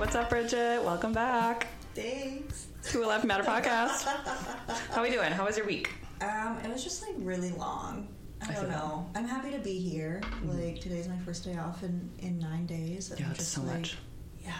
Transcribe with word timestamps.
What's 0.00 0.14
up, 0.14 0.30
Bridget? 0.30 0.82
Welcome 0.82 1.12
back 1.12 1.66
Thanks. 1.94 2.68
to 2.84 3.04
a 3.04 3.06
Life 3.06 3.22
Matter 3.22 3.42
podcast. 3.44 4.04
How 4.90 5.00
are 5.00 5.02
we 5.02 5.10
doing? 5.10 5.30
How 5.30 5.44
was 5.44 5.58
your 5.58 5.66
week? 5.66 5.90
Um, 6.22 6.56
it 6.64 6.72
was 6.72 6.82
just 6.82 7.02
like 7.02 7.14
really 7.18 7.50
long. 7.50 8.08
I, 8.40 8.44
I 8.44 8.46
don't 8.46 8.54
feel 8.62 8.70
that. 8.70 8.78
know. 8.78 9.10
I'm 9.14 9.26
happy 9.28 9.50
to 9.50 9.58
be 9.58 9.78
here. 9.78 10.22
Like 10.44 10.80
today's 10.80 11.06
my 11.06 11.18
first 11.18 11.44
day 11.44 11.56
off 11.58 11.82
in 11.82 12.10
in 12.20 12.38
nine 12.38 12.64
days. 12.66 13.10
and 13.10 13.20
Yeah, 13.20 13.28
it's 13.30 13.38
just 13.40 13.52
so 13.52 13.60
like, 13.62 13.78
much. 13.80 13.98
Yeah, 14.42 14.52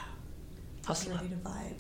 Hustle 0.87 1.15
ready 1.15 1.29
to 1.29 1.37
vibe. 1.37 1.79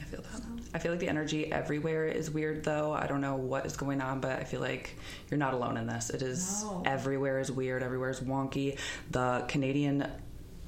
I 0.00 0.04
feel 0.04 0.22
that. 0.22 0.42
I 0.74 0.78
feel 0.78 0.92
like 0.92 1.00
the 1.00 1.08
energy 1.08 1.52
everywhere 1.52 2.06
is 2.06 2.30
weird, 2.30 2.64
though. 2.64 2.92
I 2.92 3.06
don't 3.06 3.20
know 3.20 3.36
what 3.36 3.66
is 3.66 3.76
going 3.76 4.00
on, 4.00 4.20
but 4.20 4.38
I 4.38 4.44
feel 4.44 4.60
like 4.60 4.96
you're 5.30 5.38
not 5.38 5.52
alone 5.54 5.76
in 5.76 5.86
this. 5.86 6.08
It 6.10 6.22
is 6.22 6.62
No. 6.62 6.82
everywhere 6.86 7.38
is 7.38 7.52
weird. 7.52 7.82
Everywhere 7.82 8.10
is 8.10 8.20
wonky. 8.20 8.78
The 9.10 9.44
Canadian 9.48 10.06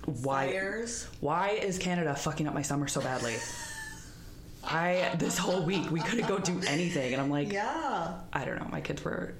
why 0.07 0.49
Fires. 0.53 1.07
why 1.21 1.51
is 1.51 1.79
Canada 1.79 2.15
fucking 2.15 2.47
up 2.47 2.55
my 2.55 2.63
summer 2.63 2.89
so 2.89 3.01
badly? 3.01 3.35
I 4.65 5.15
this 5.19 5.37
whole 5.37 5.63
week 5.63 5.91
we 5.91 6.01
couldn't 6.01 6.27
go 6.27 6.39
do 6.39 6.61
anything, 6.67 7.13
and 7.13 7.21
I'm 7.21 7.31
like, 7.31 7.53
Yeah. 7.53 8.15
I 8.33 8.45
don't 8.45 8.59
know. 8.59 8.69
My 8.71 8.81
kids 8.81 9.05
were 9.05 9.35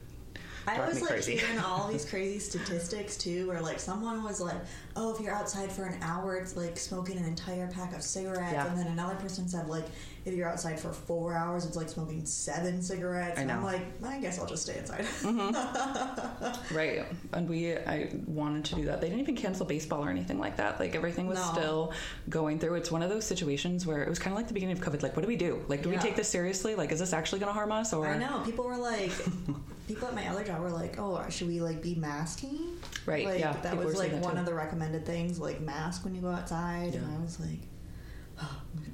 I 0.67 0.87
was 0.87 1.01
like 1.03 1.11
crazy. 1.11 1.37
hearing 1.37 1.59
all 1.59 1.89
these 1.93 2.05
crazy 2.09 2.39
statistics 2.39 3.17
too, 3.19 3.49
where 3.49 3.61
like 3.61 3.79
someone 3.79 4.23
was 4.23 4.41
like, 4.41 4.57
"Oh, 4.97 5.15
if 5.15 5.21
you're 5.21 5.35
outside 5.35 5.71
for 5.71 5.85
an 5.85 5.99
hour, 6.03 6.37
it's 6.37 6.57
like 6.57 6.79
smoking 6.79 7.19
an 7.19 7.25
entire 7.27 7.67
pack 7.69 7.95
of 7.95 8.03
cigarettes," 8.03 8.53
Yeah. 8.53 8.67
and 8.69 8.79
then 8.79 8.87
another 8.87 9.15
person 9.17 9.47
said 9.49 9.69
like, 9.69 9.85
"If 10.25 10.35
you're 10.35 10.49
outside 10.49 10.79
for 10.81 10.93
four 10.93 11.35
hours, 11.35 11.65
it's 11.67 11.77
like 11.77 11.89
smoking 11.89 12.25
seven 12.27 12.81
cigarettes." 12.83 13.39
I 13.39 13.43
and 13.43 13.53
I'm 13.53 13.63
like, 13.63 13.83
I 14.05 14.19
guess 14.21 14.39
I'll 14.39 14.47
just 14.47 14.63
stay 14.63 14.79
inside. 14.79 15.05
Mm-hmm. 15.23 16.75
Right. 16.75 17.05
And 17.33 17.49
we, 17.49 17.75
I 17.77 18.11
wanted 18.27 18.65
to 18.67 18.75
do 18.77 18.85
that. 18.87 19.01
They 19.01 19.09
didn't 19.09 19.21
even 19.23 19.37
cancel 19.37 19.67
baseball 19.67 20.05
or 20.05 20.11
anything 20.11 20.39
like 20.39 20.57
that. 20.57 20.81
Like 20.81 20.95
everything 20.95 21.27
was 21.27 21.39
No. 21.39 21.53
still 21.53 21.93
going 22.29 22.59
through. 22.59 22.75
It's 22.77 22.91
one 22.91 23.03
of 23.03 23.11
those 23.11 23.25
situations 23.25 23.87
where 23.87 24.03
it 24.03 24.09
was 24.09 24.19
kind 24.19 24.33
of 24.33 24.39
like 24.39 24.49
the 24.49 24.55
beginning 24.55 24.77
of 24.79 24.83
COVID. 24.85 25.03
Like, 25.03 25.15
what 25.17 25.23
do 25.23 25.29
we 25.29 25.37
do? 25.37 25.65
Like, 25.69 25.83
do 25.83 25.89
we 25.91 25.97
take 25.99 26.17
this 26.17 26.29
seriously? 26.29 26.75
Like, 26.75 26.91
is 26.93 26.99
this 27.01 27.13
actually 27.13 27.41
going 27.41 27.51
to 27.51 27.55
harm 27.55 27.73
us? 27.73 27.93
Or 27.93 28.07
I 28.07 28.19
know 28.19 28.41
people 28.45 28.65
were 28.65 28.77
like, 28.77 29.13
people 29.89 30.09
at 30.09 30.15
my 30.15 30.27
other 30.29 30.45
job 30.45 30.61
were 30.61 30.71
like, 30.71 30.99
"Oh, 30.99 31.23
should 31.29 31.49
we 31.49 31.61
like 31.61 31.83
be 31.83 31.95
masking?" 31.95 32.73
Right, 33.07 33.27
Like, 33.27 33.39
yeah, 33.41 33.53
That 33.53 33.73
people 33.73 33.85
was 33.87 33.97
like 33.99 34.13
that 34.13 34.23
one 34.23 34.35
too. 34.35 34.41
of 34.41 34.47
the 34.47 34.55
recommended 34.55 35.05
things, 35.05 35.39
like 35.39 35.61
mask 35.61 36.05
when 36.05 36.15
you 36.15 36.21
go 36.23 36.31
outside, 36.31 36.95
Yeah. 36.95 37.01
and 37.01 37.15
I 37.17 37.21
was 37.23 37.39
like, 37.39 37.59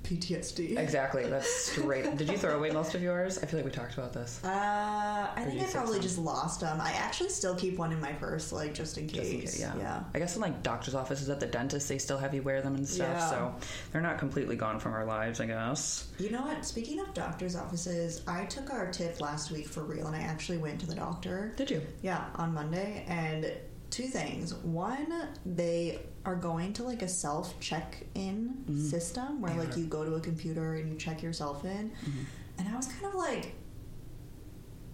PTSD. 0.02 0.76
Exactly. 0.76 1.24
That's 1.26 1.48
straight. 1.66 2.16
Did 2.16 2.28
you 2.28 2.36
throw 2.36 2.56
away 2.56 2.70
most 2.70 2.94
of 2.94 3.02
yours? 3.02 3.38
I 3.38 3.46
feel 3.46 3.58
like 3.58 3.64
we 3.64 3.70
talked 3.70 3.94
about 3.94 4.12
this. 4.12 4.40
Uh, 4.42 4.48
I 4.48 5.44
think 5.44 5.62
I 5.62 5.70
probably 5.70 5.94
some? 5.94 6.02
just 6.02 6.18
lost 6.18 6.60
them. 6.60 6.80
I 6.80 6.90
actually 6.92 7.28
still 7.28 7.54
keep 7.54 7.78
one 7.78 7.92
in 7.92 8.00
my 8.00 8.12
purse, 8.12 8.50
like 8.50 8.74
just 8.74 8.98
in 8.98 9.08
Just 9.08 9.30
in 9.30 9.40
case. 9.40 9.52
case, 9.52 9.60
yeah. 9.60 9.76
yeah. 9.78 10.02
I 10.12 10.18
guess 10.18 10.34
in 10.34 10.42
like 10.42 10.62
doctor's 10.64 10.94
offices 10.94 11.28
at 11.30 11.38
the 11.38 11.46
dentist, 11.46 11.88
they 11.88 11.98
still 11.98 12.18
have 12.18 12.34
you 12.34 12.42
wear 12.42 12.60
them 12.60 12.74
and 12.74 12.88
stuff. 12.88 13.08
Yeah. 13.08 13.30
So 13.30 13.54
they're 13.92 14.02
not 14.02 14.18
completely 14.18 14.56
gone 14.56 14.80
from 14.80 14.94
our 14.94 15.04
lives, 15.04 15.40
I 15.40 15.46
guess. 15.46 16.08
You 16.18 16.30
know 16.30 16.42
what? 16.42 16.64
Speaking 16.64 16.98
of 16.98 17.14
doctor's 17.14 17.54
offices, 17.54 18.22
I 18.26 18.46
took 18.46 18.70
our 18.70 18.90
tip 18.90 19.20
last 19.20 19.52
week 19.52 19.68
for 19.68 19.84
real, 19.84 20.08
and 20.08 20.16
I 20.16 20.20
actually 20.20 20.58
went 20.58 20.80
to 20.80 20.86
the 20.86 20.94
doctor. 20.94 21.52
Did 21.56 21.70
you? 21.70 21.82
Yeah, 22.02 22.24
on 22.34 22.52
Monday, 22.52 23.04
and 23.06 23.52
two 23.90 24.06
things. 24.06 24.54
One, 24.54 25.28
they 25.44 26.00
are 26.24 26.36
going 26.36 26.72
to 26.74 26.82
like 26.84 27.02
a 27.02 27.08
self 27.08 27.58
check 27.60 28.06
in 28.14 28.64
system 28.88 29.40
where 29.40 29.50
Mm-hmm. 29.52 29.60
Like 29.60 29.76
you 29.76 29.86
go 29.86 30.04
to 30.04 30.14
a 30.14 30.20
computer 30.20 30.74
and 30.74 30.88
you 30.90 30.96
check 30.96 31.22
yourself 31.22 31.64
in. 31.64 31.90
Mm-hmm. 31.90 32.20
And 32.58 32.68
I 32.68 32.76
was 32.76 32.86
kind 32.86 33.06
of 33.06 33.14
like, 33.14 33.54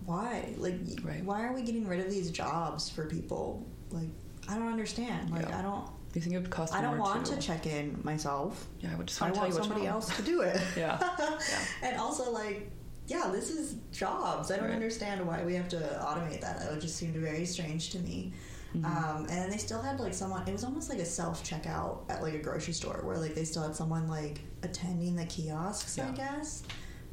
why? 0.05 0.55
Like, 0.57 0.75
Right. 1.03 1.25
why 1.25 1.45
are 1.45 1.53
we 1.53 1.63
getting 1.63 1.87
rid 1.87 2.01
of 2.01 2.11
these 2.11 2.31
jobs 2.31 2.89
for 2.89 3.07
people? 3.07 3.67
Like, 3.91 4.09
I 4.49 4.55
don't 4.55 4.69
understand. 4.69 5.31
Like, 5.31 5.49
Yeah. 5.49 5.59
I 5.59 5.63
don't. 5.63 5.85
Do 6.13 6.21
you 6.21 6.23
think 6.23 6.35
it 6.37 6.39
would 6.39 6.51
cost 6.51 6.73
I 6.73 6.81
don't 6.81 6.99
want 6.99 7.27
to, 7.27 7.35
to 7.35 7.41
check 7.43 7.67
in 7.67 8.01
myself. 8.03 8.67
Yeah, 8.81 8.93
I 8.93 8.97
would 8.97 9.09
just 9.09 9.21
I 9.21 9.27
want 9.27 9.35
to 9.35 9.41
tell 9.41 9.49
want 9.51 9.55
you 9.57 9.63
somebody 9.65 9.87
else 9.87 10.17
to 10.17 10.23
do 10.23 10.41
it. 10.53 10.61
Yeah. 10.77 10.99
yeah. 11.19 11.39
And 11.83 11.97
also, 11.99 12.31
like, 12.31 12.71
yeah, 13.07 13.29
this 13.33 13.51
is 13.51 13.77
jobs. 13.93 14.51
I 14.51 14.57
don't 14.57 14.67
Right. 14.67 14.75
understand 14.75 15.27
why 15.27 15.45
we 15.45 15.55
have 15.55 15.69
to 15.71 15.77
automate 15.77 16.41
that. 16.41 16.61
That 16.61 16.71
would 16.73 16.81
just 16.81 16.97
seemed 16.97 17.15
very 17.17 17.45
strange 17.45 17.91
to 17.91 17.99
me. 17.99 18.33
Mm-hmm. 18.75 18.85
Um, 18.85 19.21
and 19.23 19.29
then 19.29 19.51
they 19.51 19.57
still 19.57 19.81
had 19.81 20.01
like 20.01 20.15
someone. 20.15 20.47
It 20.47 20.53
was 20.53 20.65
almost 20.65 20.89
like 20.89 20.99
a 20.99 21.05
self 21.05 21.49
checkout 21.49 22.11
at 22.11 22.23
like 22.23 22.35
a 22.35 22.39
grocery 22.39 22.75
store, 22.75 23.01
where 23.05 23.19
like 23.19 23.35
they 23.35 23.45
still 23.45 23.63
had 23.63 23.77
someone 23.77 24.09
like 24.09 24.41
attending 24.63 25.17
the 25.17 25.27
kiosks. 25.27 25.99
I 25.99 26.11
guess. 26.11 26.63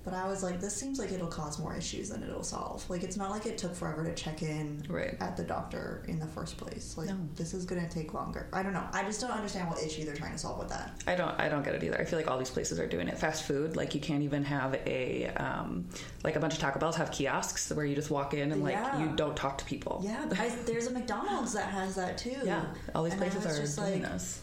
But 0.03 0.14
I 0.14 0.28
was 0.28 0.44
like, 0.44 0.59
this 0.59 0.75
seems 0.75 1.00
like 1.00 1.14
it'll 1.14 1.28
cause 1.28 1.59
more 1.59 1.75
issues 1.78 2.09
than 2.09 2.24
it'll 2.24 2.44
solve. 2.44 2.88
Like, 2.90 3.03
it's 3.03 3.16
not 3.16 3.30
like 3.31 3.46
it 3.46 3.58
took 3.58 3.74
forever 3.74 4.03
to 4.03 4.14
check 4.14 4.41
in 4.41 4.84
Right. 4.90 5.16
at 5.22 5.38
the 5.38 5.44
doctor 5.44 6.03
in 6.09 6.19
the 6.19 6.28
first 6.28 6.58
place. 6.58 6.96
Like, 6.97 7.08
No. 7.08 7.18
this 7.36 7.53
is 7.53 7.66
gonna 7.66 7.88
take 7.88 8.14
longer. 8.14 8.47
I 8.52 8.64
don't 8.64 8.74
know. 8.74 8.84
I 8.91 9.03
just 9.03 9.22
don't 9.22 9.31
understand 9.31 9.69
what 9.69 9.81
issue 9.81 10.03
they're 10.03 10.14
trying 10.16 10.34
to 10.34 10.38
solve 10.38 10.59
with 10.59 10.68
that. 10.69 11.02
I 11.08 11.16
don't 11.16 11.40
I 11.40 11.47
don't 11.47 11.64
get 11.64 11.75
it 11.75 11.84
either. 11.84 12.00
I 12.00 12.03
feel 12.03 12.19
like 12.19 12.30
all 12.30 12.38
these 12.38 12.50
places 12.50 12.80
are 12.80 12.88
doing 12.88 13.08
it. 13.08 13.18
Fast 13.18 13.44
food, 13.44 13.78
like 13.78 13.96
you 13.96 14.02
can't 14.02 14.24
even 14.24 14.44
have 14.44 14.75
a 14.86 15.28
um, 15.38 15.88
like 16.24 16.35
a 16.35 16.40
bunch 16.40 16.53
of 16.53 16.59
Taco 16.59 16.80
Bells 16.80 16.97
have 16.97 17.09
kiosks 17.12 17.72
where 17.72 17.85
you 17.85 17.96
just 17.96 18.12
walk 18.12 18.34
in 18.34 18.52
and 18.52 18.62
like 18.62 18.74
Yeah. 18.74 19.00
you 19.09 19.16
don't 19.16 19.38
talk 19.38 19.58
to 19.59 19.66
people. 19.66 20.02
Yeah, 20.03 20.25
I, 20.38 20.50
there's 20.66 20.88
a 20.88 20.91
McDonald's 20.91 21.53
that 21.53 21.68
has 21.70 21.96
that 21.96 22.18
too. 22.18 22.35
Yeah, 22.44 22.66
all 22.94 23.03
these 23.03 23.14
And 23.14 23.22
places 23.22 23.46
are 23.46 23.62
just 23.62 23.78
doing 23.78 24.02
like, 24.03 24.12
this. 24.12 24.41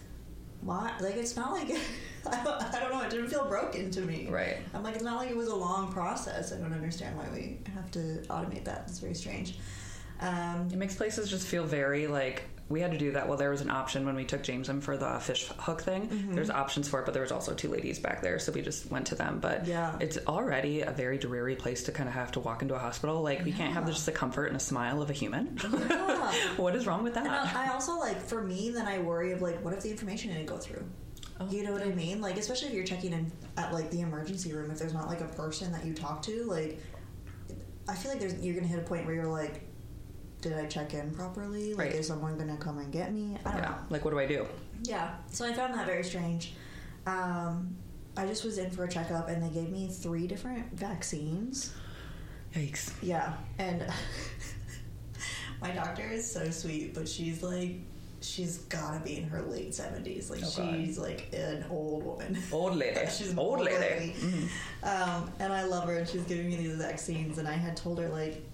Why? 0.62 0.92
Like, 1.00 1.16
it's 1.16 1.36
not 1.36 1.52
like 1.52 1.68
I 2.30 2.44
don't, 2.44 2.62
I 2.62 2.80
don't 2.80 2.90
know. 2.92 3.00
It 3.02 3.10
didn't 3.10 3.28
feel 3.28 3.46
broken 3.46 3.90
to 3.92 4.00
me. 4.02 4.28
Right. 4.30 4.58
I'm 4.74 4.82
like, 4.82 4.94
it's 4.94 5.04
not 5.04 5.16
like 5.16 5.30
it 5.30 5.36
was 5.36 5.48
a 5.48 5.54
long 5.54 5.90
process. 5.92 6.52
I 6.52 6.56
don't 6.56 6.72
understand 6.72 7.16
why 7.16 7.26
we 7.32 7.58
have 7.74 7.90
to 7.92 8.22
automate 8.28 8.64
that. 8.64 8.84
It's 8.88 8.98
very 8.98 9.14
strange. 9.14 9.56
Um, 10.20 10.68
It 10.70 10.76
makes 10.76 10.94
places 10.94 11.30
just 11.30 11.46
feel 11.46 11.64
very 11.64 12.06
like 12.06 12.42
we 12.70 12.80
had 12.80 12.92
to 12.92 12.98
do 12.98 13.10
that. 13.12 13.28
Well, 13.28 13.36
there 13.36 13.50
was 13.50 13.60
an 13.60 13.68
option 13.68 14.06
when 14.06 14.14
we 14.14 14.24
took 14.24 14.44
James 14.44 14.68
in 14.68 14.80
for 14.80 14.96
the 14.96 15.18
fish 15.18 15.48
hook 15.58 15.82
thing. 15.82 16.06
Mm-hmm. 16.08 16.34
There's 16.34 16.50
options 16.50 16.88
for 16.88 17.00
it, 17.00 17.04
but 17.04 17.12
there 17.12 17.22
was 17.22 17.32
also 17.32 17.52
two 17.52 17.68
ladies 17.68 17.98
back 17.98 18.22
there, 18.22 18.38
so 18.38 18.52
we 18.52 18.62
just 18.62 18.88
went 18.90 19.08
to 19.08 19.16
them. 19.16 19.40
But 19.40 19.66
Yeah. 19.66 19.96
it's 19.98 20.18
already 20.28 20.82
a 20.82 20.92
very 20.92 21.18
dreary 21.18 21.56
place 21.56 21.82
to 21.84 21.92
kind 21.92 22.08
of 22.08 22.14
have 22.14 22.30
to 22.32 22.40
walk 22.40 22.62
into 22.62 22.76
a 22.76 22.78
hospital. 22.78 23.22
Like 23.22 23.44
we 23.44 23.50
can't 23.50 23.74
have 23.74 23.86
just 23.86 24.06
the 24.06 24.12
comfort 24.12 24.46
and 24.46 24.56
a 24.56 24.60
smile 24.60 25.02
of 25.02 25.10
a 25.10 25.12
human. 25.12 25.58
Yeah. 25.62 26.32
what 26.56 26.76
is 26.76 26.86
wrong 26.86 27.02
with 27.02 27.14
that? 27.14 27.26
I, 27.26 27.66
I 27.66 27.72
also 27.72 27.98
like 27.98 28.22
for 28.22 28.40
me, 28.40 28.70
then 28.70 28.86
I 28.86 29.00
worry 29.00 29.32
of 29.32 29.42
like, 29.42 29.62
what 29.64 29.74
if 29.74 29.80
the 29.82 29.90
information 29.90 30.32
didn't 30.32 30.46
go 30.46 30.56
through? 30.56 30.84
Oh, 31.40 31.50
you 31.50 31.64
know 31.64 31.72
what 31.72 31.82
I 31.82 31.86
mean? 31.90 32.20
Like, 32.20 32.36
especially 32.36 32.68
if 32.68 32.74
you're 32.74 32.84
checking 32.84 33.12
in 33.12 33.32
at 33.56 33.72
like 33.72 33.90
the 33.90 34.02
emergency 34.02 34.52
room, 34.52 34.70
if 34.70 34.78
there's 34.78 34.94
not 34.94 35.08
like 35.08 35.22
a 35.22 35.28
person 35.28 35.72
that 35.72 35.84
you 35.84 35.92
talk 35.92 36.22
to, 36.22 36.44
like, 36.44 36.78
I 37.88 37.96
feel 37.96 38.12
like 38.12 38.20
there's 38.20 38.38
you're 38.44 38.54
gonna 38.54 38.68
hit 38.68 38.78
a 38.78 38.82
point 38.82 39.06
where 39.06 39.14
you're 39.16 39.26
like, 39.26 39.66
did 40.40 40.54
I 40.54 40.66
check 40.66 40.94
in 40.94 41.10
properly? 41.10 41.74
Like, 41.74 41.86
Right. 41.88 41.94
is 41.94 42.06
someone 42.06 42.36
gonna 42.38 42.56
come 42.56 42.78
and 42.78 42.90
get 42.92 43.12
me? 43.12 43.36
I 43.44 43.50
don't 43.50 43.62
yeah. 43.62 43.68
know. 43.70 43.76
Like 43.90 44.04
what 44.04 44.10
do 44.12 44.18
I 44.18 44.26
do? 44.26 44.46
Yeah, 44.82 45.14
so 45.30 45.44
I 45.44 45.52
found 45.52 45.74
that 45.74 45.86
very 45.86 46.02
strange. 46.04 46.54
Um, 47.06 47.76
I 48.16 48.26
just 48.26 48.44
was 48.44 48.58
in 48.58 48.70
for 48.70 48.84
a 48.84 48.88
checkup 48.88 49.28
and 49.28 49.42
they 49.42 49.48
gave 49.50 49.70
me 49.70 49.88
three 49.88 50.26
different 50.26 50.72
vaccines. 50.72 51.72
Yikes. 52.54 52.92
Yeah, 53.02 53.34
and 53.58 53.86
my 55.62 55.70
doctor 55.70 56.02
is 56.10 56.30
so 56.30 56.50
sweet, 56.50 56.94
but 56.94 57.08
she's 57.08 57.42
like, 57.42 57.76
she's 58.22 58.58
gotta 58.58 59.00
be 59.04 59.16
in 59.18 59.24
her 59.28 59.42
late 59.42 59.70
70s. 59.70 60.30
Like, 60.30 60.40
Oh, 60.42 60.72
she's 60.74 60.98
like 60.98 61.28
an 61.32 61.64
old 61.70 62.04
woman. 62.04 62.38
Old 62.52 62.76
lady. 62.76 62.98
She's 63.10 63.30
an 63.32 63.38
old, 63.38 63.58
old 63.60 63.66
lady. 63.66 63.78
lady. 63.78 64.12
Mhm. 64.12 64.48
Um, 64.82 65.30
and 65.38 65.52
I 65.52 65.64
love 65.64 65.84
her, 65.84 65.94
and 65.96 66.08
she's 66.08 66.22
giving 66.24 66.48
me 66.48 66.56
these 66.56 66.74
vaccines, 66.76 67.38
and 67.38 67.46
I 67.46 67.52
had 67.52 67.76
told 67.76 67.98
her, 67.98 68.08
like, 68.08 68.44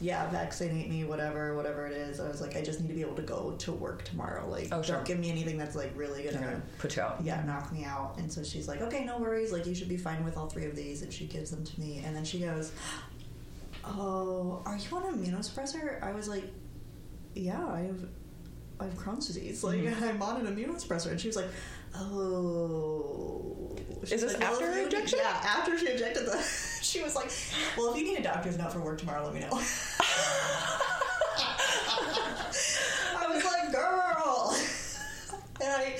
yeah, 0.00 0.28
vaccinate 0.30 0.88
me, 0.88 1.04
whatever, 1.04 1.54
whatever 1.54 1.86
it 1.86 1.92
is. 1.92 2.20
I 2.20 2.28
was 2.28 2.40
like, 2.40 2.56
I 2.56 2.62
just 2.62 2.80
need 2.80 2.88
to 2.88 2.94
be 2.94 3.02
able 3.02 3.16
to 3.16 3.22
go 3.22 3.54
to 3.58 3.72
work 3.72 4.04
tomorrow. 4.04 4.48
Like, 4.48 4.68
Oh, 4.72 4.80
sure. 4.82 4.96
don't 4.96 5.04
give 5.06 5.18
me 5.18 5.30
anything 5.30 5.58
that's 5.58 5.76
like 5.76 5.92
really 5.94 6.22
gonna 6.24 6.38
gonna 6.38 6.62
put 6.78 6.96
you 6.96 7.02
out. 7.02 7.18
yeah, 7.22 7.42
knock 7.44 7.70
me 7.72 7.84
out. 7.84 8.14
And 8.18 8.32
so 8.32 8.42
she's 8.42 8.66
like, 8.66 8.80
okay, 8.80 9.04
no 9.04 9.18
worries. 9.18 9.52
Like, 9.52 9.66
you 9.66 9.74
should 9.74 9.88
be 9.90 9.98
fine 9.98 10.24
with 10.24 10.36
all 10.38 10.46
three 10.48 10.64
of 10.64 10.74
these. 10.74 11.02
And 11.02 11.12
she 11.12 11.26
gives 11.26 11.50
them 11.50 11.64
to 11.64 11.80
me. 11.80 12.02
And 12.04 12.16
then 12.16 12.24
she 12.24 12.38
goes, 12.40 12.72
oh, 13.84 14.62
are 14.64 14.76
you 14.76 14.96
on 14.96 15.14
an 15.14 15.18
immunosuppressor? 15.24 16.02
I 16.02 16.12
was 16.12 16.28
like, 16.28 16.44
yeah, 17.34 17.64
I 17.66 17.80
have, 17.80 18.00
I 18.80 18.84
have 18.84 18.94
Crohn's 18.94 19.26
disease. 19.26 19.62
Like, 19.62 19.80
Mhm. 19.80 20.02
I'm 20.02 20.22
on 20.22 20.46
an 20.46 20.56
immunosuppressor. 20.56 21.10
And 21.10 21.20
she 21.20 21.28
was 21.28 21.36
like, 21.36 21.48
oh. 21.94 23.76
She's 24.02 24.12
Is 24.12 24.20
this 24.22 24.34
like, 24.40 24.48
after 24.48 24.70
injection? 24.78 25.18
Yeah, 25.22 25.28
after 25.44 25.78
she 25.78 25.90
injected 25.90 26.24
the. 26.26 26.38
she 26.82 27.02
was 27.02 27.14
like, 27.14 27.30
well, 27.76 27.92
if 27.92 27.98
you 27.98 28.04
need 28.04 28.18
a 28.18 28.22
doctor's 28.22 28.56
note 28.56 28.72
for 28.72 28.80
work 28.80 28.98
tomorrow, 28.98 29.24
let 29.24 29.34
me 29.34 29.40
know. 29.40 29.60
I 33.16 33.26
was 33.28 33.44
like, 33.44 33.72
girl. 33.72 34.56
And 35.62 35.70
I, 35.70 35.96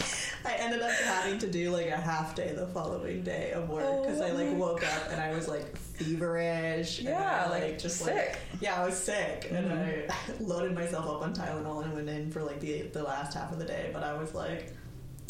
I 0.47 0.55
ended 0.55 0.81
up 0.83 0.91
having 0.91 1.39
to 1.41 1.47
do 1.47 1.71
like 1.71 1.89
a 1.89 1.97
half 1.97 2.35
day 2.35 2.53
the 2.55 2.67
following 2.69 3.23
day 3.23 3.53
of 3.53 3.69
work 3.69 4.03
because 4.03 4.21
I 4.21 4.31
like 4.31 4.49
Oh. 4.49 4.55
woke 4.55 4.83
up 4.85 5.11
and 5.13 5.21
I 5.21 5.35
was 5.35 5.49
like 5.49 5.77
feverish. 5.77 6.99
and 7.01 7.09
Yeah, 7.09 7.45
I, 7.47 7.51
like, 7.51 7.79
just 7.79 7.99
sick. 7.99 8.15
Like, 8.15 8.39
yeah, 8.61 8.81
I 8.81 8.87
was 8.87 8.97
sick, 8.97 9.49
and 9.51 9.71
Mhm. 9.71 10.11
I 10.11 10.15
loaded 10.43 10.73
myself 10.75 11.07
up 11.07 11.21
on 11.23 11.35
Tylenol 11.35 11.85
and 11.85 11.93
went 11.95 12.09
in 12.09 12.31
for 12.31 12.43
like 12.43 12.59
the 12.61 12.83
the 12.93 13.03
last 13.03 13.35
half 13.35 13.53
of 13.53 13.59
the 13.59 13.67
day. 13.67 13.91
But 13.93 14.03
I 14.03 14.15
was 14.17 14.35
like, 14.35 14.73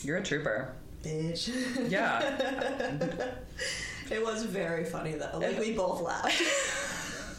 You're 0.05 0.19
a 0.19 0.23
trooper. 0.23 0.75
bitch. 1.03 1.51
Yeah. 1.91 2.21
it 4.11 4.23
was 4.25 4.45
very 4.45 4.85
funny 4.85 5.15
though. 5.15 5.39
Like 5.39 5.59
we 5.59 5.73
both 5.73 6.03
laughed. 6.03 6.41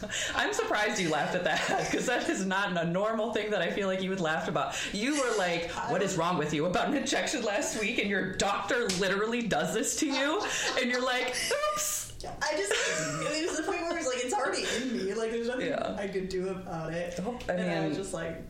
I'm 0.36 0.54
surprised 0.54 1.00
you 1.00 1.10
laughed 1.10 1.36
at 1.36 1.44
that 1.44 1.68
because 1.92 2.06
that 2.08 2.30
is 2.30 2.46
not 2.46 2.76
a 2.78 2.86
normal 2.86 3.34
thing 3.34 3.52
that 3.52 3.62
I 3.62 3.70
feel 3.72 3.88
like 3.88 4.02
you 4.02 4.10
would 4.10 4.20
laugh 4.22 4.48
about. 4.48 4.76
You 4.94 5.14
were 5.22 5.38
like, 5.38 5.70
"What 5.90 6.02
is 6.02 6.16
wrong 6.18 6.38
with 6.38 6.54
you 6.54 6.66
about 6.66 6.88
an 6.90 6.96
injection 6.96 7.44
last 7.44 7.80
week?" 7.80 8.00
And 8.00 8.10
your 8.10 8.34
doctor 8.34 8.88
literally 9.00 9.44
does 9.48 9.74
this 9.74 9.96
to 9.98 10.06
you, 10.08 10.42
and 10.80 10.90
you're 10.90 11.04
like, 11.06 11.36
"Oops." 11.74 12.00
I 12.24 12.56
just 12.56 12.72
it 13.36 13.48
was 13.50 13.58
the 13.58 13.64
point 13.64 13.82
where 13.82 13.98
it's 13.98 14.06
like 14.08 14.24
it's 14.24 14.34
already 14.34 14.64
in 14.78 14.96
me. 15.08 15.14
Like 15.16 15.32
there's 15.32 15.48
nothing 15.48 15.68
Yeah. 15.68 15.96
I 15.98 16.08
could 16.08 16.30
do 16.30 16.50
about 16.50 16.94
it. 16.94 17.20
Oh, 17.26 17.38
I 17.50 17.54
and 17.54 17.62
I 17.72 17.80
mean, 17.80 17.90
was 17.90 17.98
just 17.98 18.14
like, 18.14 18.44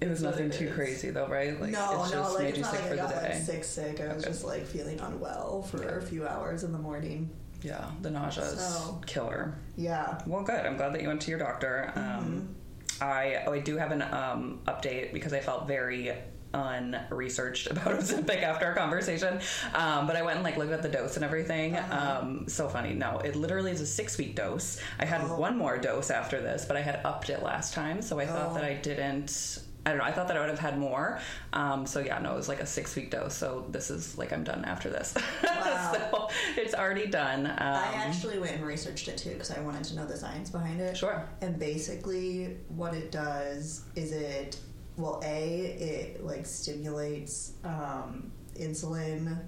It 0.00 0.08
was 0.08 0.20
nothing 0.20 0.50
too 0.50 0.66
is. 0.66 0.74
crazy 0.74 1.10
though, 1.10 1.28
right? 1.28 1.60
Like, 1.60 1.70
no, 1.70 2.02
it's 2.02 2.10
no, 2.12 2.22
just 2.22 2.34
like 2.34 2.42
made 2.42 2.48
it's 2.48 2.56
you 2.58 2.62
not 2.64 2.72
sick 2.72 2.80
like 2.80 2.88
for 2.88 2.94
I 2.94 2.96
got 2.96 3.22
like 3.22 3.34
sick, 3.34 3.62
sick. 3.64 4.00
I 4.00 4.14
was 4.14 4.24
Okay. 4.24 4.32
just 4.32 4.44
like 4.44 4.66
feeling 4.66 4.98
unwell 4.98 5.62
for 5.62 5.80
Yeah. 5.84 5.98
a 5.98 6.00
few 6.00 6.26
hours 6.26 6.64
in 6.64 6.72
the 6.72 6.78
morning. 6.78 7.30
Yeah, 7.62 7.84
the 8.02 8.10
nausea 8.10 8.44
is 8.44 8.60
So- 8.60 9.00
killer. 9.06 9.54
Yeah. 9.76 10.20
Well, 10.26 10.42
good. 10.44 10.64
I'm 10.64 10.76
glad 10.76 10.92
that 10.94 11.02
you 11.02 11.08
went 11.08 11.20
to 11.22 11.30
your 11.30 11.38
doctor. 11.40 11.92
Mm-hmm. 11.96 12.18
Um, 12.18 12.54
I 13.00 13.42
oh, 13.46 13.52
I 13.52 13.60
do 13.60 13.76
have 13.76 13.92
an 13.92 14.02
um, 14.02 14.60
update 14.66 15.12
because 15.12 15.32
I 15.32 15.40
felt 15.40 15.66
very 15.68 16.12
unresearched 16.54 17.66
about 17.70 17.98
Ozempic 17.98 18.42
after 18.42 18.66
our 18.66 18.74
conversation. 18.74 19.40
Um, 19.74 20.06
but 20.06 20.16
I 20.16 20.22
went 20.22 20.36
and 20.36 20.44
like 20.44 20.56
looked 20.56 20.72
at 20.72 20.82
the 20.82 20.88
dose 20.88 21.16
and 21.16 21.24
everything. 21.24 21.76
Uh-huh. 21.76 22.20
Um, 22.22 22.48
so 22.48 22.68
funny. 22.68 22.94
No, 22.94 23.18
it 23.18 23.36
literally 23.36 23.70
is 23.72 23.80
a 23.80 23.86
six 23.86 24.18
week 24.18 24.34
dose. 24.34 24.80
I 24.98 25.04
had 25.04 25.20
Oh. 25.22 25.36
one 25.36 25.56
more 25.56 25.78
dose 25.78 26.10
after 26.10 26.40
this, 26.40 26.64
but 26.64 26.76
I 26.76 26.80
had 26.80 27.00
upped 27.04 27.30
it 27.30 27.42
last 27.42 27.74
time, 27.74 28.02
so 28.02 28.18
I 28.18 28.26
thought 28.26 28.50
Oh. 28.50 28.54
that 28.54 28.64
I 28.64 28.74
didn't. 28.74 29.58
I 29.86 29.90
don't 29.90 29.98
know. 29.98 30.04
I 30.04 30.12
thought 30.12 30.28
that 30.28 30.36
I 30.36 30.40
would 30.40 30.50
have 30.50 30.58
had 30.58 30.78
more. 30.78 31.18
Um, 31.54 31.86
so 31.86 32.00
yeah, 32.00 32.18
no, 32.18 32.32
it 32.32 32.36
was 32.36 32.48
like 32.48 32.60
a 32.60 32.66
six 32.66 32.94
week 32.96 33.10
dose. 33.10 33.34
So 33.34 33.64
this 33.70 33.90
is 33.90 34.18
like 34.18 34.32
I'm 34.32 34.44
done 34.44 34.64
after 34.64 34.90
this. 34.90 35.14
Wow. 35.44 36.17
It's 36.58 36.74
already 36.74 37.06
done. 37.06 37.46
Um, 37.46 37.56
I 37.58 37.92
actually 37.94 38.38
went 38.38 38.56
and 38.56 38.66
researched 38.66 39.08
it 39.08 39.16
too 39.16 39.30
because 39.30 39.50
I 39.50 39.60
wanted 39.60 39.84
to 39.84 39.96
know 39.96 40.06
the 40.06 40.16
science 40.16 40.50
behind 40.50 40.80
it. 40.80 40.96
Sure. 40.96 41.28
And 41.40 41.58
basically, 41.58 42.56
what 42.68 42.94
it 42.94 43.10
does 43.12 43.84
is 43.94 44.12
it, 44.12 44.58
well, 44.96 45.20
a 45.24 45.54
it 45.54 46.24
like 46.24 46.46
stimulates 46.46 47.52
um, 47.64 48.30
insulin 48.56 49.38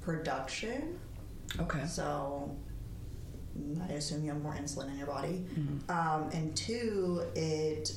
production. 0.00 0.98
Okay. 1.58 1.84
So 1.86 2.54
I 3.88 3.92
assume 3.92 4.24
you 4.24 4.30
have 4.30 4.42
more 4.42 4.54
insulin 4.54 4.90
in 4.90 4.98
your 4.98 5.06
body. 5.06 5.44
Mm-hmm. 5.58 5.90
Um, 5.90 6.30
and 6.32 6.56
two, 6.56 7.22
it 7.34 7.92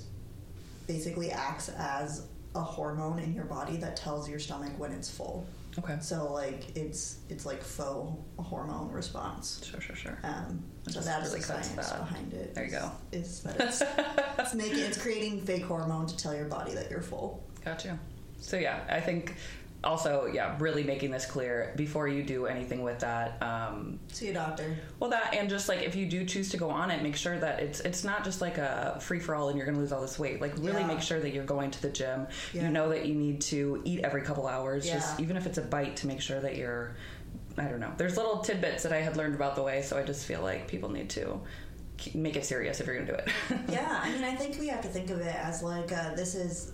basically 0.87 1.31
acts 1.31 1.69
as 1.69 2.27
a 2.55 2.61
hormone 2.61 3.19
in 3.19 3.33
your 3.33 3.45
body 3.45 3.77
that 3.77 3.95
tells 3.95 4.29
your 4.29 4.39
stomach 4.39 4.71
when 4.77 4.91
it's 4.91 5.09
full. 5.09 5.45
Okay. 5.79 5.97
So 5.99 6.31
like 6.31 6.75
it's 6.75 7.19
it's 7.29 7.45
like 7.45 7.61
faux 7.61 8.17
hormone 8.39 8.91
response. 8.91 9.61
Sure. 9.63 9.79
Sure. 9.79 9.95
Sure. 9.95 10.19
Um, 10.23 10.63
so 10.89 11.01
that's 11.01 11.27
really 11.27 11.39
the 11.39 11.45
science 11.45 11.69
that. 11.69 11.99
behind 11.99 12.33
it. 12.33 12.55
There 12.55 12.65
you 12.65 12.71
go. 12.71 12.91
Is 13.11 13.41
that 13.41 13.59
it's, 13.59 13.81
it's 14.39 14.55
making 14.55 14.79
it's 14.79 14.97
creating 14.97 15.41
fake 15.41 15.63
hormone 15.63 16.07
to 16.07 16.17
tell 16.17 16.35
your 16.35 16.45
body 16.45 16.73
that 16.73 16.89
you're 16.89 17.01
full. 17.01 17.43
Got 17.63 17.85
you. 17.85 17.97
So 18.39 18.57
yeah, 18.57 18.83
I 18.89 18.99
think 18.99 19.35
also 19.83 20.25
yeah, 20.25 20.55
really 20.59 20.83
making 20.83 21.11
this 21.11 21.25
clear 21.25 21.73
before 21.75 22.07
you 22.07 22.23
do 22.23 22.47
anything 22.47 22.81
with 22.83 22.99
that. 22.99 23.41
Um, 23.43 23.99
See 24.11 24.29
a 24.29 24.33
doctor. 24.33 24.75
well, 24.99 25.09
that 25.11 25.33
and 25.35 25.49
just 25.49 25.69
like 25.69 25.81
if 25.83 25.95
you 25.95 26.07
do 26.07 26.25
choose 26.25 26.49
to 26.49 26.57
go 26.57 26.69
on 26.69 26.89
it, 26.89 27.03
make 27.03 27.15
sure 27.15 27.37
that 27.39 27.59
it's 27.59 27.79
it's 27.81 28.03
not 28.03 28.23
just 28.23 28.41
like 28.41 28.57
a 28.57 28.97
free 29.01 29.19
for 29.19 29.35
all 29.35 29.49
and 29.49 29.57
you're 29.57 29.65
going 29.65 29.75
to 29.75 29.81
lose 29.81 29.91
all 29.91 30.01
this 30.01 30.17
weight. 30.17 30.41
Like 30.41 30.55
really 30.57 30.81
Yeah. 30.81 30.87
make 30.87 31.01
sure 31.01 31.19
that 31.19 31.31
you're 31.33 31.45
going 31.45 31.71
to 31.71 31.81
the 31.81 31.89
gym. 31.89 32.27
Yeah. 32.53 32.63
You 32.63 32.69
know 32.69 32.89
that 32.89 33.05
you 33.05 33.13
need 33.15 33.39
to 33.41 33.81
eat 33.85 34.01
every 34.03 34.23
couple 34.23 34.47
hours. 34.47 34.85
Just 34.89 35.19
even 35.19 35.37
if 35.37 35.45
it's 35.45 35.57
a 35.59 35.61
bite 35.63 35.95
to 35.97 36.07
make 36.07 36.21
sure 36.21 36.39
that 36.39 36.55
you're. 36.57 36.95
I 37.59 37.63
don't 37.65 37.79
know. 37.79 37.91
There's 37.97 38.17
little 38.17 38.39
tidbits 38.39 38.83
that 38.83 38.93
I 38.93 39.01
had 39.01 39.17
learned 39.17 39.33
about 39.35 39.55
the 39.55 39.63
way, 39.63 39.81
so 39.81 39.97
I 39.97 40.03
just 40.03 40.25
feel 40.25 40.41
like 40.41 40.67
people 40.67 40.89
need 40.89 41.09
to 41.11 41.39
make 42.13 42.35
it 42.35 42.45
serious 42.45 42.79
if 42.79 42.85
you're 42.85 42.95
going 42.95 43.07
to 43.07 43.13
do 43.13 43.17
it. 43.17 43.29
yeah, 43.71 43.99
I 44.03 44.11
mean, 44.11 44.23
I 44.23 44.35
think 44.35 44.59
we 44.59 44.67
have 44.67 44.81
to 44.81 44.87
think 44.87 45.09
of 45.09 45.19
it 45.21 45.35
as 45.35 45.63
like 45.63 45.91
uh, 45.91 46.13
this 46.13 46.35
is 46.35 46.73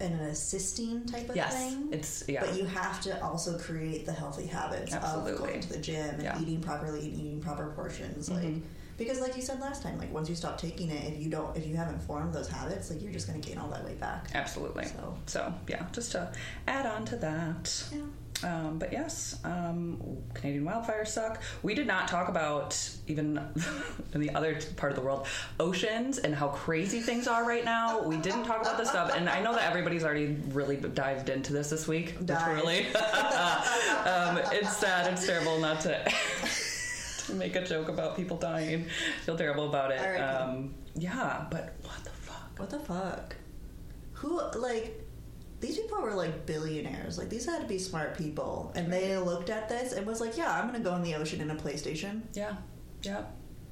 an 0.00 0.12
assisting 0.20 1.04
type 1.06 1.28
of 1.28 1.36
yes, 1.36 1.52
thing. 1.54 1.88
it's 1.92 2.24
yeah. 2.28 2.40
But 2.44 2.56
you 2.56 2.64
have 2.66 3.00
to 3.02 3.22
also 3.24 3.58
create 3.58 4.06
the 4.06 4.12
healthy 4.12 4.46
habits 4.46 4.94
of 4.94 5.24
going 5.38 5.60
to 5.60 5.68
the 5.68 5.78
gym 5.78 6.14
and 6.14 6.22
Yeah. 6.22 6.40
eating 6.40 6.60
properly 6.60 7.00
and 7.00 7.14
eating 7.20 7.40
proper 7.40 7.70
portions. 7.70 8.30
Like 8.30 8.44
Mhm. 8.44 8.62
because 8.96 9.20
like 9.20 9.34
you 9.36 9.42
said 9.42 9.60
last 9.60 9.82
time, 9.82 9.98
like 9.98 10.12
once 10.12 10.28
you 10.28 10.34
stop 10.36 10.56
taking 10.58 10.90
it, 10.90 11.12
if 11.12 11.20
you 11.22 11.30
don't 11.30 11.56
if 11.56 11.66
you 11.66 11.74
haven't 11.76 12.00
formed 12.02 12.32
those 12.32 12.48
habits, 12.48 12.90
like 12.90 13.02
you're 13.02 13.12
just 13.12 13.26
gonna 13.26 13.38
gain 13.40 13.58
all 13.58 13.68
that 13.70 13.84
weight 13.84 13.98
back. 14.00 14.28
Absolutely. 14.34 14.84
So 14.86 15.16
So 15.26 15.54
yeah, 15.68 15.86
just 15.92 16.12
to 16.12 16.32
add 16.66 16.86
on 16.86 17.04
to 17.06 17.16
that. 17.16 17.84
yeah. 17.92 18.02
Um, 18.40 18.78
but 18.78 18.92
yes, 18.92 19.36
um, 19.68 20.18
Canadian 20.34 20.64
wildfires 20.64 21.08
suck. 21.08 21.42
We 21.62 21.74
did 21.74 21.86
not 21.86 22.08
talk 22.08 22.28
about 22.28 22.78
even 23.06 23.40
in 24.14 24.20
the 24.20 24.30
other 24.34 24.58
part 24.76 24.92
of 24.92 24.96
the 24.96 25.04
world, 25.04 25.26
oceans 25.60 26.18
and 26.18 26.34
how 26.34 26.48
crazy 26.48 27.00
things 27.00 27.26
are 27.26 27.46
right 27.46 27.64
now. 27.64 28.02
We 28.02 28.16
didn't 28.16 28.44
talk 28.44 28.60
about 28.60 28.78
this 28.78 28.90
stuff, 28.90 29.14
and 29.14 29.28
I 29.28 29.40
know 29.42 29.54
that 29.54 29.68
everybody's 29.68 30.04
already 30.04 30.36
really 30.50 30.76
dived 30.76 31.28
into 31.28 31.52
this 31.52 31.70
this 31.70 31.86
week. 31.86 32.16
Literally, 32.20 32.86
um, 32.94 34.38
it's 34.52 34.76
sad. 34.76 35.12
It's 35.12 35.26
terrible 35.26 35.58
not 35.58 35.80
to. 35.82 36.12
to 37.26 37.34
Make 37.34 37.56
a 37.56 37.64
joke 37.64 37.90
about 37.90 38.16
people 38.16 38.38
dying. 38.38 38.86
Feel 39.24 39.36
terrible 39.36 39.68
about 39.68 39.90
it. 39.90 40.00
Right. 40.00 40.18
Um, 40.18 40.74
yeah, 40.94 41.44
but 41.50 41.74
what 41.82 42.02
the 42.02 42.10
fuck? 42.10 42.58
What 42.58 42.70
the 42.70 42.78
fuck? 42.78 43.36
Who 44.14 44.40
like 44.56 45.07
these 45.60 45.76
people 45.78 46.00
were 46.00 46.14
like 46.14 46.46
billionaires. 46.46 47.18
Like 47.18 47.28
these 47.30 47.46
had 47.46 47.60
to 47.60 47.66
be 47.66 47.78
smart 47.78 48.16
people, 48.16 48.72
and 48.76 48.92
they 48.92 49.16
looked 49.16 49.50
at 49.50 49.68
this 49.68 49.92
and 49.92 50.06
was 50.06 50.20
like, 50.20 50.36
"Yeah, 50.36 50.52
I'm 50.52 50.66
gonna 50.66 50.80
go 50.80 50.94
in 50.96 51.02
the 51.02 51.14
ocean 51.14 51.40
in 51.40 51.50
a 51.50 51.56
PlayStation." 51.56 52.22
Yeah, 52.34 52.54
yeah. 53.02 53.22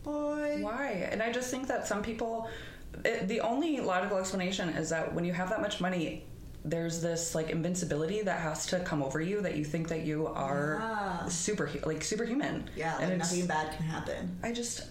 Boy, 0.03 0.59
Why? 0.61 1.09
And 1.11 1.23
I 1.23 1.33
just 1.33 1.51
think 1.51 1.67
that 1.69 1.87
some 1.87 2.03
people, 2.03 2.49
it, 3.05 3.27
the 3.27 3.41
only 3.41 3.81
logical 3.81 4.19
explanation 4.19 4.69
is 4.71 4.89
that 4.91 5.13
when 5.13 5.25
you 5.25 5.33
have 5.33 5.49
that 5.51 5.61
much 5.61 5.81
money, 5.81 6.25
there's 6.65 7.03
this 7.03 7.35
like 7.35 7.51
invincibility 7.51 8.23
that 8.23 8.41
has 8.41 8.67
to 8.67 8.81
come 8.81 9.03
over 9.03 9.21
you 9.21 9.41
that 9.41 9.57
you 9.57 9.65
think 9.65 9.89
that 9.89 10.03
you 10.05 10.27
are 10.29 10.79
Yeah. 10.81 11.27
super 11.29 11.71
like 11.85 12.03
superhuman. 12.05 12.69
yeah, 12.77 12.99
and 13.01 13.11
like 13.11 13.19
nothing 13.19 13.47
bad 13.47 13.73
can 13.77 13.85
happen. 13.87 14.37
I 14.43 14.53
just 14.53 14.83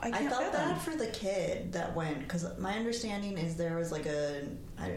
I 0.00 0.08
I, 0.10 0.26
felt 0.28 0.52
bad 0.52 0.80
for 0.80 0.94
the 0.96 1.08
kid 1.08 1.72
that 1.72 1.94
went 1.96 2.20
because 2.20 2.46
my 2.58 2.74
understanding 2.74 3.36
is 3.38 3.56
there 3.56 3.76
was 3.76 3.90
like 3.92 4.06
a 4.06 4.44
I, 4.78 4.92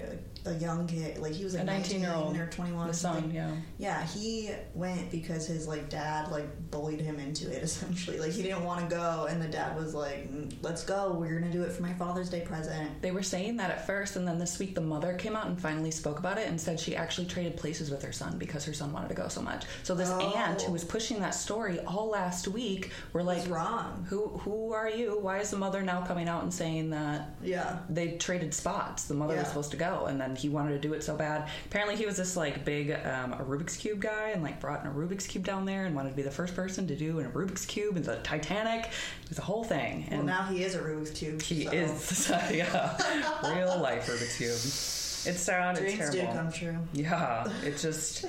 a 0.46 0.54
young 0.56 0.88
kid, 0.88 1.18
like 1.20 1.34
he 1.34 1.44
was 1.44 1.54
like 1.54 1.64
A 1.64 1.66
19 1.66 2.02
year 2.02 2.14
old, 2.14 2.36
or 2.38 2.48
21. 2.48 2.86
the 2.88 2.92
or 2.92 2.94
something. 2.94 3.24
son, 3.26 3.32
yeah. 3.34 3.52
Yeah, 3.78 4.04
he 4.08 4.52
went 4.74 5.12
because 5.12 5.46
his 5.48 5.68
like 5.68 5.90
dad 5.90 6.32
like 6.32 6.72
bullied 6.72 7.02
him 7.02 7.20
into 7.20 7.52
it 7.52 7.62
essentially. 7.64 8.20
Like 8.20 8.32
he 8.32 8.42
didn't 8.44 8.64
want 8.64 8.88
to 8.90 8.96
go, 8.96 9.28
and 9.30 9.42
the 9.42 9.48
dad 9.48 9.76
was 9.78 9.94
like, 9.94 10.32
"Mm, 10.32 10.52
"Let's 10.62 10.84
go. 10.84 11.12
We're 11.14 11.40
gonna 11.40 11.52
do 11.52 11.64
it 11.64 11.72
for 11.72 11.82
my 11.84 11.94
Father's 11.94 12.30
Day 12.30 12.42
present." 12.42 13.02
They 13.02 13.12
were 13.12 13.24
saying 13.24 13.58
that 13.58 13.70
at 13.72 13.86
first, 13.86 14.16
and 14.16 14.28
then 14.28 14.40
this 14.40 14.58
week 14.60 14.74
the 14.76 14.82
mother 14.82 15.14
came 15.14 15.36
out 15.36 15.48
and 15.48 15.60
finally 15.60 15.92
spoke 15.92 16.20
about 16.20 16.38
it 16.38 16.48
and 16.48 16.60
said 16.60 16.80
she 16.80 16.96
actually 16.96 17.28
traded 17.28 17.58
places 17.58 17.90
with 17.92 18.02
her 18.04 18.12
son 18.12 18.38
because 18.38 18.66
her 18.66 18.74
son 18.74 18.92
wanted 18.94 19.10
to 19.10 19.16
go 19.16 19.28
so 19.28 19.42
much. 19.42 19.66
So 19.84 19.94
this 19.96 20.10
Oh. 20.10 20.20
aunt 20.36 20.62
who 20.64 20.72
was 20.72 20.84
pushing 20.84 21.20
that 21.20 21.36
story 21.36 21.80
all 21.82 22.08
last 22.10 22.48
week 22.48 22.92
were 23.14 23.24
like, 23.24 23.48
wrong? 23.50 24.06
"Who 24.10 24.28
who 24.40 24.74
are 24.74 24.90
you? 24.90 25.20
Why 25.20 25.40
is 25.40 25.52
the 25.52 25.58
mother 25.58 25.82
now 25.82 26.02
coming 26.06 26.28
out 26.28 26.44
and 26.44 26.54
saying 26.54 26.90
that 26.92 27.36
Yeah. 27.44 27.78
they 27.90 28.18
traded 28.18 28.54
spots. 28.54 29.04
The 29.04 29.14
mother 29.14 29.36
was 29.36 29.48
supposed 29.48 29.72
to 29.72 29.78
go, 29.78 30.06
and 30.06 30.20
then 30.20 30.31
he 30.36 30.50
wanted 30.50 30.72
to 30.72 30.80
do 30.80 30.94
it 30.94 31.04
so 31.04 31.16
bad. 31.16 31.50
Apparently, 31.66 31.96
he 31.96 32.06
was 32.06 32.18
this 32.18 32.36
like 32.38 32.66
big 32.66 32.92
um, 32.92 33.34
a 33.34 33.38
Rubik's 33.44 33.78
cube 33.78 34.00
guy, 34.00 34.30
and 34.30 34.42
like 34.44 34.60
brought 34.60 34.82
in 34.82 34.88
a 34.88 34.94
Rubik's 34.94 35.28
cube 35.28 35.46
down 35.46 35.66
there, 35.66 35.86
and 35.86 35.96
wanted 35.96 36.10
to 36.12 36.16
be 36.16 36.22
the 36.22 36.32
first 36.32 36.56
person 36.56 36.88
to 36.88 36.96
do 36.96 37.20
a 37.20 37.24
Rubik's 37.26 37.66
cube 37.66 37.96
and 37.96 38.06
the 38.06 38.18
Titanic. 38.18 38.86
It 39.24 39.30
was 39.30 39.38
a 39.40 39.44
whole 39.44 39.64
thing, 39.64 40.06
Well, 40.10 40.20
and 40.20 40.28
now 40.28 40.44
he 40.44 40.64
is 40.64 40.76
a 40.76 40.80
Rubik's 40.80 41.12
cube. 41.12 41.42
he 41.42 41.66
so 41.66 41.72
is 41.72 42.30
yeah, 42.52 42.98
real 43.44 43.80
life 43.82 44.08
Rubik's 44.08 44.38
cube. 44.38 44.52
It's 45.34 45.42
sad. 45.42 45.76
Dreams 45.76 46.00
it's 46.00 46.10
do 46.10 46.18
terrible. 46.22 46.38
come 46.40 46.52
true. 46.52 46.78
Yeah, 46.94 47.48
it's 47.64 47.82
just. 47.82 48.26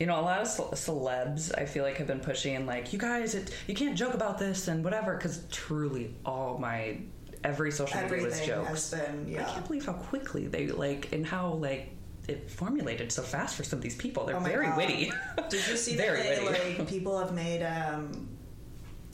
You 0.00 0.06
know, 0.06 0.18
a 0.18 0.22
lot 0.22 0.40
of 0.40 0.48
celebs 0.48 1.56
I 1.56 1.66
feel 1.66 1.84
like 1.84 1.98
have 1.98 2.08
been 2.08 2.18
pushing 2.18 2.66
like, 2.66 2.92
you 2.92 2.98
guys, 2.98 3.36
it, 3.36 3.54
you 3.68 3.74
can't 3.76 3.96
joke 3.96 4.14
about 4.14 4.38
this 4.38 4.66
and 4.66 4.82
whatever, 4.82 5.14
because 5.16 5.44
truly, 5.52 6.12
all 6.26 6.58
my 6.58 6.98
every 7.44 7.70
social 7.70 8.00
media 8.00 8.24
was 8.24 8.40
jokes. 8.40 8.90
has 8.90 9.00
been 9.00 9.36
I 9.38 9.44
can't 9.44 9.66
believe 9.66 9.86
how 9.86 9.92
quickly 9.92 10.46
they 10.48 10.68
like 10.68 11.12
and 11.12 11.24
how 11.26 11.52
like 11.54 11.90
it 12.26 12.50
formulated 12.50 13.12
so 13.12 13.22
fast 13.22 13.54
for 13.54 13.64
some 13.64 13.78
of 13.78 13.82
these 13.82 13.96
people. 13.96 14.24
They're 14.24 14.36
Oh 14.36 14.40
very 14.40 14.66
God. 14.66 14.76
witty. 14.78 15.12
Did 15.50 15.68
you 15.68 15.76
see 15.84 15.94
that 15.96 16.16
they, 16.16 16.44
like 16.76 16.88
people 16.88 17.18
have 17.18 17.32
made 17.34 17.62
um 17.62 18.28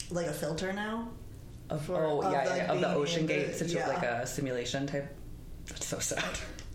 like 0.09 0.27
a 0.27 0.33
filter 0.33 0.71
now? 0.73 1.09
Of, 1.69 1.85
For- 1.85 2.05
oh 2.05 2.21
of, 2.21 2.31
yeah, 2.31 2.39
like, 2.39 2.57
yeah, 2.57 2.71
of 2.73 2.81
the 2.81 2.93
Ocean 2.93 3.25
Gate 3.25 3.53
situation, 3.55 3.77
yeah. 3.79 3.87
like 3.87 4.03
a 4.03 4.27
simulation 4.27 4.87
type. 4.87 5.15
That's 5.67 5.85
so 5.85 5.99
sad. 5.99 6.23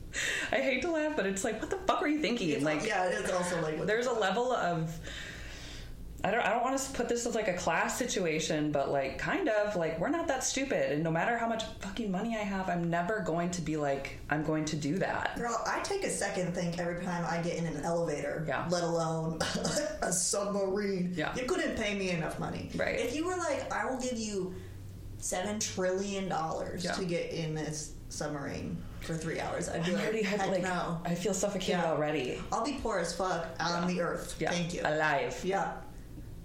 I 0.53 0.57
hate 0.57 0.81
to 0.83 0.91
laugh, 0.91 1.15
but 1.17 1.27
it's 1.27 1.45
like, 1.45 1.61
what 1.61 1.69
the 1.69 1.77
fuck 1.87 2.01
are 2.01 2.07
you 2.09 2.21
thinking? 2.21 2.49
It's, 2.49 2.65
like, 2.65 2.87
yeah, 2.87 3.05
it's 3.11 3.31
also 3.31 3.61
like 3.61 3.85
there's 3.85 4.07
a 4.07 4.13
level 4.13 4.53
of 4.53 4.91
I 6.25 6.31
don't 6.31 6.41
I 6.45 6.51
don't 6.51 6.63
want 6.65 6.79
to 6.79 6.93
put 6.93 7.09
this 7.09 7.25
as 7.27 7.35
like 7.35 7.47
a 7.49 7.53
class 7.55 7.97
situation, 7.99 8.73
but 8.73 8.91
like 8.91 9.19
kind 9.19 9.49
of 9.49 9.77
like 9.77 10.01
we're 10.01 10.09
not 10.09 10.27
that 10.29 10.43
stupid 10.43 10.93
and 10.93 11.05
no 11.05 11.11
matter 11.11 11.37
how 11.37 11.47
much 11.47 11.65
fucking 11.81 12.11
money 12.11 12.37
I 12.37 12.41
have, 12.43 12.69
I'm 12.69 12.91
never 12.91 13.21
going 13.21 13.51
to 13.53 13.61
be 13.63 13.77
like 13.77 14.19
I'm 14.31 14.43
going 14.43 14.65
to 14.67 14.77
do 14.77 14.99
that. 14.99 15.37
Girl, 15.39 15.61
I 15.67 15.81
take 15.81 16.05
a 16.05 16.11
second 16.11 16.55
think 16.55 16.79
every 16.79 17.05
time 17.05 17.25
I 17.29 17.41
get 17.43 17.57
in 17.59 17.67
an 17.67 17.85
elevator, 17.85 18.45
Yeah. 18.49 18.67
let 18.71 18.83
alone 18.83 19.39
a 20.03 20.13
submarine. 20.13 21.13
Yeah. 21.15 21.35
You 21.37 21.45
couldn't 21.45 21.77
pay 21.77 21.97
me 21.97 22.11
enough 22.11 22.39
money. 22.41 22.71
Right. 22.77 22.99
If 22.99 23.15
you 23.15 23.27
were 23.27 23.37
like, 23.37 23.71
I 23.73 23.85
will 23.89 23.99
give 24.01 24.19
you 24.19 24.55
seven 25.19 25.61
trillion 25.61 26.29
dollars 26.29 26.85
Yeah. 26.85 26.93
to 26.93 27.05
get 27.05 27.31
in 27.33 27.55
this 27.55 27.93
submarine 28.09 28.77
for 29.01 29.15
three 29.15 29.39
hours. 29.41 29.69
I'd 29.69 29.85
be 29.85 29.93
I 29.93 29.95
like, 29.95 30.03
already 30.05 30.23
have 30.23 30.41
heck 30.41 30.51
like 30.51 30.63
no. 30.63 31.01
I 31.05 31.15
feel 31.15 31.35
suffocated 31.35 31.81
Yeah. 31.83 31.91
already. 31.93 32.41
I'll 32.51 32.65
be 32.65 32.79
poor 32.83 32.99
as 32.99 33.15
fuck 33.15 33.47
on 33.61 33.87
the 33.87 34.01
earth. 34.01 34.37
Yeah, 34.41 34.51
Thank 34.51 34.75
you. 34.75 34.81
alive. 34.85 35.39
Yeah. 35.45 35.73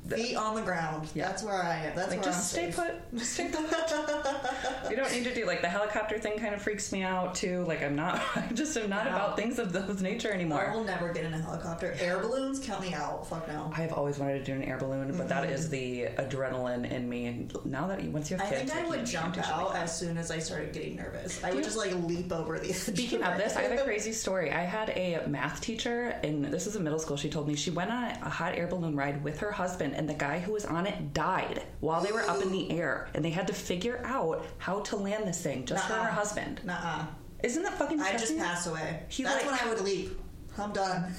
Feet 0.09 0.35
on 0.35 0.55
the 0.55 0.61
ground. 0.61 1.07
Yeah. 1.13 1.27
That's 1.27 1.43
where 1.43 1.61
I 1.61 1.75
am. 1.85 1.95
That's 1.95 2.09
Like 2.11 2.21
where 2.21 2.25
just 2.31 2.55
I'm 2.55 2.63
stay 2.63 2.71
safe. 2.71 2.75
put. 3.11 3.17
Just 3.19 3.33
stay 3.33 3.49
put. 3.49 4.89
you 4.89 4.95
don't 4.97 5.11
need 5.11 5.23
to 5.23 5.33
do 5.33 5.45
like 5.45 5.61
the 5.61 5.67
helicopter 5.69 6.19
thing. 6.19 6.37
Kind 6.37 6.53
of 6.53 6.61
freaks 6.61 6.91
me 6.91 7.03
out 7.03 7.35
too. 7.35 7.63
Like 7.67 7.81
I'm 7.83 7.95
not. 7.95 8.21
I 8.35 8.47
just 8.53 8.75
am 8.77 8.89
not 8.89 9.05
Wow. 9.05 9.11
about 9.15 9.35
things 9.37 9.57
of 9.59 9.71
those 9.73 10.01
nature 10.01 10.31
anymore. 10.31 10.67
I 10.69 10.75
will 10.75 10.83
never 10.83 11.11
get 11.13 11.23
in 11.25 11.33
a 11.33 11.37
helicopter. 11.37 11.95
Air 11.99 12.19
balloons, 12.19 12.59
count 12.59 12.81
me 12.81 12.93
out. 12.93 13.27
Fuck 13.27 13.47
no. 13.47 13.71
I 13.75 13.81
have 13.81 13.93
always 13.93 14.19
wanted 14.19 14.39
to 14.39 14.43
do 14.43 14.53
an 14.53 14.63
air 14.63 14.77
balloon, 14.77 15.15
but 15.17 15.27
that 15.29 15.49
is 15.49 15.69
the 15.69 16.07
adrenaline 16.17 16.89
in 16.91 17.07
me. 17.07 17.27
And 17.27 17.53
now 17.65 17.87
that 17.87 18.03
you, 18.03 18.11
once 18.11 18.29
you 18.29 18.37
have 18.37 18.47
Mm-hmm. 18.47 18.55
I 18.55 18.57
think 18.59 18.71
I 18.75 18.81
like, 18.81 18.89
would 18.89 19.05
jump 19.05 19.23
can't 19.33 19.35
do 19.35 19.41
shit 19.43 19.51
out 19.51 19.69
like 19.69 19.81
as 19.83 19.97
soon 19.97 20.17
as 20.17 20.29
I 20.31 20.39
started 20.39 20.73
getting 20.73 20.95
nervous. 20.97 21.43
I 21.43 21.51
would 21.53 21.63
just 21.63 21.77
like 21.77 21.93
leap 21.93 22.31
over 22.33 22.59
the. 22.59 22.73
Speaking 22.73 23.23
of 23.23 23.37
this, 23.37 23.55
I 23.55 23.61
have 23.63 23.79
a 23.79 23.83
crazy 23.83 24.11
story. 24.11 24.51
I 24.51 24.61
had 24.61 24.89
a 24.89 25.23
math 25.27 25.61
teacher, 25.61 26.19
and 26.23 26.43
this 26.45 26.67
is 26.67 26.75
in 26.75 26.83
middle 26.83 26.99
school. 26.99 27.15
She 27.17 27.29
told 27.29 27.47
me 27.47 27.55
she 27.55 27.71
went 27.71 27.91
on 27.91 28.03
a 28.03 28.29
hot 28.29 28.55
air 28.57 28.67
balloon 28.67 28.95
ride 28.95 29.23
with 29.23 29.39
her 29.39 29.51
husband, 29.51 29.90
and 29.93 30.07
the 30.09 30.13
guy 30.13 30.39
who 30.39 30.51
was 30.53 30.65
on 30.65 30.85
it 30.87 31.13
died 31.13 31.63
while 31.79 32.01
they 32.01 32.11
were 32.11 32.21
up 32.29 32.41
in 32.41 32.51
the 32.51 32.71
air, 32.71 33.09
and 33.13 33.23
they 33.23 33.29
had 33.29 33.47
to 33.47 33.53
figure 33.53 34.01
out 34.05 34.45
how 34.57 34.79
to 34.81 34.95
land 34.95 35.27
this 35.27 35.41
thing 35.41 35.65
just 35.65 35.85
for 35.85 35.93
Nuh-uh. 35.93 36.03
her 36.05 36.11
husband. 36.11 36.61
Nuh-uh. 36.63 37.05
Isn't 37.43 37.63
that 37.63 37.77
fucking 37.77 37.99
I 38.01 38.11
just 38.13 38.37
passed 38.37 38.67
away. 38.67 39.03
He, 39.09 39.23
That's 39.23 39.37
like- 39.45 39.51
when 39.51 39.59
I 39.67 39.73
would 39.73 39.81
leap. 39.83 40.17
I'm 40.57 40.73
done. 40.73 41.13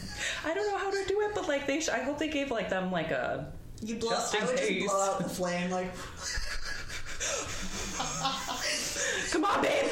I 0.45 0.52
don't 0.52 0.71
know 0.71 0.76
how 0.76 0.91
to 0.91 1.05
do 1.09 1.21
it, 1.23 1.35
but 1.35 1.49
like 1.49 1.67
they, 1.67 1.81
sh- 1.81 1.88
I 1.88 2.00
hope 2.00 2.19
they 2.19 2.29
gave 2.29 2.50
like 2.50 2.69
them 2.69 2.93
like 2.93 3.11
a. 3.11 3.50
You 3.81 3.97
blow. 3.97 4.11
Just 4.11 4.35
I 4.41 4.45
would 4.45 4.57
case. 4.57 4.83
just 4.83 4.95
blow 4.95 5.02
out 5.02 5.19
the 5.19 5.29
flame 5.29 5.71
like. 5.71 5.91
Come 9.33 9.45
on, 9.47 9.62
babe. 9.62 9.91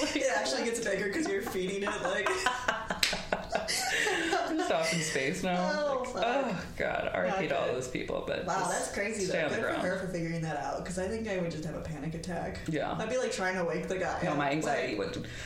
Like, 0.00 0.16
It 0.16 0.26
actually 0.34 0.64
gets 0.64 0.80
bigger 0.84 1.06
because 1.06 1.28
you're 1.28 1.42
feeding 1.42 1.82
it 1.82 2.02
like. 2.02 2.28
I'm 4.48 4.56
just 4.58 4.70
off 4.72 4.92
in 4.92 5.00
space 5.00 5.42
now. 5.42 5.56
Oh, 5.74 6.10
Like, 6.14 6.24
oh 6.26 6.60
god, 6.76 7.10
RIP 7.16 7.48
to 7.48 7.58
all 7.58 7.66
those 7.68 7.88
people. 7.88 8.24
But 8.26 8.44
Wow, 8.46 8.68
that's 8.70 8.92
crazy. 8.92 9.24
Stay 9.24 9.38
Though. 9.40 9.44
on 9.46 9.50
the 9.50 9.56
Good 9.56 9.64
for 9.64 9.70
ground. 9.72 9.86
her 9.88 9.98
for 9.98 10.06
figuring 10.08 10.40
that 10.42 10.56
out. 10.58 10.78
Because 10.82 10.98
I 10.98 11.08
think 11.08 11.28
I 11.28 11.38
would 11.38 11.50
just 11.50 11.64
have 11.64 11.74
a 11.76 11.80
panic 11.80 12.14
attack. 12.14 12.60
Yeah. 12.68 12.94
I'd 12.98 13.08
be 13.10 13.18
like 13.18 13.32
trying 13.32 13.56
to 13.56 13.64
wake 13.64 13.88
the 13.88 13.98
guy. 13.98 14.20
No, 14.24 14.32
up. 14.32 14.38
my 14.38 14.50
anxiety 14.50 14.96
Like, 14.96 15.14
would. 15.14 15.26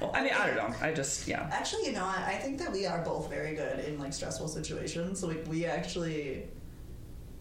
Well, 0.00 0.12
I 0.14 0.22
mean, 0.22 0.32
I 0.32 0.46
don't 0.46 0.56
know. 0.56 0.74
I 0.80 0.92
just 0.92 1.26
yeah. 1.28 1.48
Actually, 1.52 1.86
you 1.86 1.92
know, 1.92 2.04
I, 2.04 2.24
I 2.28 2.34
think 2.36 2.58
that 2.60 2.72
we 2.72 2.86
are 2.86 3.02
both 3.02 3.28
very 3.28 3.54
good 3.54 3.80
in 3.80 3.98
like 3.98 4.12
stressful 4.14 4.48
situations. 4.48 5.18
So 5.20 5.26
like 5.26 5.44
we 5.48 5.66
actually, 5.66 6.44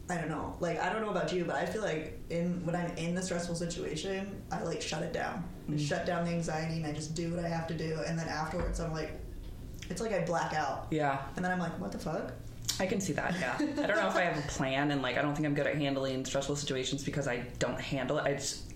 I 0.10 0.16
don't 0.18 0.30
know. 0.30 0.58
Like 0.60 0.80
I 0.82 0.92
don't 0.92 1.02
know 1.02 1.12
about 1.12 1.32
you, 1.32 1.46
but 1.46 1.56
I 1.56 1.66
feel 1.66 1.84
like 1.84 2.20
in 2.32 2.66
when 2.66 2.76
I'm 2.76 2.90
in 2.98 3.14
the 3.16 3.22
stressful 3.22 3.56
situation, 3.56 4.42
I 4.52 4.62
like 4.64 4.82
shut 4.82 5.04
it 5.04 5.14
down. 5.14 5.44
I 5.70 5.74
Mm. 5.74 5.80
shut 5.88 6.06
down 6.08 6.26
the 6.26 6.32
anxiety 6.32 6.78
and 6.78 6.88
I 6.88 6.92
just 6.92 7.14
do 7.14 7.30
what 7.34 7.46
I 7.46 7.48
have 7.48 7.68
to 7.68 7.76
do. 7.76 7.98
And 8.08 8.18
then 8.18 8.28
afterwards, 8.28 8.80
I'm 8.80 8.92
like, 8.92 9.12
it's 9.90 10.02
like 10.02 10.14
I 10.14 10.24
black 10.26 10.54
out. 10.54 10.88
Yeah, 10.92 11.20
And 11.36 11.44
then 11.44 11.52
I'm 11.52 11.60
like, 11.60 11.80
what 11.80 11.92
the 11.92 12.00
fuck? 12.00 12.32
I 12.80 12.86
can 12.86 13.02
see 13.02 13.14
that. 13.14 13.36
Yeah, 13.40 13.56
I 13.60 13.88
don't 13.88 13.98
know 13.98 14.08
if 14.08 14.16
I 14.16 14.22
have 14.22 14.38
a 14.38 14.48
plan, 14.48 14.92
and 14.92 15.02
like 15.02 15.18
I 15.18 15.22
don't 15.22 15.36
think 15.36 15.46
I'm 15.46 15.54
good 15.54 15.68
at 15.68 15.76
handling 15.76 16.24
stressful 16.26 16.56
situations 16.56 17.04
because 17.04 17.28
I 17.28 17.44
don't 17.60 17.80
handle 17.80 18.18
it. 18.20 18.24
I 18.26 18.34
just 18.36 18.72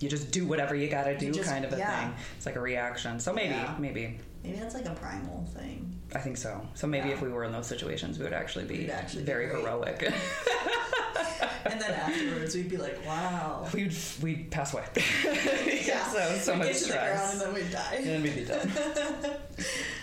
you 0.00 0.08
just 0.08 0.30
do 0.32 0.46
whatever 0.46 0.74
you 0.74 0.88
gotta 0.88 1.16
do, 1.16 1.26
You 1.26 1.32
just- 1.32 1.48
kind 1.50 1.64
of 1.64 1.72
a 1.74 1.76
yeah. 1.78 2.00
thing. 2.08 2.14
It's 2.36 2.46
like 2.46 2.56
a 2.56 2.60
reaction. 2.60 3.20
So 3.20 3.32
maybe, 3.32 3.50
Yeah. 3.54 3.74
maybe 3.78 4.18
Maybe 4.42 4.56
that's 4.58 4.74
like 4.74 4.86
a 4.86 4.94
primal 4.94 5.44
thing. 5.54 5.94
I 6.14 6.18
think 6.20 6.38
so. 6.38 6.66
So 6.74 6.86
maybe 6.86 7.08
Yeah. 7.08 7.14
if 7.16 7.20
we 7.22 7.28
were 7.28 7.44
in 7.44 7.52
those 7.52 7.66
situations, 7.66 8.18
we 8.18 8.24
would 8.24 8.32
actually 8.32 8.64
be 8.64 8.90
actually 8.90 9.24
very 9.24 9.46
great. 9.48 9.60
heroic. 9.62 10.12
And 11.66 11.78
then 11.80 11.90
afterwards, 11.92 12.54
we'd 12.54 12.70
be 12.70 12.78
like, 12.78 12.98
wow. 13.06 13.68
we'd 13.74 13.94
we'd 14.22 14.50
pass 14.50 14.72
away. 14.72 14.84
Yeah. 15.86 16.06
so 16.08 16.38
so 16.38 16.52
We'd 16.52 16.58
much 16.60 16.66
get 16.68 16.76
to 16.78 16.84
the 16.86 16.92
ground 16.94 17.18
stress. 17.18 17.32
and 17.32 17.40
then 17.42 17.54
we'd 17.54 17.70
die. 17.70 17.94
And 17.96 18.06
then 18.06 18.22
we'd 18.22 18.34
be 18.34 18.44
done. 18.46 19.36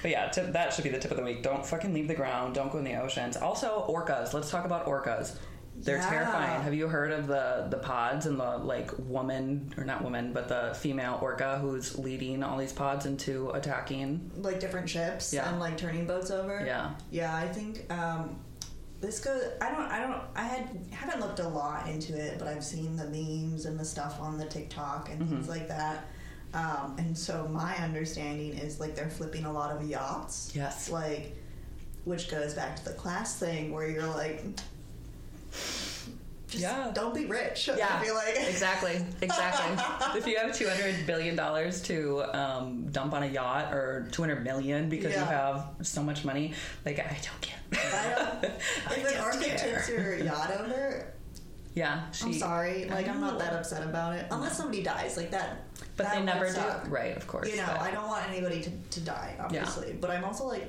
But 0.02 0.12
yeah, 0.12 0.28
tip, 0.30 0.54
that 0.54 0.74
should 0.74 0.84
be 0.84 0.90
the 0.90 1.00
tip 1.00 1.12
of 1.12 1.18
the 1.18 1.24
week. 1.24 1.44
Don't 1.44 1.66
fucking 1.66 1.94
leave 1.94 2.08
the 2.08 2.16
ground. 2.16 2.56
Don't 2.56 2.72
go 2.72 2.78
in 2.78 2.84
the 2.84 2.96
oceans. 2.96 3.38
Also, 3.38 3.86
orcas. 3.90 4.34
Let's 4.34 4.50
talk 4.50 4.66
about 4.66 4.86
orcas. 4.86 5.36
They're 5.80 5.98
Yeah. 5.98 6.10
terrifying. 6.10 6.62
Have 6.64 6.74
you 6.74 6.88
heard 6.88 7.12
of 7.12 7.28
the 7.28 7.68
the 7.70 7.78
pods 7.78 8.26
and 8.26 8.40
the 8.40 8.58
like 8.58 8.90
woman 8.98 9.72
or 9.78 9.84
not 9.84 10.04
woman, 10.04 10.34
but 10.34 10.48
the 10.48 10.76
female 10.80 11.20
orca 11.22 11.60
who's 11.60 11.98
leading 12.00 12.42
all 12.42 12.58
these 12.58 12.74
pods 12.74 13.06
into 13.06 13.52
attacking? 13.52 14.32
like 14.38 14.60
different 14.60 14.90
ships 14.90 15.32
Yeah. 15.34 15.48
and 15.50 15.60
like 15.60 15.78
turning 15.78 16.08
boats 16.08 16.32
over. 16.32 16.64
Yeah. 16.66 16.92
Yeah, 17.12 17.36
I 17.36 17.48
think 17.48 17.92
um, 17.94 18.40
this 19.02 19.20
goes. 19.20 19.44
I 19.62 19.70
don't. 19.70 19.82
I 19.92 20.00
don't. 20.00 20.22
I 20.36 20.42
had 20.44 20.70
haven't 20.90 21.20
looked 21.20 21.38
a 21.40 21.48
lot 21.48 21.88
into 21.88 22.18
it, 22.20 22.40
but 22.40 22.48
I've 22.48 22.64
seen 22.64 22.96
the 22.96 23.06
memes 23.06 23.66
and 23.66 23.80
the 23.80 23.86
stuff 23.86 24.20
on 24.20 24.40
the 24.40 24.46
TikTok 24.46 25.10
and 25.12 25.22
Mm-hmm. 25.22 25.36
things 25.36 25.48
like 25.50 25.68
that. 25.68 26.08
Um, 26.54 26.96
and 26.98 27.18
so 27.18 27.48
my 27.52 27.76
understanding 27.78 28.54
is 28.58 28.80
like 28.80 28.96
they're 28.96 29.10
flipping 29.10 29.46
a 29.46 29.52
lot 29.52 29.76
of 29.76 29.88
yachts. 29.88 30.52
Yes. 30.56 30.90
Like, 30.90 31.36
which 32.06 32.30
goes 32.32 32.54
back 32.54 32.76
to 32.78 32.86
the 32.86 32.94
class 32.94 33.38
thing 33.38 33.72
where 33.74 33.88
you're 33.90 34.08
like, 34.08 34.44
just 36.48 36.64
Yeah. 36.64 36.92
don't 36.94 37.14
be 37.14 37.26
rich. 37.26 37.70
Yeah, 37.78 38.00
feel 38.00 38.16
like 38.16 38.36
exactly, 38.38 39.04
exactly. 39.22 39.84
if 40.18 40.26
you 40.26 40.38
have 40.38 40.56
two 40.56 40.68
hundred 40.68 41.06
billion 41.06 41.36
dollars 41.36 41.82
to 41.84 42.24
um, 42.38 42.88
dump 42.92 43.14
on 43.14 43.24
a 43.24 43.28
yacht, 43.28 43.74
or 43.74 44.08
two 44.12 44.22
hundred 44.22 44.44
million 44.44 44.88
because 44.90 45.14
you 45.14 45.20
have 45.20 45.68
so 45.82 46.02
much 46.02 46.24
money, 46.24 46.54
like 46.86 47.00
I 47.00 47.18
don't 47.22 47.42
care. 47.42 47.60
I 47.74 48.10
don't, 48.16 48.52
I 48.88 48.94
if 48.96 49.52
an 49.52 49.58
care. 49.58 50.16
your 50.18 50.26
yacht 50.26 50.52
over, 50.60 51.14
yeah, 51.76 52.10
she, 52.12 52.26
I'm 52.26 52.34
sorry. 52.34 52.86
Like 52.86 53.10
I'm 53.10 53.20
not 53.20 53.38
that 53.40 53.54
upset 53.54 53.84
about 53.84 54.16
it, 54.16 54.26
unless 54.32 54.56
somebody 54.58 54.82
dies. 54.82 55.18
Like 55.18 55.32
that. 55.32 55.64
But 55.98 56.12
they 56.14 56.22
never 56.22 56.48
suck. 56.50 56.86
do. 56.86 56.90
Right, 56.92 57.18
of 57.18 57.28
course. 57.28 57.50
You 57.50 57.58
know, 57.58 57.66
but 57.68 57.82
I 57.82 57.92
don't 57.92 58.08
want 58.08 58.30
anybody 58.30 58.62
to, 58.62 58.70
to 58.92 59.00
die, 59.02 59.36
obviously. 59.40 59.90
Yeah. 59.90 59.94
But 60.00 60.12
I'm 60.12 60.24
also 60.24 60.46
like, 60.46 60.68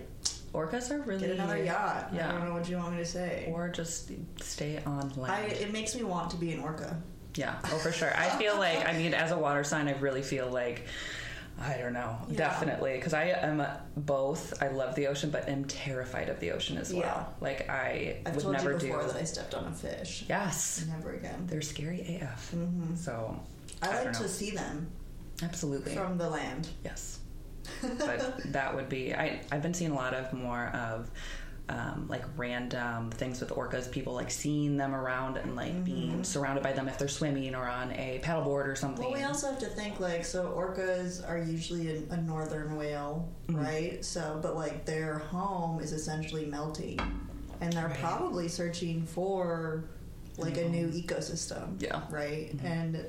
orcas 0.54 0.90
are 0.90 1.00
really 1.02 1.20
get 1.20 1.30
another 1.32 1.62
yacht. 1.62 2.11
Yeah. 2.14 2.28
I 2.28 2.32
don't 2.32 2.44
know 2.47 2.54
what 2.54 2.68
you 2.68 2.76
want 2.78 2.92
me 2.92 2.99
to 2.99 3.04
say. 3.06 3.47
or 3.52 3.68
just 3.68 4.11
stay 4.42 4.80
on 4.87 5.12
land. 5.16 5.32
I, 5.32 5.40
it 5.42 5.73
makes 5.73 5.94
me 5.94 6.02
want 6.02 6.30
to 6.30 6.37
be 6.37 6.52
an 6.52 6.61
orca. 6.61 6.97
yeah, 7.35 7.56
oh 7.66 7.78
for 7.78 7.92
sure. 7.92 8.12
I 8.16 8.28
feel 8.38 8.56
like 8.66 8.88
I 8.88 8.94
mean, 8.94 9.12
as 9.14 9.30
a 9.30 9.38
water 9.38 9.62
sign, 9.64 9.87
I 9.88 9.92
really 9.99 10.23
feel 10.23 10.49
like. 10.50 10.87
I 11.61 11.76
don't 11.76 11.92
know, 11.92 12.16
Yeah. 12.28 12.37
definitely, 12.37 12.94
because 12.94 13.12
I 13.14 13.25
am 13.30 13.66
both. 13.97 14.62
I 14.62 14.68
love 14.68 14.94
the 14.94 15.08
ocean, 15.08 15.30
but 15.30 15.49
am 15.49 15.64
terrified 15.64 16.28
of 16.28 16.38
the 16.38 16.52
ocean 16.52 16.78
as 16.78 16.92
well. 16.92 17.02
Yeah. 17.02 17.25
Like 17.40 17.68
I 17.68 18.18
I've 18.25 18.37
would 18.37 18.52
never 18.52 18.78
do. 18.78 18.92
that 18.92 19.16
I 19.16 19.25
stepped 19.25 19.54
on 19.56 19.64
a 19.66 19.73
fish. 19.73 20.25
Yes, 20.28 20.85
Never 20.88 21.14
again. 21.14 21.47
they're 21.49 21.61
scary 21.61 22.20
AF. 22.23 22.50
hmm 22.52 22.94
So 22.94 23.40
I 23.82 23.88
I 23.88 24.04
like 24.04 24.12
to 24.18 24.28
see 24.28 24.52
them 24.52 24.87
absolutely 25.42 25.95
from 25.95 26.18
the 26.18 26.28
land. 26.28 26.68
yes. 26.85 27.18
But 27.99 28.52
that 28.52 28.75
would 28.75 28.88
be. 28.88 29.14
I 29.14 29.40
I've 29.52 29.62
been 29.62 29.75
seeing 29.75 29.90
a 29.90 29.95
lot 29.95 30.14
of 30.14 30.33
more 30.33 30.68
of. 30.68 31.11
Um, 31.71 32.07
like 32.09 32.25
random 32.38 33.11
things 33.11 33.40
with 33.42 33.50
orcas, 33.50 33.90
people 33.92 34.14
like 34.14 34.30
seeing 34.30 34.78
them 34.78 34.95
around 34.95 35.37
and 35.37 35.54
like 35.54 35.73
Mm-hmm. 35.75 35.85
being 35.85 36.25
surrounded 36.25 36.64
by 36.64 36.73
them 36.73 36.88
if 36.88 36.97
they're 36.97 37.09
swimming 37.09 37.54
or 37.54 37.68
on 37.68 37.92
a 37.92 38.23
paddleboard 38.25 38.66
or 38.66 38.75
something. 38.75 39.04
Well, 39.04 39.12
we 39.12 39.23
also 39.23 39.50
have 39.50 39.59
to 39.59 39.66
think 39.66 40.00
like 40.00 40.25
so. 40.25 40.47
Orcas 40.57 41.28
are 41.28 41.37
usually 41.37 41.90
a, 42.09 42.14
a 42.14 42.16
northern 42.16 42.75
whale, 42.75 43.28
Mm-hmm. 43.49 43.61
right? 43.62 44.02
So, 44.02 44.38
but 44.42 44.57
like 44.57 44.87
their 44.87 45.18
home 45.18 45.80
is 45.80 45.92
essentially 45.92 46.47
melting, 46.47 46.99
and 47.61 47.71
they're 47.75 47.88
Right. 47.88 47.99
probably 47.99 48.49
searching 48.49 49.04
for 49.04 49.85
like 50.38 50.57
a 50.57 50.66
new 50.71 50.88
ecosystem. 50.88 51.78
Yeah. 51.83 51.97
Mm-hmm. 51.97 52.14
Right. 52.14 52.54
And 52.64 53.04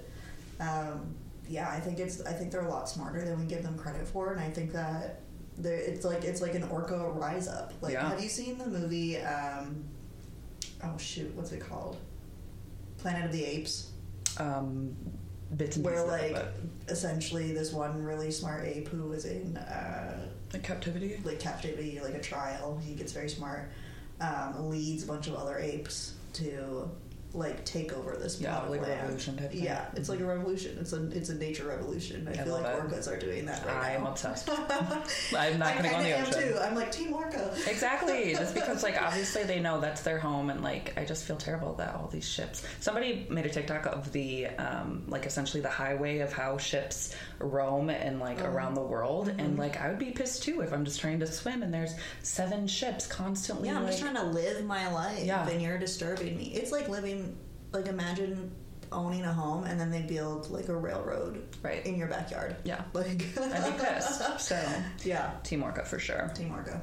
um, 0.60 1.16
yeah, 1.50 1.70
I 1.70 1.80
think 1.80 2.00
it's 2.00 2.22
I 2.22 2.32
think 2.34 2.52
they're 2.52 2.66
a 2.66 2.70
lot 2.70 2.88
smarter 2.88 3.26
than 3.26 3.40
we 3.40 3.46
give 3.46 3.64
them 3.64 3.78
credit 3.78 4.08
for, 4.08 4.32
and 4.32 4.40
I 4.40 4.50
think 4.50 4.72
that 4.74 5.22
they're, 5.58 5.76
it's 5.76 6.06
like 6.06 6.24
it's 6.24 6.42
like 6.42 6.56
an 6.56 6.64
orca 6.64 6.96
rise 6.98 7.48
up. 7.48 7.74
Like, 7.82 7.94
Yeah. 7.94 8.08
have 8.10 8.22
you 8.22 8.30
seen 8.30 8.58
the 8.58 8.68
movie? 8.68 9.18
Um, 9.18 9.84
oh 10.84 10.98
shoot, 10.98 11.34
what's 11.36 11.52
it 11.52 11.60
called? 11.60 11.98
Planet 13.00 13.26
of 13.26 13.32
the 13.32 13.44
Apes 13.44 13.92
um, 14.38 14.96
bits 15.58 15.76
and 15.78 15.86
where 15.86 15.96
pieces 16.06 16.34
like 16.36 16.46
essentially 16.90 17.52
this 17.54 17.74
one 17.74 18.04
really 18.04 18.30
smart 18.32 18.66
ape 18.66 18.88
who 18.90 19.04
was 19.10 19.26
in 19.26 19.58
uh, 19.58 20.28
Like 20.54 20.64
captivity. 20.64 21.20
like 21.24 21.40
captivity 21.40 22.00
like 22.04 22.14
a 22.14 22.20
trial 22.22 22.78
he 22.86 22.94
gets 22.94 23.12
very 23.14 23.30
smart 23.30 23.70
um, 24.22 24.70
leads 24.70 25.04
a 25.04 25.08
bunch 25.08 25.28
of 25.28 25.36
other 25.36 25.58
apes 25.58 26.14
to 26.34 26.90
like 27.34 27.64
take 27.64 27.94
over 27.94 28.16
this 28.18 28.42
Yeah, 28.42 28.50
plot 28.54 28.64
of 28.66 28.70
like 28.72 28.80
a 28.80 28.84
land. 28.84 29.02
revolution 29.02 29.38
type 29.38 29.52
thing. 29.52 29.64
yeah 29.64 29.86
it's 29.96 30.10
like 30.10 30.20
a 30.20 30.26
revolution 30.26 30.76
it's 30.82 30.94
a 30.94 31.12
it's 31.12 31.30
a 31.30 31.36
nature 31.36 31.68
revolution 31.68 32.28
I, 32.28 32.32
I 32.32 32.38
feel 32.44 32.54
like 32.56 32.66
it. 32.66 32.82
orcas 32.82 33.08
are 33.08 33.20
doing 33.20 33.46
that 33.46 33.64
right 33.68 33.96
I'm 33.98 34.04
now 34.04 34.10
obsessed. 34.12 34.50
I'm 35.38 35.60
not 35.60 35.74
going 35.78 35.84
to 35.84 35.90
go 35.92 35.98
in 35.98 36.04
the 36.04 36.18
am 36.18 36.26
ocean. 36.28 36.42
too 36.54 36.58
I'm 36.60 36.74
like 36.76 36.92
team 36.92 37.14
orca 37.14 37.54
Exactly. 37.68 38.34
Just 38.40 38.54
because, 38.56 38.82
like, 38.84 39.00
obviously 39.02 39.44
they 39.44 39.60
know 39.60 39.80
that's 39.80 40.02
their 40.02 40.18
home, 40.18 40.50
and 40.50 40.62
like, 40.64 40.94
I 40.98 41.06
just 41.06 41.24
feel 41.26 41.36
terrible 41.38 41.74
that 41.76 41.96
all 41.96 42.08
these 42.08 42.28
ships. 42.28 42.66
Somebody 42.80 43.28
made 43.30 43.46
a 43.46 43.50
TikTok 43.50 43.86
of 43.86 44.12
the, 44.12 44.48
um, 44.48 45.04
like, 45.08 45.26
essentially 45.26 45.62
the 45.62 45.70
highway 45.70 46.20
of 46.20 46.34
how 46.34 46.58
ships 46.58 47.16
roam 47.40 47.90
and 47.90 48.20
like 48.20 48.42
around 48.42 48.74
the 48.76 48.82
world, 48.82 49.30
and 49.38 49.58
like, 49.58 49.80
I 49.80 49.90
would 49.90 50.00
be 50.00 50.12
pissed 50.12 50.44
too 50.44 50.62
if 50.62 50.72
I'm 50.74 50.86
just 50.86 51.00
trying 51.00 51.20
to 51.22 51.28
swim 51.28 51.64
and 51.64 51.74
there's 51.74 51.94
seven 52.24 52.68
ships 52.68 53.08
constantly. 53.08 53.70
yeah 53.70 53.76
I'm 53.78 53.84
like, 53.84 53.92
just 53.92 54.02
trying 54.04 54.16
to 54.16 54.24
live 54.24 54.64
my 54.66 54.92
life 54.92 55.24
Yeah. 55.26 55.48
and 55.48 55.62
you're 55.62 55.78
disturbing 55.78 56.36
me 56.38 56.52
it's 56.54 56.72
like 56.72 56.90
living 56.90 57.38
like 57.72 57.88
imagine 57.88 58.52
owning 58.92 59.24
a 59.24 59.32
home 59.32 59.66
and 59.66 59.80
then 59.80 59.92
they 59.92 60.02
build 60.02 60.50
like 60.50 60.68
a 60.68 60.76
railroad 60.76 61.44
Right. 61.62 61.86
in 61.86 61.96
your 61.96 62.08
backyard. 62.08 62.56
Yeah. 62.64 62.84
Like 62.94 63.24
I'd 63.40 63.78
be 63.78 63.84
pissed. 63.84 64.22
So, 64.40 64.60
Yeah. 65.04 65.32
Team 65.44 65.62
Orca 65.64 65.86
for 65.86 66.00
sure. 66.00 66.32
Team 66.34 66.52
Orca. 66.52 66.82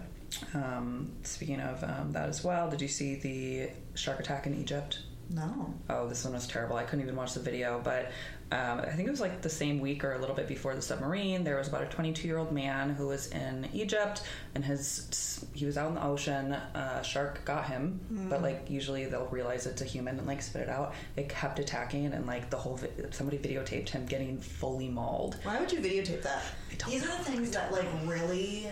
Um, 0.55 1.13
speaking 1.23 1.61
of 1.61 1.83
um, 1.83 2.13
that 2.13 2.29
as 2.29 2.45
well, 2.45 2.71
did 2.71 2.81
you 2.81 2.89
see 2.89 3.17
the 3.17 3.71
shark 3.99 4.21
attack 4.21 4.47
in 4.47 4.55
Egypt? 4.55 5.01
No. 5.31 5.75
Oh, 5.91 6.09
this 6.09 6.23
one 6.25 6.35
was 6.35 6.47
terrible. 6.47 6.77
I 6.77 6.85
couldn't 6.85 7.05
even 7.05 7.17
watch 7.17 7.35
the 7.35 7.41
video, 7.41 7.81
but 7.83 8.13
um, 8.53 8.79
I 8.81 8.91
think 8.91 9.09
it 9.09 9.11
was 9.11 9.21
like 9.21 9.43
the 9.43 9.49
same 9.50 9.81
week 9.81 10.05
or 10.05 10.12
a 10.12 10.19
little 10.19 10.35
bit 10.37 10.47
before 10.47 10.75
the 10.75 10.83
submarine. 10.83 11.43
There 11.43 11.57
was 11.57 11.67
about 11.67 11.83
a 11.83 11.87
22 11.87 12.29
year 12.29 12.38
old 12.38 12.53
man 12.53 12.91
who 12.91 13.09
was 13.09 13.26
in 13.29 13.69
Egypt, 13.73 14.23
and 14.55 14.65
his 14.65 15.45
he 15.53 15.67
was 15.67 15.76
out 15.76 15.88
in 15.88 15.95
the 15.97 16.05
ocean. 16.05 16.53
A 16.53 17.03
shark 17.03 17.45
got 17.45 17.67
him, 17.67 17.99
but 18.31 18.43
like 18.43 18.71
usually 18.71 19.07
they'll 19.07 19.26
realize 19.26 19.67
it's 19.67 19.83
a 19.83 19.85
human 19.85 20.17
and 20.19 20.26
like 20.29 20.43
spit 20.43 20.62
it 20.62 20.69
out. 20.69 20.95
It 21.17 21.29
kept 21.29 21.59
attacking, 21.59 22.07
and 22.07 22.25
like 22.26 22.49
the 22.50 22.57
whole 22.57 22.76
vi- 22.76 23.11
somebody 23.11 23.38
videotaped 23.38 23.88
him 23.88 24.07
getting 24.07 24.38
fully 24.38 24.88
mauled. 24.88 25.38
Why 25.43 25.59
would 25.59 25.73
you 25.73 25.81
videotape 25.81 26.23
that? 26.23 26.43
I 26.71 26.75
don't 26.76 26.91
These 26.91 27.03
are 27.05 27.09
the 27.19 27.25
things 27.25 27.50
that 27.50 27.73
like 27.73 27.87
really 28.05 28.69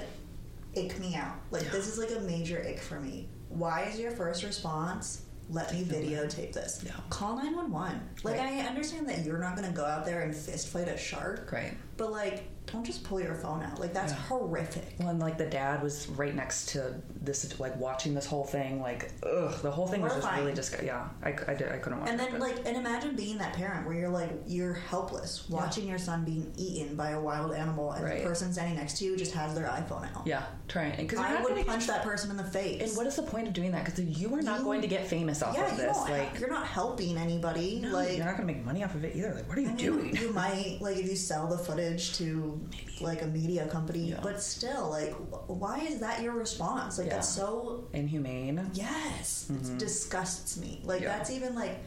ick 0.77 0.99
me 1.01 1.17
out. 1.17 1.35
Like 1.51 1.65
Yeah. 1.65 1.71
this 1.71 1.89
is 1.89 1.99
like 1.99 2.13
a 2.17 2.21
major 2.21 2.61
ick 2.65 2.79
for 2.81 3.01
me. 3.01 3.29
Why 3.49 3.83
is 3.85 3.99
your 3.99 4.13
first 4.13 4.45
response? 4.45 5.23
Let 5.51 5.73
me 5.73 5.85
videotape 5.85 6.53
this. 6.53 6.83
Yeah. 6.85 6.93
Call 7.11 7.37
nine 7.37 7.55
one 7.55 7.71
one. 7.71 8.01
Like 8.23 8.39
Right. 8.39 8.55
I 8.55 8.67
understand 8.67 9.09
that 9.09 9.25
you're 9.25 9.39
not 9.39 9.57
gonna 9.57 9.73
go 9.73 9.85
out 9.85 10.05
there 10.05 10.23
and 10.23 10.35
fist 10.35 10.69
fight 10.69 10.89
a 10.89 10.97
shark, 10.97 11.47
Great. 11.49 11.75
but 11.97 12.11
like 12.11 12.45
don't 12.67 12.85
just 12.85 13.05
pull 13.05 13.21
your 13.21 13.35
phone 13.35 13.63
out. 13.63 13.79
Like 13.79 13.93
that's 13.93 14.13
Yeah. 14.13 14.19
horrific. 14.21 14.95
Well, 14.99 15.09
and 15.11 15.21
like 15.21 15.39
the 15.39 15.47
dad 15.47 15.83
was 15.83 16.09
right 16.09 16.35
next 16.35 16.71
to 16.71 16.95
this, 17.21 17.59
like 17.61 17.77
watching 17.79 18.15
this 18.15 18.27
whole 18.27 18.45
thing. 18.45 18.81
Like, 18.81 19.13
ugh, 19.23 19.55
the 19.63 19.71
whole 19.71 19.87
thing 19.87 20.01
was 20.03 20.15
just 20.15 20.29
really 20.37 20.53
just 20.55 20.75
yeah. 20.83 21.09
I, 21.23 21.29
I, 21.47 21.55
did, 21.55 21.71
I 21.71 21.77
couldn't 21.79 22.01
watch 22.01 22.09
And 22.11 22.19
then, 22.19 22.33
but- 22.33 22.41
like, 22.41 22.57
and 22.67 22.77
imagine 22.77 23.15
being 23.17 23.39
that 23.39 23.53
parent 23.55 23.87
where 23.87 23.95
you're 23.97 24.09
like, 24.09 24.31
you're 24.47 24.73
helpless, 24.75 25.49
watching 25.49 25.87
your 25.87 25.99
son 25.99 26.25
being 26.25 26.53
eaten 26.57 26.97
by 26.97 27.11
a 27.11 27.21
wild 27.21 27.53
animal, 27.55 27.93
and 27.93 28.05
Right. 28.05 28.23
the 28.23 28.29
person 28.29 28.53
standing 28.53 28.77
next 28.77 28.99
to 28.99 29.05
you 29.05 29.17
just 29.17 29.33
has 29.35 29.55
their 29.55 29.67
iPhone 29.67 30.05
out. 30.17 30.27
yeah, 30.27 30.45
trying 30.69 30.97
because 30.97 31.19
I 31.19 31.43
would 31.43 31.67
punch 31.67 31.87
that 31.87 32.03
person 32.03 32.31
in 32.31 32.37
the 32.37 32.45
face. 32.45 32.83
And 32.89 32.97
what 32.97 33.07
is 33.07 33.17
the 33.17 33.23
point 33.23 33.47
of 33.47 33.53
doing 33.55 33.73
that? 33.73 33.85
Because 33.85 34.01
you 34.21 34.35
are 34.35 34.43
not 34.43 34.59
You- 34.61 34.65
going 34.65 34.81
to 34.83 34.89
get 34.89 35.07
famous 35.07 35.43
off 35.43 35.55
yeah, 35.55 35.71
of 35.71 35.77
this. 35.77 35.97
Like, 35.99 36.39
you're 36.41 36.51
not 36.51 36.67
helping 36.67 37.17
anybody. 37.19 37.81
no, 37.83 37.91
like, 37.93 38.17
you're 38.17 38.25
not 38.25 38.37
going 38.37 38.49
to 38.49 38.55
make 38.55 38.65
money 38.65 38.83
off 38.83 38.95
of 38.95 39.05
it 39.05 39.15
either. 39.15 39.35
Like, 39.35 39.49
what 39.49 39.59
are 39.59 39.61
you 39.61 39.69
I 39.69 39.75
mean, 39.75 39.77
doing? 39.85 40.17
you 40.17 40.33
might 40.33 40.79
like 40.81 40.97
if 40.97 41.07
you 41.07 41.17
sell 41.17 41.47
the 41.47 41.59
footage 41.59 42.17
to 42.19 42.54
like 43.01 43.23
a 43.23 43.27
media 43.27 43.67
company, 43.69 44.11
Yeah. 44.11 44.21
but 44.23 44.41
still, 44.43 44.91
like, 44.91 45.13
why 45.47 45.79
is 45.81 45.99
that 46.01 46.23
your 46.23 46.35
response? 46.35 46.99
Like, 46.99 47.09
Yeah. 47.09 47.15
that's 47.15 47.29
so 47.29 47.85
Inhumane. 47.93 48.71
Yes, 48.75 49.49
it 49.51 49.79
disgusts 49.79 50.57
me. 50.59 50.81
Like 50.85 50.97
Mm-hmm. 50.99 51.05
Yeah. 51.05 51.17
that's 51.19 51.31
even 51.31 51.55
like 51.55 51.79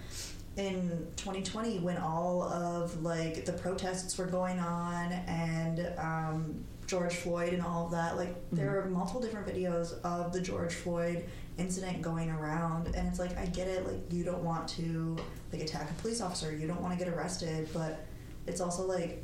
in 0.56 1.08
2020 1.18 1.80
when 1.80 1.98
all 1.98 2.42
of 2.44 3.04
like 3.04 3.46
the 3.46 3.54
protests 3.54 4.18
were 4.18 4.26
going 4.26 4.60
on 4.60 5.12
and 5.12 5.92
um, 6.00 6.64
George 6.88 7.16
Floyd 7.16 7.54
and 7.54 7.62
all 7.62 7.86
of 7.86 7.92
that. 7.92 8.18
Like 8.18 8.36
there 8.52 8.68
Mm-hmm. 8.82 8.88
are 8.88 8.90
multiple 8.90 9.22
different 9.22 9.48
videos 9.48 10.00
of 10.04 10.34
the 10.34 10.42
George 10.42 10.74
Floyd 10.74 11.26
incident 11.58 12.02
going 12.04 12.30
around, 12.30 12.88
and 12.96 13.08
it's 13.08 13.18
like 13.20 13.36
I 13.38 13.46
get 13.48 13.68
it. 13.68 13.86
Like 13.86 14.12
you 14.12 14.24
don't 14.24 14.44
want 14.44 14.68
to 14.70 15.18
like 15.52 15.62
attack 15.62 15.90
a 15.90 15.94
police 15.96 16.22
officer, 16.22 16.56
you 16.56 16.68
don't 16.68 16.82
want 16.82 16.98
to 16.98 17.04
get 17.04 17.12
arrested, 17.14 17.68
but 17.74 18.06
it's 18.46 18.62
also 18.62 18.86
like 18.88 19.24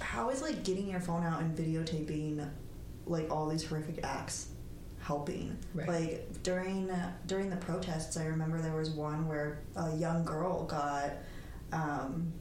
how 0.00 0.30
is 0.30 0.42
like 0.42 0.64
getting 0.64 0.88
your 0.88 1.00
phone 1.00 1.24
out 1.24 1.40
and 1.42 1.56
videotaping 1.56 2.48
like 3.06 3.30
all 3.30 3.48
these 3.48 3.64
horrific 3.64 4.00
acts 4.04 4.48
helping 5.00 5.56
Right. 5.74 5.88
like 5.88 6.42
during 6.42 6.90
uh, 6.90 7.12
during 7.26 7.48
the 7.50 7.56
protests 7.56 8.16
i 8.16 8.24
remember 8.26 8.60
there 8.60 8.74
was 8.76 8.90
one 8.90 9.26
where 9.26 9.60
a 9.76 9.94
young 9.96 10.24
girl 10.24 10.64
got 10.64 11.12
um, 11.72 12.32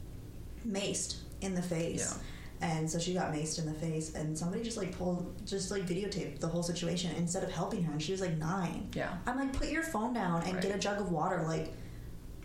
maced 0.68 1.18
in 1.42 1.56
the 1.56 1.62
face 1.62 2.18
and 2.62 2.90
so 2.90 3.00
she 3.00 3.14
got 3.14 3.32
maced 3.32 3.60
in 3.60 3.66
the 3.66 3.74
face 3.74 4.14
and 4.16 4.38
somebody 4.38 4.62
just 4.62 4.76
like 4.76 4.92
pulled 4.98 5.34
just 5.48 5.72
like 5.72 5.84
videotaped 5.88 6.40
the 6.40 6.48
whole 6.48 6.62
situation 6.64 7.12
instead 7.18 7.42
of 7.44 7.50
helping 7.52 7.82
her 7.84 7.94
and 7.94 8.02
she 8.04 8.12
was 8.12 8.20
like 8.20 8.38
nine 8.38 8.90
Yeah. 8.94 9.16
i'm 9.26 9.38
like 9.38 9.54
put 9.54 9.70
your 9.70 9.84
phone 9.84 10.14
down 10.14 10.44
and 10.44 10.54
Right. 10.56 10.62
get 10.64 10.76
a 10.76 10.80
jug 10.80 11.00
of 11.00 11.12
water 11.12 11.44
like 11.48 11.74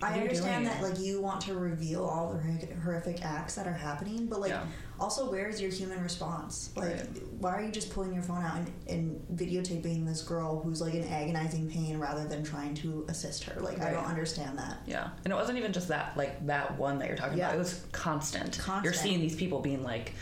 I 0.02 0.20
understand 0.20 0.66
that 0.66 0.82
like 0.82 0.98
you 0.98 1.22
want 1.22 1.40
to 1.42 1.54
reveal 1.54 2.04
all 2.04 2.30
the 2.32 2.38
horrific, 2.38 2.76
horrific 2.82 3.24
acts 3.24 3.54
that 3.54 3.66
are 3.66 3.72
happening, 3.72 4.26
but 4.26 4.38
like 4.40 4.50
Yeah. 4.50 4.64
Also 5.00 5.30
where's 5.30 5.60
your 5.60 5.70
human 5.70 6.02
response? 6.02 6.70
Like 6.76 6.94
Right. 6.94 7.22
why 7.38 7.50
are 7.54 7.62
you 7.62 7.70
just 7.72 7.90
pulling 7.92 8.12
your 8.14 8.22
phone 8.22 8.42
out 8.44 8.56
and, 8.56 8.72
and 8.88 9.38
videotaping 9.38 10.06
this 10.06 10.22
girl 10.22 10.60
who's 10.62 10.80
like 10.80 10.94
in 10.94 11.04
agonizing 11.04 11.70
pain 11.70 11.98
rather 11.98 12.24
than 12.26 12.42
trying 12.44 12.74
to 12.76 13.04
assist 13.08 13.44
her? 13.44 13.60
Like 13.60 13.80
I 13.80 13.90
don't 13.90 14.04
understand 14.06 14.58
that. 14.58 14.78
Yeah. 14.86 15.08
And 15.24 15.32
it 15.32 15.36
wasn't 15.36 15.58
even 15.58 15.72
just 15.72 15.88
that, 15.88 16.16
like, 16.16 16.46
that 16.46 16.78
one 16.78 16.98
that 17.00 17.08
you're 17.08 17.16
talking 17.16 17.38
Yeah. 17.38 17.46
about. 17.48 17.56
It 17.56 17.58
was 17.58 17.84
constant. 17.92 18.58
constant 18.58 18.84
You're 18.84 18.92
seeing 18.92 19.20
these 19.20 19.36
people 19.36 19.60
being 19.60 19.82
like, 19.82 20.12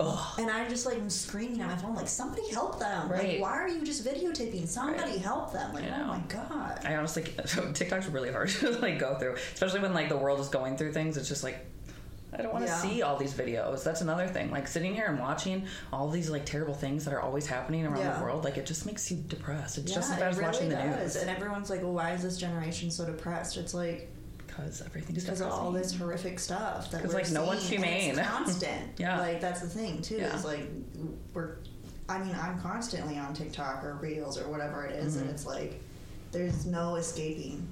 ugh. 0.00 0.38
And 0.40 0.50
I 0.50 0.68
just 0.68 0.86
like 0.86 0.96
am 0.96 1.08
screaming 1.10 1.60
at 1.60 1.68
my 1.68 1.76
phone 1.76 1.94
like 1.94 2.08
somebody 2.08 2.48
help 2.50 2.78
them. 2.80 3.08
Right. 3.08 3.34
Like 3.34 3.40
why 3.42 3.50
are 3.52 3.68
you 3.68 3.84
just 3.84 4.04
videotaping? 4.04 4.66
Somebody 4.66 4.98
Right. 5.12 5.18
help 5.20 5.52
them. 5.52 5.72
Like 5.74 5.84
oh 5.92 6.04
my 6.06 6.18
god. 6.28 6.80
I 6.84 6.96
honestly, 6.96 7.22
TikTok's 7.74 8.06
really 8.08 8.30
hard 8.32 8.48
to 8.60 8.70
like 8.78 8.98
go 8.98 9.16
through, 9.16 9.34
especially 9.54 9.80
when 9.80 9.92
like 9.94 10.08
the 10.08 10.16
world 10.16 10.40
is 10.40 10.48
going 10.48 10.76
through 10.76 10.92
things. 10.92 11.16
It's 11.16 11.28
just 11.28 11.42
like 11.44 11.64
I 12.36 12.42
don't 12.42 12.52
want 12.52 12.64
to 12.66 12.70
Yeah. 12.70 12.78
see 12.78 13.02
all 13.02 13.16
these 13.16 13.32
videos. 13.32 13.84
That's 13.84 14.00
another 14.00 14.26
thing. 14.26 14.50
Like 14.50 14.66
sitting 14.66 14.94
here 14.94 15.06
and 15.06 15.18
watching 15.20 15.66
all 15.92 16.08
these 16.10 16.30
like 16.30 16.44
terrible 16.44 16.74
things 16.74 17.04
that 17.04 17.14
are 17.14 17.20
always 17.20 17.46
happening 17.46 17.86
around 17.86 17.98
Yeah. 18.00 18.18
the 18.18 18.24
world, 18.24 18.44
like 18.44 18.56
it 18.56 18.66
just 18.66 18.86
makes 18.86 19.10
you 19.10 19.18
depressed. 19.28 19.78
It's 19.78 19.92
just 19.92 20.08
Yeah, 20.08 20.14
as 20.14 20.20
bad 20.20 20.28
as 20.30 20.36
really 20.38 20.46
watching 20.50 20.68
the 20.68 20.76
does. 20.76 21.14
news 21.14 21.16
And 21.16 21.30
everyone's 21.30 21.70
like, 21.70 21.82
well, 21.82 21.92
why 21.92 22.12
is 22.12 22.22
this 22.22 22.36
generation 22.36 22.90
so 22.90 23.04
depressed? 23.04 23.56
It's 23.56 23.74
like 23.74 24.10
because 24.46 24.82
everything's 24.82 25.24
because 25.24 25.40
of 25.40 25.50
all 25.50 25.72
this 25.72 25.92
horrific 25.96 26.38
stuff 26.38 26.90
that 26.92 27.04
we're 27.04 27.12
like, 27.12 27.30
no 27.30 27.44
one's 27.44 27.68
humane. 27.68 28.18
It's 28.18 28.28
constant. 28.28 28.92
Yeah. 28.98 29.18
Like 29.20 29.40
that's 29.40 29.60
the 29.60 29.68
thing 29.68 30.02
too. 30.02 30.16
Yeah. 30.16 30.34
Is 30.36 30.44
like 30.44 30.68
we're. 31.32 31.56
I 32.08 32.18
mean, 32.18 32.36
I'm 32.38 32.60
constantly 32.60 33.16
on 33.16 33.32
TikTok 33.32 33.82
or 33.82 33.94
Reels 33.94 34.38
or 34.38 34.46
whatever 34.48 34.84
it 34.84 34.92
is, 34.96 35.14
Mm-hmm. 35.14 35.22
and 35.22 35.30
it's 35.30 35.46
like 35.46 35.80
there's 36.32 36.66
no 36.66 36.96
escaping 36.96 37.66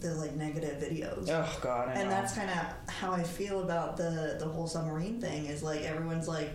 the 0.00 0.14
like 0.14 0.34
negative 0.34 0.82
videos. 0.82 1.28
Oh 1.28 1.58
God, 1.60 1.88
I 1.88 1.94
know. 1.94 2.00
and 2.00 2.10
that's 2.10 2.34
kind 2.34 2.50
of 2.50 2.92
how 2.92 3.12
I 3.12 3.22
feel 3.22 3.62
about 3.62 3.96
the 3.96 4.36
the 4.38 4.46
whole 4.46 4.66
submarine 4.66 5.20
thing. 5.20 5.46
Is 5.46 5.62
like 5.62 5.82
everyone's 5.82 6.28
like. 6.28 6.50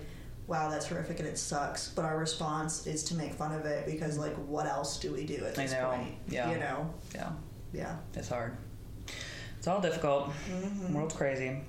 Wow, 0.47 0.69
that's 0.69 0.85
horrific 0.85 1.17
and 1.17 1.27
it 1.27 1.39
sucks. 1.39 1.89
But 1.89 2.05
our 2.05 2.19
response 2.19 2.85
is 2.85 3.03
to 3.05 3.15
make 3.15 3.33
fun 3.33 3.51
of 3.51 3.65
it 3.65 3.87
because, 3.87 4.19
like, 4.19 4.35
what 4.35 4.67
else 4.67 4.99
do 4.99 5.11
we 5.11 5.25
do 5.25 5.43
at 5.43 5.55
this 5.55 5.71
know. 5.71 5.89
point? 5.89 6.13
Yeah. 6.27 6.51
You 6.51 6.59
know? 6.59 6.93
yeah, 7.15 7.31
Yeah. 7.73 7.95
it's 8.13 8.29
hard. 8.29 8.55
It's 9.57 9.67
all 9.67 9.81
difficult. 9.81 10.29
Mm-hmm. 10.47 10.93
World's 10.93 11.15
crazy. 11.15 11.61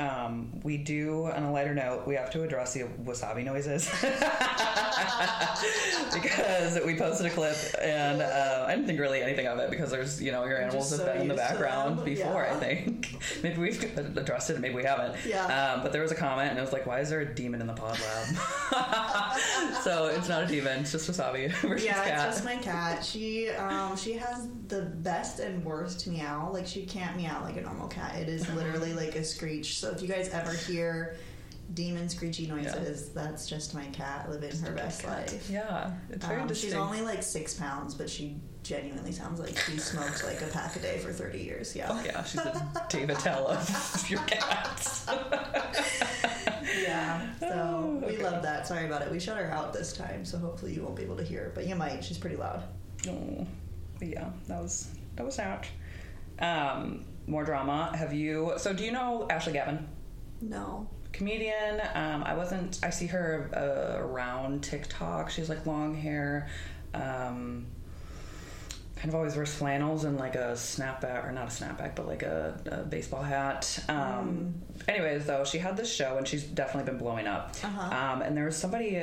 Um, 0.00 0.50
we 0.62 0.78
do, 0.78 1.26
on 1.26 1.42
a 1.42 1.52
lighter 1.52 1.74
note, 1.74 2.06
we 2.06 2.14
have 2.14 2.30
to 2.30 2.42
address 2.42 2.72
the 2.72 2.84
wasabi 3.04 3.44
noises 3.44 3.90
because 6.14 6.78
we 6.86 6.96
posted 6.96 7.26
a 7.26 7.30
clip 7.30 7.56
and 7.82 8.22
uh, 8.22 8.64
I 8.66 8.74
didn't 8.74 8.86
think 8.86 8.98
really 8.98 9.20
anything 9.20 9.46
of 9.46 9.58
it 9.58 9.70
because 9.70 9.90
there's, 9.90 10.22
you 10.22 10.32
know, 10.32 10.46
your 10.46 10.58
animals 10.58 10.90
have 10.90 11.00
so 11.00 11.06
been 11.06 11.22
in 11.22 11.28
the 11.28 11.34
background 11.34 12.02
before. 12.02 12.46
Yeah. 12.48 12.54
I 12.54 12.58
think 12.58 13.14
maybe 13.42 13.58
we've 13.58 13.98
addressed 14.16 14.48
it, 14.48 14.60
maybe 14.60 14.74
we 14.74 14.84
haven't. 14.84 15.16
Yeah. 15.26 15.44
Um, 15.44 15.82
but 15.82 15.92
there 15.92 16.00
was 16.00 16.12
a 16.12 16.16
comment 16.16 16.50
and 16.50 16.58
it 16.58 16.62
was 16.62 16.72
like, 16.72 16.86
"Why 16.86 17.00
is 17.00 17.10
there 17.10 17.20
a 17.20 17.34
demon 17.34 17.60
in 17.60 17.66
the 17.66 17.74
pod 17.74 17.98
lab?" 18.00 19.36
so 19.82 20.06
it's 20.06 20.28
not 20.28 20.44
a 20.44 20.46
demon; 20.46 20.80
it's 20.80 20.92
just 20.92 21.10
wasabi 21.10 21.52
versus 21.56 21.84
yeah, 21.84 22.04
cat. 22.04 22.28
it's 22.28 22.36
just 22.36 22.44
my 22.44 22.56
cat. 22.56 23.04
She 23.04 23.50
um 23.50 23.96
she 23.96 24.14
has 24.14 24.48
the 24.68 24.82
best 24.82 25.40
and 25.40 25.64
worst 25.64 26.06
meow. 26.06 26.50
Like 26.52 26.66
she 26.66 26.86
can't 26.86 27.16
meow 27.16 27.42
like 27.42 27.56
a 27.56 27.62
normal 27.62 27.88
cat. 27.88 28.16
It 28.16 28.28
is 28.28 28.48
literally 28.54 28.94
like 28.94 29.16
a 29.16 29.24
screech. 29.24 29.78
So 29.78 29.89
if 29.92 30.02
you 30.02 30.08
guys 30.08 30.28
ever 30.30 30.52
hear 30.52 31.16
demon 31.74 32.08
screechy 32.08 32.46
noises, 32.48 33.10
that's 33.10 33.48
just 33.48 33.74
my 33.74 33.84
cat 33.86 34.28
living 34.30 34.56
her 34.60 34.72
best 34.72 35.04
life. 35.06 35.48
yeah, 35.50 35.92
it's 36.10 36.24
very 36.26 36.40
Um, 36.40 36.48
distinct. 36.48 36.74
she's 36.74 36.80
only 36.80 37.00
like 37.02 37.22
six 37.22 37.54
pounds, 37.54 37.94
but 37.94 38.10
she 38.10 38.36
genuinely 38.62 39.12
sounds 39.12 39.40
like 39.40 39.56
she 39.56 39.78
smoked 39.78 40.22
like 40.24 40.40
a 40.42 40.46
pack 40.48 40.76
a 40.76 40.80
day 40.80 40.98
for 40.98 41.12
thirty 41.12 41.38
years. 41.42 41.74
Yeah. 41.76 41.86
Oh, 41.90 42.02
yeah, 42.04 42.22
she's 42.24 42.40
a 42.40 42.86
Dave 42.88 43.08
Attell 43.10 43.46
of 43.48 44.04
your 44.10 44.20
cats. 44.26 45.06
Yeah. 46.82 47.26
So 47.40 47.46
Oh, 48.02 48.06
we 48.06 48.16
love 48.18 48.42
that. 48.42 48.66
Sorry 48.66 48.86
about 48.86 49.02
it. 49.02 49.10
We 49.10 49.18
shut 49.20 49.36
her 49.38 49.50
out 49.50 49.72
this 49.72 49.92
time, 49.92 50.24
so 50.24 50.38
hopefully 50.38 50.74
you 50.74 50.82
won't 50.82 50.96
be 50.96 51.02
able 51.02 51.16
to 51.16 51.22
hear, 51.24 51.52
but 51.54 51.66
you 51.66 51.74
might. 51.74 52.04
She's 52.04 52.18
pretty 52.18 52.36
loud. 52.36 52.62
Oh, 53.08 53.46
yeah, 54.00 54.30
that 54.48 54.60
was 54.62 54.88
that 55.16 55.24
was 55.24 55.38
out. 55.38 55.66
Um, 56.40 57.04
more 57.26 57.44
drama. 57.44 57.92
Have 57.94 58.12
you? 58.12 58.54
So, 58.56 58.72
do 58.72 58.84
you 58.84 58.92
know 58.92 59.26
Ashley 59.30 59.52
Gavin? 59.52 59.88
No. 60.40 60.88
Comedian. 61.12 61.80
Um, 61.94 62.22
I 62.24 62.34
wasn't. 62.34 62.78
I 62.82 62.90
see 62.90 63.06
her 63.06 63.50
uh, 63.54 64.04
around 64.04 64.62
TikTok. 64.62 65.30
She's 65.30 65.48
like 65.48 65.66
long 65.66 65.94
hair. 65.94 66.48
Um, 66.94 67.66
kind 68.96 69.08
of 69.08 69.14
always 69.14 69.34
wears 69.34 69.52
flannels 69.54 70.04
and 70.04 70.18
like 70.18 70.34
a 70.34 70.52
snapback, 70.52 71.26
or 71.26 71.32
not 71.32 71.44
a 71.44 71.50
snapback, 71.50 71.94
but 71.94 72.06
like 72.06 72.22
a, 72.22 72.60
a 72.66 72.76
baseball 72.84 73.22
hat. 73.22 73.82
Um, 73.88 74.54
Anyways, 74.88 75.26
though, 75.26 75.44
she 75.44 75.58
had 75.58 75.76
this 75.76 75.92
show 75.92 76.16
and 76.18 76.26
she's 76.26 76.44
definitely 76.44 76.90
been 76.90 76.98
blowing 76.98 77.26
up. 77.26 77.54
Uh-huh. 77.62 78.12
Um, 78.12 78.22
and 78.22 78.36
there 78.36 78.44
was 78.44 78.56
somebody 78.56 79.02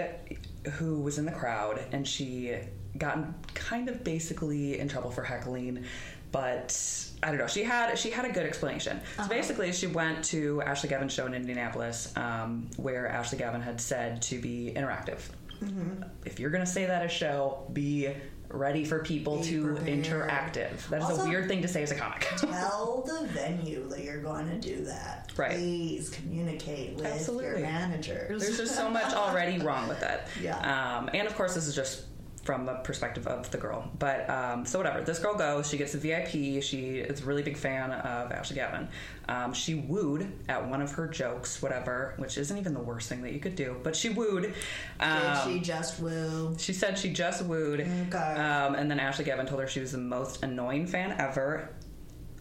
who 0.74 1.02
was 1.02 1.18
in 1.18 1.26
the 1.26 1.32
crowd 1.32 1.80
and 1.92 2.08
she 2.08 2.56
got 2.98 3.18
kind 3.54 3.90
of 3.90 4.04
basically 4.04 4.80
in 4.80 4.88
trouble 4.88 5.12
for 5.12 5.24
heckling 5.24 5.86
but 6.32 7.07
I 7.24 7.30
don't 7.30 7.38
know. 7.40 7.48
She 7.48 7.64
had 7.64 7.98
she 7.98 8.10
had 8.12 8.26
a 8.26 8.32
good 8.32 8.46
explanation. 8.46 9.00
So 9.16 9.22
Uh-huh. 9.24 9.30
basically, 9.30 9.72
she 9.74 9.88
went 9.88 10.24
to 10.26 10.62
Ashley 10.62 10.90
Gavin's 10.90 11.14
show 11.14 11.26
in 11.26 11.34
Indianapolis, 11.34 12.14
um, 12.16 12.70
where 12.78 13.08
Ashley 13.08 13.38
Gavin 13.40 13.62
had 13.62 13.82
said 13.82 14.22
to 14.24 14.40
be 14.40 14.72
interactive. 14.76 15.20
Mm-hmm. 15.64 16.04
If 16.26 16.40
you're 16.40 16.52
gonna 16.52 16.66
say 16.68 16.86
that 16.86 17.04
a 17.04 17.10
show, 17.10 17.68
be 17.74 18.10
ready 18.50 18.86
for 18.86 19.00
people 19.00 19.40
Be 19.40 19.44
to 19.46 19.66
prepared. 19.76 19.88
interactive. 20.06 20.88
That 20.90 21.02
is 21.12 21.18
a 21.20 21.26
weird 21.26 21.50
thing 21.50 21.62
to 21.64 21.68
say 21.68 21.84
as 21.84 21.92
a 21.92 21.96
comic. 21.96 22.22
Tell 22.38 23.04
the 23.06 23.28
venue 23.28 23.90
that 23.90 24.04
you're 24.06 24.22
going 24.22 24.48
to 24.50 24.58
do 24.58 24.86
that. 24.86 25.32
Right. 25.36 25.52
Please 25.52 26.10
communicate 26.10 26.96
with 26.96 27.06
Absolutely. 27.08 27.46
your 27.46 27.60
managers. 27.60 28.42
There's 28.42 28.58
just 28.58 28.74
so 28.76 28.90
much 29.00 29.14
already 29.14 29.60
wrong 29.60 29.90
with 29.90 30.02
it. 30.02 30.22
Yeah. 30.42 30.58
Um, 30.60 31.10
and 31.14 31.28
of 31.28 31.36
course, 31.36 31.56
this 31.56 31.68
is 31.68 31.76
just 31.76 32.06
from 32.48 32.66
the 32.66 32.76
perspective 32.76 33.28
of 33.28 33.52
the 33.52 33.58
girl. 33.58 33.92
But 34.00 34.28
um, 34.30 34.66
so 34.66 34.80
whatever. 34.80 35.02
This 35.02 35.20
girl 35.20 35.36
goes. 35.36 35.70
She 35.70 35.78
gets 35.78 35.94
a 35.96 35.98
VIP. 35.98 36.64
She 36.64 37.00
is 37.00 37.22
a 37.22 37.26
really 37.26 37.44
big 37.44 37.58
fan 37.58 37.92
of 37.92 38.32
Ashley 38.32 38.56
Gavin. 38.56 38.88
Um, 39.28 39.54
she 39.54 39.76
wooed 39.76 40.32
at 40.48 40.66
one 40.66 40.82
of 40.82 40.94
her 40.94 41.10
jokes, 41.10 41.62
whatever, 41.62 42.14
which 42.16 42.38
isn't 42.38 42.58
even 42.58 42.74
the 42.74 42.80
worst 42.80 43.10
thing 43.10 43.22
that 43.24 43.34
you 43.34 43.42
could 43.42 43.58
do. 43.58 43.76
But 43.84 43.98
she 43.98 44.08
wooed. 44.08 44.54
Um, 45.02 45.22
Did 45.22 45.44
she 45.44 45.60
just 45.60 46.00
woo? 46.00 46.56
she 46.58 46.72
said 46.72 46.98
she 46.98 47.12
just 47.12 47.44
wooed. 47.44 47.82
Okay. 47.82 48.18
Um, 48.18 48.76
and 48.76 48.90
then 48.90 49.02
Ashley 49.02 49.26
Gavin 49.26 49.46
told 49.46 49.60
her 49.60 49.68
she 49.68 49.82
was 49.82 49.92
the 49.92 49.98
most 49.98 50.42
annoying 50.42 50.88
fan 50.88 51.14
ever. 51.20 51.76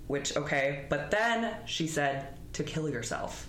Which, 0.06 0.36
okay. 0.36 0.84
But 0.88 1.10
then 1.10 1.56
she 1.64 1.88
said 1.88 2.38
to 2.52 2.62
kill 2.62 2.88
yourself. 2.88 3.48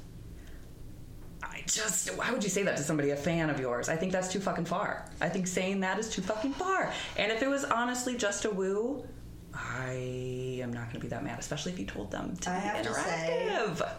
I 1.44 1.64
just, 1.68 2.10
why 2.18 2.32
would 2.32 2.44
you 2.44 2.50
say 2.50 2.64
that 2.64 2.78
to 2.78 2.84
somebody, 2.84 3.12
a 3.12 3.16
fan 3.16 3.50
of 3.50 3.60
yours? 3.60 3.90
I 3.90 3.96
think 3.96 4.12
that's 4.12 4.28
too 4.32 4.40
fucking 4.40 4.66
far. 4.66 5.06
I 5.22 5.30
think 5.30 5.48
saying 5.48 5.82
that 5.82 6.00
is 6.00 6.10
too 6.10 6.22
fucking 6.22 6.54
far. 6.54 6.92
And 7.18 7.32
if 7.32 7.42
it 7.44 7.48
was 7.50 7.64
honestly 7.64 8.16
just 8.18 8.46
a 8.46 8.50
woo, 8.50 9.06
I 9.54 10.60
am 10.62 10.72
not 10.74 10.86
going 10.86 10.96
to 10.96 11.00
be 11.00 11.08
that 11.10 11.24
mad, 11.24 11.40
especially 11.40 11.74
if 11.74 11.80
you 11.80 11.86
told 11.86 12.12
them 12.12 12.36
to 12.38 12.50
I 12.50 12.56
be 12.56 12.60
have 12.62 12.82
to 12.84 12.94
say- 12.94 13.50
interactive. 13.52 13.90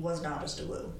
Was 0.00 0.22
not 0.22 0.40
just 0.40 0.60
a 0.60 0.64
woo. 0.66 0.92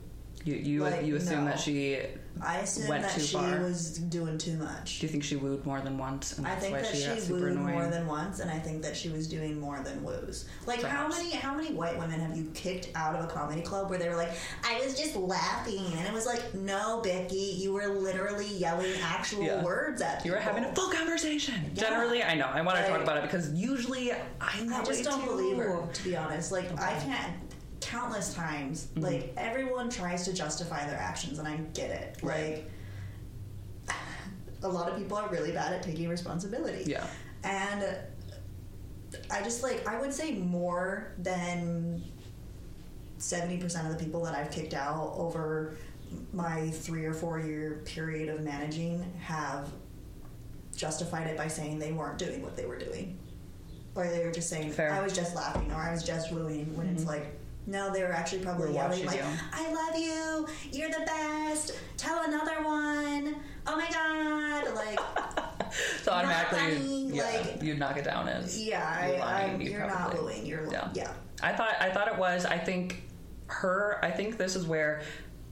You 0.45 0.55
you, 0.55 0.81
like, 0.81 1.05
you 1.05 1.17
assume 1.17 1.45
no. 1.45 1.51
that 1.51 1.61
she. 1.61 1.99
I 2.41 2.57
assume 2.61 2.89
Went 2.89 3.03
that 3.03 3.13
too 3.13 3.21
she 3.21 3.37
far. 3.37 3.61
was 3.61 3.99
doing 3.99 4.39
too 4.39 4.57
much. 4.57 4.99
Do 5.01 5.07
you 5.07 5.13
think 5.13 5.23
she 5.23 5.37
wooed 5.37 5.67
more 5.67 5.81
than 5.83 5.99
once? 5.99 6.39
And 6.39 6.47
I 6.47 6.57
think 6.57 6.73
why 6.75 6.81
that 6.81 6.97
she 6.97 7.03
she, 7.21 7.33
wooed 7.33 7.53
annoying? 7.53 7.75
more 7.75 7.87
than 7.89 8.07
once, 8.07 8.41
and 8.41 8.51
I 8.51 8.59
think 8.59 8.83
that 8.83 8.97
she 8.97 9.11
was 9.11 9.29
doing 9.29 9.61
more 9.61 9.81
than 9.81 10.03
woos. 10.03 10.47
Like 10.67 10.83
how 10.83 11.07
many 11.09 11.31
how 11.33 11.55
many 11.55 11.75
white 11.75 11.99
women 11.99 12.19
have 12.21 12.35
you 12.37 12.51
kicked 12.55 12.89
out 12.95 13.15
of 13.15 13.25
a 13.25 13.29
comedy 13.29 13.61
club 13.61 13.91
where 13.91 13.99
they 13.99 14.09
were 14.09 14.17
like, 14.17 14.31
"I 14.65 14.81
was 14.83 14.99
just 14.99 15.15
laughing," 15.15 15.85
and 15.99 16.07
it 16.07 16.13
was 16.13 16.25
like, 16.25 16.55
"No, 16.55 17.01
Becky, 17.05 17.37
you 17.37 17.75
were 17.75 17.89
literally 17.89 18.49
yelling 18.49 18.93
actual 19.03 19.43
Yeah. 19.45 19.63
words 19.63 20.01
at 20.01 20.25
me. 20.25 20.31
You 20.31 20.35
were 20.35 20.41
having 20.41 20.65
a 20.65 20.75
full 20.75 20.91
conversation. 20.91 21.55
Yeah. 21.75 21.83
Generally, 21.83 22.25
I 22.25 22.35
know. 22.35 22.47
I 22.47 22.63
want 22.63 22.79
to 22.79 22.89
talk 22.89 23.03
about 23.03 23.19
it 23.19 23.25
because 23.25 23.53
usually 23.53 24.11
I'm 24.41 24.73
I 24.73 24.79
just 24.85 24.91
way 25.01 25.03
don't 25.03 25.21
too. 25.21 25.27
believe 25.27 25.59
her, 25.59 25.87
to 25.93 26.03
be 26.05 26.17
honest. 26.17 26.51
Like 26.51 26.73
I 26.81 26.99
can't. 26.99 27.35
Countless 27.93 28.33
times, 28.35 28.87
Mm-hmm. 28.95 29.01
like 29.05 29.35
everyone 29.37 29.91
tries 29.91 30.25
to 30.25 30.33
justify 30.33 30.87
their 30.87 30.99
actions, 30.99 31.39
and 31.39 31.47
I 31.47 31.57
get 31.75 31.91
it. 31.91 32.17
Right. 32.23 32.65
Like 33.89 33.97
a 34.63 34.69
lot 34.69 34.89
of 34.91 34.97
people 34.97 35.19
are 35.19 35.29
really 35.29 35.53
bad 35.53 35.73
at 35.75 35.83
taking 35.83 36.09
responsibility. 36.09 36.85
Yeah. 36.91 37.05
And 37.45 37.85
I 39.31 39.43
just 39.43 39.63
like 39.63 39.87
I 39.87 40.01
would 40.01 40.15
say 40.15 40.33
more 40.33 41.13
than 41.19 42.03
seventy 43.19 43.59
percent 43.59 43.87
of 43.87 43.99
the 43.99 44.03
people 44.03 44.25
that 44.25 44.35
I've 44.35 44.51
kicked 44.51 44.73
out 44.73 45.13
over 45.17 45.77
my 46.33 46.71
three 46.71 47.05
or 47.05 47.13
four 47.13 47.41
year 47.41 47.83
period 47.85 48.29
of 48.35 48.41
managing 48.41 49.05
have 49.21 49.69
justified 50.75 51.27
it 51.27 51.37
by 51.37 51.49
saying 51.49 51.79
they 51.79 51.93
weren't 51.93 52.19
doing 52.19 52.41
what 52.43 52.57
they 52.57 52.65
were 52.65 52.79
doing. 52.79 53.19
Or 53.95 54.07
they 54.09 54.25
were 54.25 54.33
just 54.33 54.49
saying 54.49 54.71
Fair. 54.71 54.89
Mm-hmm. 54.91 55.01
I 55.01 55.03
was 55.03 55.13
just 55.13 55.35
laughing 55.37 55.71
or 55.73 55.77
I 55.77 55.91
was 55.93 56.03
just 56.05 56.33
wooing 56.33 56.75
when 56.77 56.87
it's 56.87 57.05
like 57.05 57.39
no, 57.67 57.93
they 57.93 58.03
were 58.03 58.13
actually 58.13 58.43
probably 58.43 58.69
We're 58.69 58.75
yelling 58.75 59.07
like, 59.07 59.17
you. 59.17 59.25
"I 59.53 59.73
love 59.73 59.97
you, 59.99 60.47
you're 60.73 60.91
the 60.91 61.05
best. 61.07 61.79
Tell 61.97 62.23
another 62.25 62.63
one. 62.63 63.37
Oh 63.67 63.77
my 63.77 63.89
god!" 63.91 64.75
Like, 64.75 65.73
So 66.03 66.13
automatically, 66.13 66.59
funny, 66.59 67.11
yeah, 67.13 67.23
like- 67.25 67.63
you'd 67.63 67.79
knock 67.79 67.97
it 67.97 68.05
down 68.05 68.29
as 68.29 68.61
yeah, 68.63 69.07
you're 69.07 69.17
I, 69.17 69.19
lying, 69.21 69.61
you 69.61 69.71
you're 69.71 69.87
not 69.87 70.21
wooing. 70.21 70.45
You're 70.45 70.71
Yeah. 70.71 70.89
yeah. 70.95 71.13
I 71.43 71.53
thought 71.53 71.75
I 71.81 71.91
thought 71.91 72.09
it 72.09 72.19
was. 72.19 72.45
I 72.45 72.59
think 72.59 73.03
her. 73.47 73.99
I 74.03 74.11
think 74.11 74.37
this 74.39 74.55
is 74.57 74.67
where 74.67 75.03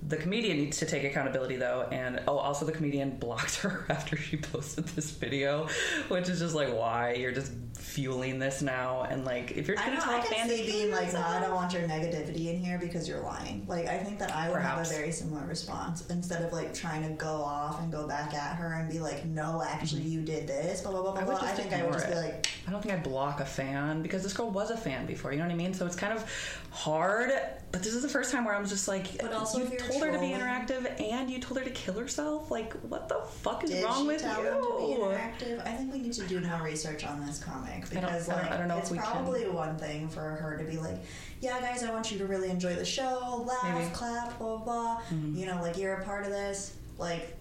the 0.08 0.16
comedian 0.16 0.56
needs 0.56 0.78
to 0.78 0.86
take 0.86 1.04
accountability 1.04 1.56
though. 1.56 1.86
And 1.92 2.20
oh, 2.26 2.38
also 2.38 2.64
the 2.64 2.72
comedian 2.72 3.10
blocked 3.18 3.56
her 3.56 3.86
after 3.90 4.16
she 4.16 4.36
posted 4.36 4.86
this 4.88 5.10
video, 5.10 5.68
which 6.08 6.28
is 6.28 6.38
just 6.40 6.54
like 6.54 6.72
why 6.74 7.14
you're 7.14 7.32
just 7.32 7.52
fueling 7.74 8.38
this 8.38 8.62
now. 8.62 9.02
And 9.02 9.24
like 9.24 9.52
if 9.52 9.66
you're 9.68 9.76
just 9.76 9.86
gonna 9.86 9.98
know. 9.98 10.04
tell 10.04 10.14
I 10.14 10.18
a 10.18 10.22
can 10.22 10.48
to 10.48 10.56
see 10.56 10.66
being 10.66 10.90
like, 10.90 11.12
no, 11.12 11.20
I 11.20 11.40
don't 11.40 11.54
want 11.54 11.72
your 11.72 11.82
negativity 11.82 12.48
in 12.48 12.62
here 12.62 12.78
because 12.78 13.08
you're 13.08 13.20
lying. 13.20 13.64
Like, 13.68 13.86
I 13.86 13.98
think 13.98 14.18
that 14.18 14.34
I 14.34 14.48
would 14.48 14.54
Perhaps. 14.54 14.90
have 14.90 14.98
a 14.98 15.00
very 15.00 15.12
similar 15.12 15.46
response 15.46 16.08
instead 16.08 16.42
of 16.42 16.52
like 16.52 16.72
trying 16.74 17.02
to 17.02 17.10
go 17.14 17.28
off 17.42 17.80
and 17.80 17.90
go 17.90 18.06
back 18.06 18.34
at 18.34 18.56
her 18.56 18.74
and 18.74 18.90
be 18.90 19.00
like, 19.00 19.24
no, 19.26 19.62
actually, 19.66 20.02
you 20.02 20.22
did 20.22 20.46
this. 20.46 20.82
Blah 20.82 20.92
blah 20.92 21.02
blah 21.02 21.12
blah. 21.12 21.20
Mm-hmm. 21.22 21.30
I 21.30 21.32
would 21.32 21.40
blah. 21.40 21.48
I 21.48 21.50
just 21.50 21.62
think 21.62 21.72
I 21.72 21.76
would 21.82 21.94
ignore 21.94 22.00
just 22.00 22.08
be 22.08 22.14
like, 22.14 22.46
I 22.66 22.70
don't 22.70 22.82
think 22.82 22.94
I'd 22.94 23.02
block 23.02 23.40
a 23.40 23.44
fan 23.44 24.02
because 24.02 24.22
this 24.22 24.32
girl 24.32 24.50
was 24.50 24.70
a 24.70 24.76
fan 24.76 25.06
before. 25.06 25.32
You 25.32 25.38
know 25.38 25.44
what 25.44 25.52
I 25.52 25.56
mean? 25.56 25.74
So 25.74 25.86
it's 25.86 25.96
kind 25.96 26.12
of 26.12 26.24
hard. 26.70 27.32
But 27.72 27.82
this 27.82 27.94
is 27.94 28.02
the 28.02 28.08
first 28.08 28.32
time 28.32 28.44
where 28.44 28.54
I'm 28.54 28.66
just 28.66 28.88
like, 28.88 29.20
But 29.20 29.32
also 29.32 29.58
you 29.58 29.64
if 29.64 29.70
you're 29.72 29.80
told 29.90 30.04
her 30.04 30.12
to 30.12 30.18
be 30.20 30.28
interactive 30.28 31.00
and 31.12 31.30
you 31.30 31.38
told 31.38 31.58
her 31.58 31.64
to 31.64 31.70
kill 31.70 31.94
herself. 31.94 32.50
Like, 32.50 32.72
what 32.82 33.08
the 33.08 33.20
fuck 33.40 33.64
is 33.64 33.70
did 33.70 33.84
wrong 33.84 34.06
with 34.06 34.20
tell 34.22 34.38
you? 34.42 34.50
them 34.50 34.62
to 34.62 34.68
be 34.78 35.00
interactive? 35.00 35.66
I 35.66 35.72
think 35.76 35.92
we 35.92 35.98
need 36.00 36.12
to 36.14 36.26
do 36.26 36.40
more 36.40 36.62
research 36.62 37.04
on 37.04 37.24
this 37.24 37.42
comic 37.42 37.88
because 37.88 38.28
I 38.28 38.32
don't- 38.34 38.42
like 38.42 38.52
I 38.52 38.56
don't 38.56 38.68
know 38.68 38.76
if 38.76 38.82
it's 38.82 38.90
we 38.90 38.98
can. 38.98 39.06
probably 39.10 39.48
one 39.48 39.76
thing 39.76 40.08
for 40.08 40.20
her 40.20 40.56
to 40.58 40.64
be 40.64 40.76
like, 40.78 40.98
yeah, 41.40 41.60
guys, 41.60 41.82
I 41.82 41.90
want 41.92 42.10
you 42.12 42.18
to 42.18 42.26
really 42.26 42.50
enjoy 42.50 42.74
the 42.74 42.84
show, 42.84 43.44
laugh, 43.46 43.58
Maybe. 43.64 43.84
Mm-hmm. 43.86 43.94
clap, 43.94 44.38
blah 44.38 44.56
blah 44.58 44.64
blah. 44.64 45.02
You 45.34 45.46
know, 45.46 45.60
like 45.60 45.76
you're 45.78 45.94
a 45.94 46.04
part 46.04 46.24
of 46.24 46.30
this. 46.30 46.76
Like, 46.98 47.36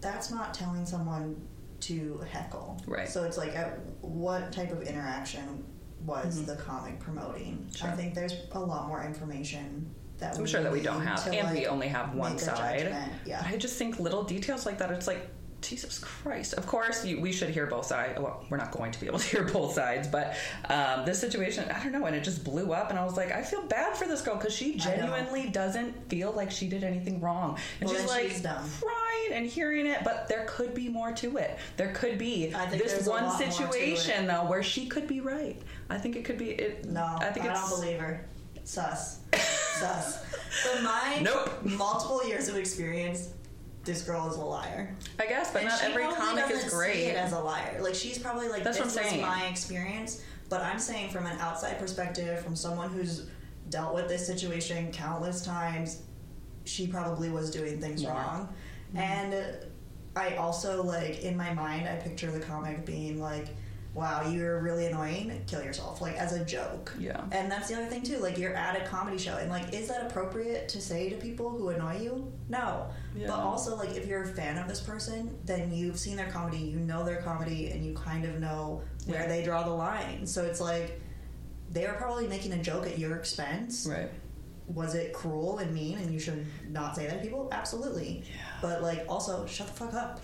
that's 0.00 0.30
not 0.30 0.52
telling 0.54 0.84
someone 0.86 1.36
to 1.80 2.20
heckle. 2.30 2.80
Right. 2.86 3.08
So 3.08 3.24
it's 3.24 3.36
like, 3.38 3.54
at 3.56 3.78
what 4.00 4.52
type 4.52 4.72
of 4.72 4.82
interaction 4.82 5.64
was 6.04 6.36
Mm-hmm. 6.36 6.46
the 6.46 6.56
comic 6.56 6.98
promoting? 7.00 7.66
Sure. 7.74 7.88
I 7.88 7.92
think 7.92 8.14
there's 8.14 8.34
a 8.52 8.58
lot 8.60 8.88
more 8.88 9.02
information 9.04 9.88
that 10.32 10.38
I'm 10.38 10.46
sure 10.46 10.62
that 10.62 10.72
we 10.72 10.80
don't 10.80 11.00
have, 11.02 11.26
and 11.26 11.50
we 11.56 11.66
only 11.66 11.88
have 11.88 12.14
one 12.14 12.38
side. 12.38 12.94
Yeah. 13.26 13.40
But 13.42 13.52
I 13.52 13.56
just 13.56 13.76
think 13.76 13.98
little 14.00 14.22
details 14.24 14.66
like 14.66 14.78
that. 14.78 14.90
It's 14.90 15.06
like 15.06 15.28
Jesus 15.60 15.98
Christ. 15.98 16.52
Of 16.54 16.66
course, 16.66 17.06
you, 17.06 17.20
we 17.20 17.32
should 17.32 17.48
hear 17.48 17.66
both 17.66 17.86
sides. 17.86 18.20
Well, 18.20 18.44
we're 18.50 18.58
not 18.58 18.70
going 18.70 18.92
to 18.92 19.00
be 19.00 19.06
able 19.06 19.18
to 19.18 19.26
hear 19.30 19.44
both 19.44 19.72
sides, 19.74 20.06
but 20.08 20.36
um, 20.68 21.06
this 21.06 21.18
situation, 21.18 21.70
I 21.70 21.82
don't 21.82 21.92
know, 21.92 22.04
and 22.04 22.14
it 22.14 22.22
just 22.22 22.44
blew 22.44 22.72
up, 22.74 22.90
and 22.90 22.98
I 22.98 23.04
was 23.04 23.16
like, 23.16 23.32
I 23.32 23.42
feel 23.42 23.62
bad 23.62 23.96
for 23.96 24.06
this 24.06 24.20
girl 24.20 24.36
because 24.36 24.54
she 24.54 24.74
genuinely 24.76 25.48
doesn't 25.48 26.08
feel 26.10 26.32
like 26.32 26.50
she 26.50 26.68
did 26.68 26.84
anything 26.84 27.18
wrong, 27.20 27.58
and 27.80 27.88
Well, 27.88 27.98
she's 27.98 28.08
like 28.08 28.28
she's 28.28 28.42
dumb. 28.42 28.62
crying 28.80 29.32
and 29.32 29.46
hearing 29.46 29.86
it. 29.86 30.04
But 30.04 30.28
there 30.28 30.44
could 30.46 30.74
be 30.74 30.88
more 30.90 31.12
to 31.12 31.38
it. 31.38 31.58
There 31.78 31.92
could 31.92 32.18
be 32.18 32.54
I 32.54 32.66
this 32.66 33.06
one 33.06 33.24
lot 33.24 33.38
more 33.38 33.48
to 33.48 33.52
situation 33.52 34.26
though 34.26 34.44
where 34.44 34.62
she 34.62 34.86
could 34.86 35.06
be 35.06 35.20
right. 35.22 35.56
I 35.88 35.96
think 35.96 36.16
it 36.16 36.24
could 36.26 36.36
be. 36.38 36.50
It, 36.50 36.84
No, 36.84 37.04
I 37.20 37.30
think 37.30 37.46
it's. 37.46 37.58
don't 37.70 37.80
believe 37.80 37.98
her. 38.00 38.26
Sus. 38.64 39.20
Sus. 39.78 40.24
From 40.62 40.84
my 40.84 41.18
Nope. 41.22 41.64
multiple 41.64 42.26
years 42.26 42.48
of 42.48 42.56
experience, 42.56 43.30
this 43.84 44.02
girl 44.02 44.28
is 44.30 44.36
a 44.36 44.40
liar. 44.44 44.94
I 45.18 45.26
guess, 45.26 45.52
but 45.52 45.62
And 45.62 45.68
not 45.68 45.82
every 45.82 46.04
comic 46.04 46.44
doesn't 46.44 46.56
is 46.56 46.62
See 46.64 46.76
great. 46.76 46.96
it 47.08 47.16
as 47.16 47.32
a 47.32 47.40
liar. 47.40 47.78
Like 47.82 47.94
she's 47.94 48.18
probably 48.18 48.48
like 48.48 48.62
That's 48.64 48.78
what 48.78 48.88
this 48.88 48.96
I'm 48.96 49.04
saying. 49.04 49.22
my 49.22 49.46
experience, 49.46 50.22
but 50.48 50.60
I'm 50.62 50.78
saying 50.78 51.10
from 51.10 51.26
an 51.26 51.38
outside 51.40 51.78
perspective, 51.78 52.40
from 52.40 52.56
someone 52.56 52.90
who's 52.90 53.26
dealt 53.70 53.94
with 53.94 54.08
this 54.08 54.26
situation 54.26 54.90
countless 54.92 55.44
times, 55.44 56.02
she 56.64 56.86
probably 56.86 57.30
was 57.30 57.50
doing 57.50 57.80
things 57.80 58.02
More. 58.04 58.12
wrong. 58.12 58.48
Mm-hmm. 58.94 58.98
And 58.98 59.56
I 60.16 60.36
also 60.36 60.82
like 60.82 61.22
in 61.22 61.36
my 61.36 61.52
mind, 61.52 61.88
I 61.88 61.96
picture 61.96 62.30
the 62.30 62.40
comic 62.40 62.86
being 62.86 63.20
like. 63.20 63.48
Wow, 63.94 64.28
you're 64.28 64.60
really 64.60 64.86
annoying. 64.86 65.40
Kill 65.46 65.62
yourself, 65.62 66.00
like 66.00 66.16
as 66.16 66.32
a 66.32 66.44
joke. 66.44 66.92
Yeah. 66.98 67.20
And 67.30 67.50
that's 67.50 67.68
the 67.68 67.76
other 67.76 67.86
thing 67.86 68.02
too. 68.02 68.18
Like 68.18 68.36
you're 68.36 68.54
at 68.54 68.80
a 68.80 68.84
comedy 68.88 69.18
show, 69.18 69.36
and 69.36 69.48
like, 69.50 69.72
is 69.72 69.86
that 69.86 70.04
appropriate 70.10 70.68
to 70.70 70.80
say 70.80 71.08
to 71.10 71.16
people 71.16 71.48
who 71.50 71.68
annoy 71.68 72.00
you? 72.00 72.32
No. 72.48 72.88
Yeah. 73.14 73.28
But 73.28 73.38
also, 73.38 73.76
like, 73.76 73.94
if 73.96 74.06
you're 74.06 74.24
a 74.24 74.26
fan 74.26 74.58
of 74.58 74.66
this 74.66 74.80
person, 74.80 75.38
then 75.44 75.72
you've 75.72 75.98
seen 75.98 76.16
their 76.16 76.30
comedy, 76.30 76.58
you 76.58 76.78
know 76.80 77.04
their 77.04 77.22
comedy, 77.22 77.70
and 77.70 77.84
you 77.86 77.94
kind 77.94 78.24
of 78.24 78.40
know 78.40 78.82
where 79.06 79.20
Yeah. 79.20 79.28
they 79.28 79.44
draw 79.44 79.62
the 79.62 79.70
line. 79.70 80.26
So 80.26 80.44
it's 80.44 80.60
like 80.60 81.00
they 81.70 81.86
are 81.86 81.94
probably 81.94 82.26
making 82.26 82.52
a 82.52 82.62
joke 82.62 82.86
at 82.86 82.98
your 82.98 83.16
expense. 83.16 83.86
Right. 83.88 84.10
Was 84.66 84.94
it 84.96 85.12
cruel 85.12 85.58
and 85.58 85.72
mean, 85.72 85.98
and 85.98 86.10
you 86.12 86.18
should 86.18 86.44
not 86.68 86.96
say 86.96 87.06
that 87.06 87.18
to 87.18 87.22
people? 87.22 87.48
Absolutely. 87.52 88.24
Yeah. 88.26 88.40
But 88.60 88.82
like, 88.82 89.04
also, 89.08 89.46
shut 89.46 89.68
the 89.68 89.72
fuck 89.74 89.94
up. 89.94 90.20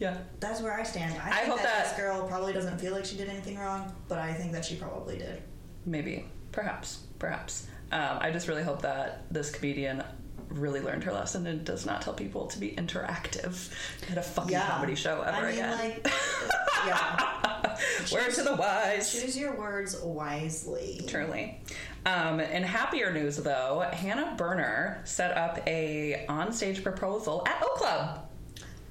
Yeah. 0.00 0.16
That's 0.40 0.60
where 0.62 0.72
I 0.72 0.82
stand. 0.82 1.14
I, 1.22 1.28
I 1.42 1.44
hope 1.44 1.58
that, 1.58 1.64
that- 1.64 1.84
this 1.90 1.96
girl 1.98 2.26
probably 2.26 2.52
doesn't 2.52 2.80
feel 2.80 2.92
like 2.92 3.04
she 3.04 3.16
did 3.16 3.28
anything 3.28 3.58
wrong, 3.58 3.94
but 4.08 4.18
I 4.18 4.32
think 4.34 4.50
that 4.52 4.64
she 4.64 4.74
probably 4.76 5.18
did. 5.18 5.40
Maybe. 5.86 6.24
Perhaps. 6.52 7.04
Perhaps. 7.18 7.66
Um, 7.92 8.18
I 8.20 8.30
just 8.30 8.48
really 8.48 8.62
hope 8.62 8.82
that 8.82 9.24
this 9.30 9.50
comedian 9.50 10.02
really 10.48 10.80
learned 10.80 11.04
her 11.04 11.12
lesson 11.12 11.46
and 11.46 11.64
does 11.64 11.86
not 11.86 12.02
tell 12.02 12.12
people 12.14 12.46
to 12.48 12.58
be 12.58 12.70
interactive 12.72 13.70
at 14.10 14.18
a 14.18 14.22
fucking 14.22 14.50
Yeah. 14.52 14.66
comedy 14.66 14.94
show 14.96 15.20
ever 15.22 15.36
I 15.36 15.42
mean, 15.42 15.50
again. 15.60 15.78
like, 15.78 16.06
yeah. 16.86 17.76
Word 18.12 18.30
to 18.34 18.42
the 18.42 18.54
wise. 18.56 19.12
Choose 19.12 19.36
your 19.38 19.56
words 19.56 20.00
wisely. 20.00 21.02
Truly. 21.06 21.60
Um, 22.06 22.40
in 22.40 22.62
happier 22.62 23.12
news, 23.12 23.36
though, 23.36 23.86
Hannah 23.92 24.34
Berner 24.36 25.02
set 25.04 25.36
up 25.36 25.60
a 25.66 26.24
onstage 26.28 26.82
proposal 26.82 27.44
at 27.46 27.62
O 27.62 27.74
Club. 27.76 28.26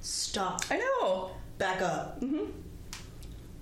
Stop. 0.02 0.62
I 0.70 0.78
know. 0.78 1.32
Back 1.58 1.82
up. 1.82 2.22
Mm-hmm. 2.22 2.46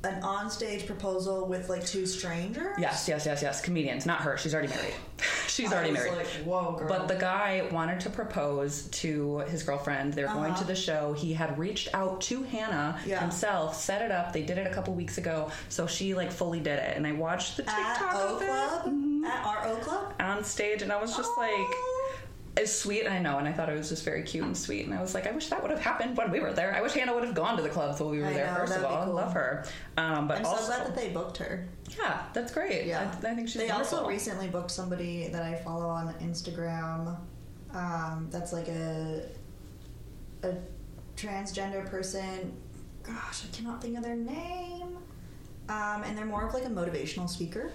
An 0.03 0.21
onstage 0.21 0.85
proposal 0.85 1.47
with 1.47 1.69
like 1.69 1.83
two 1.85 2.05
strangers. 2.05 2.77
Yes, 2.77 3.07
yes, 3.09 3.25
yes, 3.25 3.41
yes. 3.41 3.61
Comedians, 3.61 4.05
not 4.05 4.21
her. 4.21 4.37
She's 4.37 4.53
already 4.53 4.69
married. 4.69 4.93
She's 5.47 5.71
I 5.73 5.75
already 5.77 5.91
was 5.91 6.01
married. 6.01 6.17
Like, 6.17 6.27
whoa, 6.45 6.75
girl. 6.77 6.87
But 6.87 7.07
the 7.07 7.15
guy 7.15 7.67
wanted 7.71 7.99
to 8.01 8.11
propose 8.11 8.83
to 8.89 9.39
his 9.49 9.63
girlfriend. 9.63 10.13
They 10.13 10.21
were 10.21 10.29
going 10.29 10.51
Uh-huh. 10.51 10.59
to 10.61 10.67
the 10.67 10.75
show. 10.75 11.13
He 11.13 11.33
had 11.33 11.57
reached 11.57 11.89
out 11.95 12.21
to 12.21 12.43
Hannah 12.43 12.99
Yeah. 13.07 13.19
himself, 13.19 13.75
set 13.75 14.03
it 14.03 14.11
up. 14.11 14.33
They 14.33 14.43
did 14.43 14.59
it 14.59 14.67
a 14.67 14.73
couple 14.73 14.93
weeks 14.93 15.17
ago, 15.17 15.49
so 15.67 15.87
she 15.87 16.13
like 16.13 16.31
fully 16.31 16.59
did 16.59 16.77
it. 16.77 16.95
And 16.95 17.07
I 17.07 17.13
watched 17.13 17.57
the 17.57 17.67
at 17.67 17.75
TikTok 17.97 18.13
O 18.15 18.35
of 18.35 18.41
it 18.43 18.45
Club. 18.47 19.25
At 19.25 19.45
our 19.45 19.67
O 19.67 19.75
Club. 19.77 20.13
on 20.19 20.43
stage, 20.43 20.83
and 20.83 20.93
I 20.93 21.01
was 21.01 21.17
just 21.17 21.31
like. 21.39 21.51
It's 22.57 22.73
sweet, 22.73 23.07
I 23.07 23.19
know, 23.19 23.37
and 23.37 23.47
I 23.47 23.53
thought 23.53 23.69
it 23.69 23.77
was 23.77 23.89
just 23.89 24.03
very 24.03 24.23
cute 24.23 24.43
and 24.43 24.57
sweet. 24.57 24.85
And 24.85 24.93
I 24.93 24.99
was 24.99 25.13
like, 25.13 25.27
I 25.27 25.31
wish 25.31 25.47
that 25.49 25.61
would 25.61 25.69
have 25.69 25.79
happened 25.79 26.17
when 26.17 26.31
we 26.31 26.39
were 26.39 26.53
there. 26.53 26.73
I 26.73 26.81
wish 26.81 26.93
Hannah 26.93 27.13
would 27.13 27.23
have 27.23 27.35
gone 27.35 27.55
to 27.57 27.61
the 27.61 27.69
clubs 27.69 27.99
while 27.99 28.09
we 28.09 28.19
were 28.19 28.25
I 28.25 28.33
there. 28.33 28.47
know, 28.47 28.55
first 28.55 28.75
of 28.77 28.83
all, 28.83 29.05
cool. 29.05 29.13
love 29.13 29.33
her. 29.33 29.63
Um, 29.95 30.27
but 30.27 30.39
I'm 30.39 30.45
also, 30.45 30.61
so 30.61 30.67
glad 30.67 30.87
that 30.87 30.95
they 30.95 31.09
booked 31.09 31.37
her. 31.37 31.67
yeah, 31.97 32.23
that's 32.33 32.51
great. 32.51 32.87
Yeah, 32.87 33.11
I, 33.23 33.27
I 33.31 33.35
think 33.35 33.47
she's. 33.47 33.61
They 33.61 33.69
also 33.69 34.07
recently 34.07 34.47
booked 34.47 34.71
somebody 34.71 35.27
that 35.27 35.43
I 35.43 35.55
follow 35.55 35.87
on 35.87 36.13
Instagram. 36.15 37.17
Um, 37.73 38.27
that's 38.31 38.53
like 38.53 38.67
a 38.69 39.23
a 40.43 40.53
transgender 41.15 41.85
person. 41.89 42.53
Gosh, 43.03 43.43
I 43.45 43.55
cannot 43.55 43.81
think 43.81 43.97
of 43.97 44.03
their 44.03 44.15
name. 44.15 44.97
Um, 45.69 46.03
and 46.03 46.17
they're 46.17 46.25
more 46.25 46.47
of 46.47 46.53
like 46.53 46.65
a 46.65 46.69
motivational 46.69 47.29
speaker. 47.29 47.71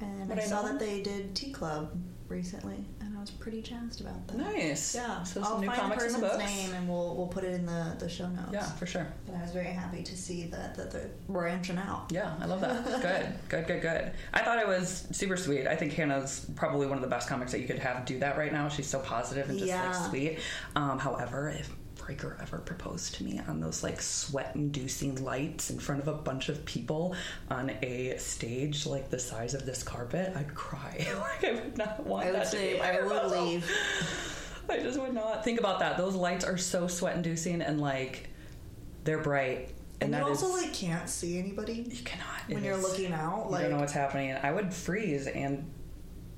And 0.00 0.32
I 0.32 0.36
I 0.36 0.40
saw 0.40 0.62
that 0.62 0.78
they 0.78 1.02
did 1.02 1.34
Tea 1.34 1.52
Club 1.52 1.94
recently, 2.28 2.84
I 3.20 3.22
was 3.22 3.30
pretty 3.32 3.60
jazzed 3.60 4.00
about 4.00 4.26
that. 4.28 4.38
nice. 4.38 4.94
Yeah, 4.94 5.22
So 5.24 5.42
I'll 5.44 5.58
new 5.60 5.66
find 5.66 5.92
the 5.92 5.94
the 5.94 6.00
person's 6.00 6.20
books. 6.22 6.38
name 6.38 6.72
and 6.72 6.88
we'll 6.88 7.14
we'll 7.16 7.26
put 7.26 7.44
it 7.44 7.52
in 7.52 7.66
the 7.66 7.94
the 7.98 8.08
show 8.08 8.26
notes. 8.28 8.48
Yeah, 8.50 8.64
for 8.64 8.86
sure. 8.86 9.06
But 9.26 9.34
I 9.36 9.42
was 9.42 9.50
very 9.52 9.66
happy 9.66 10.02
to 10.02 10.16
see 10.16 10.44
that 10.46 10.74
that 10.76 10.90
they're 10.90 11.10
branching 11.28 11.76
out. 11.76 12.06
Yeah, 12.10 12.34
I 12.40 12.46
love 12.46 12.62
that. 12.62 12.82
good, 13.02 13.34
good, 13.50 13.66
good, 13.66 13.82
good. 13.82 14.12
I 14.32 14.40
thought 14.42 14.58
it 14.58 14.66
was 14.66 15.06
super 15.12 15.36
sweet. 15.36 15.66
I 15.66 15.76
think 15.76 15.92
Hannah's 15.92 16.46
probably 16.56 16.86
one 16.86 16.96
of 16.96 17.02
the 17.02 17.10
best 17.10 17.28
comics 17.28 17.52
that 17.52 17.60
you 17.60 17.66
could 17.66 17.78
have 17.78 18.06
do 18.06 18.18
that 18.20 18.38
right 18.38 18.52
now. 18.54 18.70
She's 18.70 18.86
so 18.88 19.00
positive 19.00 19.50
and 19.50 19.58
just 19.58 19.68
Yeah. 19.68 19.86
like 19.86 20.08
sweet. 20.08 20.38
Um, 20.74 20.98
however, 20.98 21.50
if 21.50 21.70
Breaker 22.10 22.36
ever 22.42 22.58
proposed 22.58 23.14
to 23.14 23.22
me 23.24 23.40
on 23.46 23.60
those 23.60 23.84
like 23.84 24.02
sweat-inducing 24.02 25.22
lights 25.22 25.70
in 25.70 25.78
front 25.78 26.02
of 26.02 26.08
a 26.08 26.12
bunch 26.12 26.48
of 26.48 26.64
people 26.64 27.14
on 27.48 27.70
a 27.82 28.16
stage 28.18 28.84
like 28.84 29.10
the 29.10 29.18
size 29.20 29.54
of 29.54 29.64
this 29.64 29.84
carpet, 29.84 30.32
I'd 30.34 30.52
cry. 30.52 31.06
like 31.20 31.44
I 31.44 31.52
would 31.54 31.78
not 31.78 32.04
want 32.04 32.26
I 32.26 32.32
would 32.32 32.40
that 32.40 32.48
say 32.48 32.72
be 32.74 32.80
I 32.80 33.00
would 33.00 33.30
leave. 33.30 33.70
I 34.68 34.78
just 34.80 34.98
would 35.00 35.14
not 35.14 35.44
think 35.44 35.60
about 35.60 35.78
that. 35.78 35.96
Those 35.98 36.16
lights 36.16 36.44
are 36.44 36.58
so 36.58 36.88
sweat-inducing 36.88 37.62
and 37.62 37.80
like 37.80 38.28
they're 39.04 39.22
bright. 39.22 39.68
And, 40.00 40.12
And, 40.12 40.24
you 40.24 40.30
also 40.30 40.48
is- 40.56 40.62
like 40.64 40.74
can't 40.74 41.08
see 41.08 41.38
anybody 41.38 41.74
you 41.88 42.02
cannot 42.04 42.40
when 42.48 42.64
you're 42.64 42.74
is- 42.76 42.82
looking 42.82 43.12
out. 43.12 43.50
you 43.52 43.58
don't 43.58 43.70
know 43.70 43.76
what's 43.78 43.92
happening. 43.92 44.32
I 44.42 44.50
would 44.50 44.74
freeze 44.74 45.28
and 45.28 45.70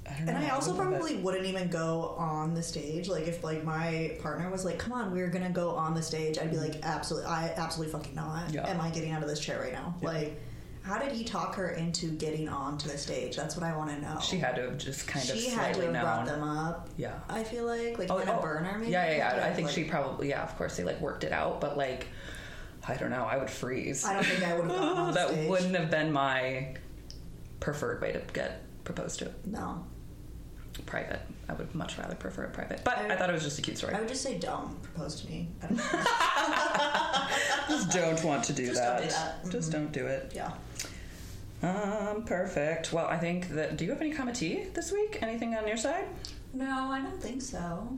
I 0.05 0.15
don't 0.15 0.27
know. 0.27 0.33
and 0.33 0.45
I 0.45 0.49
also 0.51 0.75
it. 0.75 0.77
probably 0.77 1.17
wouldn't 1.17 1.47
even 1.47 1.69
go 1.69 2.15
on 2.19 2.55
the 2.55 2.63
stage. 2.63 3.09
Like 3.09 3.29
if 3.29 3.45
like 3.45 3.65
my 3.65 4.17
partner 4.21 4.51
was 4.51 4.65
like, 4.65 4.79
"Come 4.79 4.93
on, 4.93 5.13
we're 5.13 5.29
gonna 5.29 5.51
go 5.51 5.71
on 5.71 5.95
the 5.95 6.03
stage," 6.03 6.39
I'd 6.39 6.51
be 6.51 6.57
like, 6.57 6.73
mm. 6.73 6.83
"Absolutely, 6.83 7.29
I 7.29 7.53
absolutely 7.57 7.93
fucking 7.93 8.15
not. 8.15 8.53
Yeah. 8.53 8.69
Am 8.69 8.81
I 8.81 8.91
getting 8.91 9.13
out 9.13 9.23
of 9.23 9.29
this 9.29 9.41
chair 9.41 9.61
right 9.61 9.73
now?" 9.73 9.95
Yeah. 10.01 10.09
Like, 10.09 10.41
how 10.83 10.99
did 10.99 11.13
he 11.13 11.23
talk 11.23 11.55
her 11.55 11.71
into 11.71 12.09
getting 12.09 12.49
onto 12.49 12.89
the 12.89 12.99
stage? 12.99 13.37
That's 13.37 13.57
what 13.57 13.65
I 13.65 13.77
want 13.77 13.91
to 13.91 14.01
know. 14.01 14.19
She 14.21 14.39
had 14.39 14.57
to 14.57 14.63
have 14.63 14.79
just 14.79 15.07
kind 15.07 15.25
of 15.29 15.37
She 15.37 15.49
had 15.49 15.75
to 15.75 15.81
slightly 15.81 15.95
have 15.95 16.05
brought 16.05 16.27
them 16.27 16.43
up. 16.43 16.89
Yeah. 16.97 17.15
I 17.29 17.45
feel 17.45 17.65
like 17.65 17.99
like 17.99 18.11
Oh, 18.11 18.19
in 18.19 18.29
a 18.29 18.39
oh. 18.39 18.43
burner. 18.43 18.79
Maybe 18.79 18.91
Yeah, 18.91 19.09
yeah, 19.09 19.37
yeah. 19.37 19.47
I 19.47 19.53
think 19.53 19.69
like, 19.69 19.75
she 19.77 19.85
probably, 19.85 20.31
yeah, 20.31 20.43
of 20.43 20.57
course, 20.59 20.77
they 20.77 20.83
like 20.83 21.01
worked 21.01 21.23
it 21.23 21.31
out, 21.31 21.61
but 21.61 21.77
like, 21.77 22.09
I 22.87 22.97
don't 22.97 23.11
know, 23.11 23.25
I 23.25 23.37
would 23.37 23.51
freeze. 23.51 24.05
I 24.05 24.15
don't 24.15 24.27
think 24.27 24.43
I 24.43 24.55
would 24.59 24.69
have 24.69 24.81
gone 24.81 24.97
on 24.97 25.15
that 25.15 25.29
stage. 25.29 25.49
wouldn't 25.49 25.77
have 25.77 25.89
been 25.91 26.13
my 26.13 26.75
preferred 27.61 28.01
way 28.03 28.13
to 28.13 28.21
get 28.33 28.63
proposed 28.83 29.21
to. 29.21 29.31
No, 29.47 29.87
Private. 30.87 31.21
I 31.49 31.53
would 31.55 31.75
much 31.75 31.99
rather 31.99 32.15
prefer 32.15 32.45
it 32.45 32.53
private. 32.53 32.81
But 32.85 32.99
I, 32.99 33.13
I- 33.13 33.17
thought 33.17 33.29
it 33.31 33.33
was 33.35 33.43
just 33.43 33.59
a 33.59 33.63
cute 33.63 33.79
story. 33.79 33.95
I 33.95 34.01
would 34.01 34.09
just 34.09 34.23
say, 34.23 34.39
"Don't 34.39 34.81
propose 34.83 35.21
to 35.23 35.29
me." 35.31 35.49
I 35.63 35.67
don't 35.67 35.79
just 37.69 37.91
don't 37.91 38.25
want 38.25 38.45
to 38.45 38.53
do 38.53 38.67
Just 38.67 38.81
that. 38.81 38.99
don't 38.99 39.09
do 39.09 39.13
that. 39.15 39.51
Just 39.51 39.69
Mhm. 39.69 39.73
don't 39.73 39.93
do 39.93 40.07
it. 40.07 40.33
yeah. 40.35 40.53
Um, 41.63 42.25
perfect. 42.25 42.93
Well, 42.93 43.07
I 43.07 43.19
think 43.19 43.51
that. 43.51 43.77
Do 43.77 43.85
you 43.85 43.91
have 43.91 44.01
any 44.01 44.11
committee 44.11 44.67
this 44.75 44.91
week? 44.93 45.19
Anything 45.23 45.55
on 45.55 45.67
your 45.69 45.77
side? 45.77 46.07
No, 46.55 46.91
I 46.91 47.01
don't 47.01 47.23
think 47.23 47.41
so. 47.43 47.97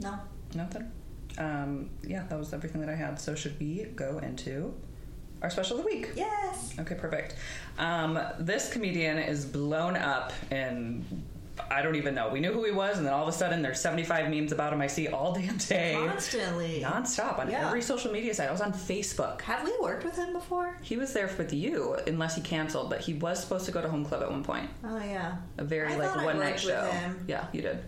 No. 0.00 0.18
Nothing. 0.54 0.90
Um, 1.38 1.90
yeah, 2.02 2.24
that 2.28 2.38
was 2.38 2.52
everything 2.52 2.80
that 2.82 2.90
I 2.90 2.94
had. 2.94 3.18
So 3.20 3.34
should 3.34 3.58
we 3.58 3.84
go 3.96 4.18
into 4.18 4.74
our 5.40 5.48
special 5.48 5.78
of 5.78 5.84
the 5.84 5.90
week? 5.90 6.10
Yes. 6.14 6.74
Okay, 6.78 6.94
perfect. 6.94 7.36
Um, 7.78 8.18
this 8.38 8.70
comedian 8.70 9.16
is 9.18 9.46
blown 9.46 9.96
up 9.96 10.32
in 10.50 11.04
I 11.70 11.82
don't 11.82 11.94
even 11.96 12.14
know. 12.14 12.28
We 12.30 12.40
knew 12.40 12.52
who 12.52 12.64
he 12.64 12.70
was, 12.72 12.98
and 12.98 13.06
then 13.06 13.12
all 13.14 13.22
of 13.22 13.28
a 13.28 13.32
sudden 13.32 13.62
there's 13.62 13.80
75 13.80 14.28
memes 14.30 14.52
about 14.52 14.72
him 14.72 14.80
I 14.80 14.86
see 14.86 15.08
all 15.08 15.32
damn 15.34 15.56
day, 15.56 15.94
Constantly. 16.06 16.80
nonstop 16.84 17.38
on 17.38 17.50
Yeah. 17.50 17.66
every 17.66 17.82
social 17.82 18.12
media 18.12 18.34
site. 18.34 18.48
I 18.48 18.52
was 18.52 18.60
on 18.60 18.72
Facebook. 18.72 19.40
Have 19.42 19.64
we 19.64 19.72
worked 19.80 20.04
with 20.04 20.16
him 20.16 20.32
before? 20.32 20.76
He 20.82 20.96
was 20.96 21.12
there 21.12 21.30
with 21.38 21.52
you, 21.52 21.96
unless 22.06 22.34
he 22.36 22.40
canceled, 22.42 22.90
but 22.90 23.00
he 23.00 23.14
was 23.14 23.40
supposed 23.40 23.64
to 23.66 23.72
go 23.72 23.80
to 23.80 23.88
Home 23.88 24.04
Club 24.04 24.22
at 24.22 24.30
one 24.30 24.42
point. 24.44 24.68
Oh 24.84 24.98
yeah. 24.98 25.36
A 25.58 25.64
very 25.64 25.92
I 25.92 25.96
like 25.96 26.16
one 26.24 26.38
night 26.38 26.60
show. 26.60 26.84
him. 26.84 27.24
Yeah, 27.28 27.46
you 27.52 27.62
did. 27.62 27.82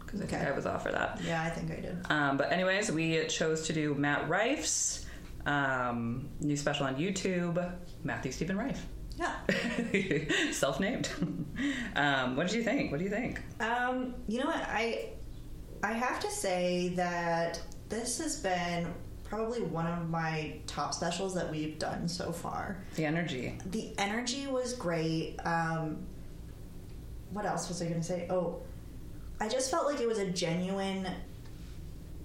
Because 0.00 0.22
I 0.22 0.26
think 0.26 0.42
I 0.42 0.52
was 0.52 0.64
off 0.64 0.82
for 0.84 0.92
that. 0.92 1.20
Yeah, 1.22 1.42
I 1.42 1.50
think 1.50 1.70
I 1.70 1.76
did. 1.80 1.98
Um, 2.08 2.36
but 2.38 2.50
anyways, 2.50 2.90
we 2.90 3.26
chose 3.26 3.66
to 3.66 3.72
do 3.74 3.94
Matt 3.94 4.28
Rife's 4.28 5.04
um, 5.44 6.28
new 6.40 6.56
special 6.56 6.86
on 6.86 6.96
YouTube, 6.96 7.72
Matthew 8.04 8.32
Steven 8.32 8.56
Rife. 8.56 8.86
Yeah. 9.18 9.34
Self-named. 10.52 11.08
um, 11.96 12.36
what 12.36 12.46
did 12.46 12.56
you 12.56 12.62
think? 12.62 12.90
What 12.90 12.98
do 12.98 13.04
you 13.04 13.10
think? 13.10 13.40
Um, 13.60 14.14
you 14.26 14.40
know 14.40 14.46
what? 14.46 14.62
I 14.68 15.10
I 15.82 15.92
have 15.92 16.20
to 16.20 16.30
say 16.30 16.90
that 16.96 17.60
this 17.88 18.18
has 18.18 18.40
been 18.40 18.92
probably 19.24 19.60
one 19.60 19.86
of 19.86 20.08
my 20.08 20.58
top 20.66 20.94
specials 20.94 21.34
that 21.34 21.50
we've 21.50 21.78
done 21.78 22.08
so 22.08 22.32
far. 22.32 22.82
The 22.96 23.04
energy. 23.04 23.58
The 23.66 23.92
energy 23.98 24.46
was 24.46 24.72
great. 24.72 25.36
Um, 25.44 26.06
what 27.30 27.44
else 27.44 27.68
was 27.68 27.82
I 27.82 27.86
going 27.86 28.00
to 28.00 28.06
say? 28.06 28.26
Oh, 28.30 28.62
I 29.38 29.48
just 29.48 29.70
felt 29.70 29.86
like 29.86 30.00
it 30.00 30.08
was 30.08 30.18
a 30.18 30.30
genuine 30.30 31.06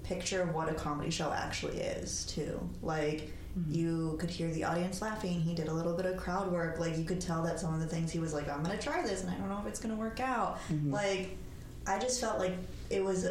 picture 0.03 0.41
of 0.41 0.53
what 0.53 0.69
a 0.69 0.73
comedy 0.73 1.11
show 1.11 1.31
actually 1.31 1.77
is, 1.77 2.25
too. 2.25 2.57
Like, 2.81 3.31
you 3.69 4.17
could 4.19 4.29
hear 4.31 4.51
the 4.51 4.63
audience 4.63 5.01
laughing. 5.01 5.39
He 5.39 5.53
did 5.53 5.67
a 5.67 5.73
little 5.73 5.93
bit 5.95 6.05
of 6.07 6.17
crowd 6.17 6.51
work. 6.51 6.79
Like, 6.79 6.97
you 6.97 7.03
could 7.03 7.21
tell 7.21 7.43
that 7.43 7.59
some 7.59 7.73
of 7.73 7.79
the 7.79 7.85
things 7.87 8.11
he 8.11 8.19
was 8.19 8.33
like, 8.33 8.49
I'm 8.49 8.63
going 8.63 8.75
to 8.77 8.83
try 8.83 9.01
this 9.03 9.21
and 9.21 9.29
I 9.29 9.35
don't 9.35 9.49
know 9.49 9.59
if 9.59 9.67
it's 9.67 9.79
going 9.79 9.93
to 9.93 9.99
work 9.99 10.19
out. 10.19 10.59
Like, 10.85 11.37
I 11.85 11.99
just 11.99 12.19
felt 12.19 12.39
like 12.39 12.53
it 12.89 13.03
was 13.03 13.27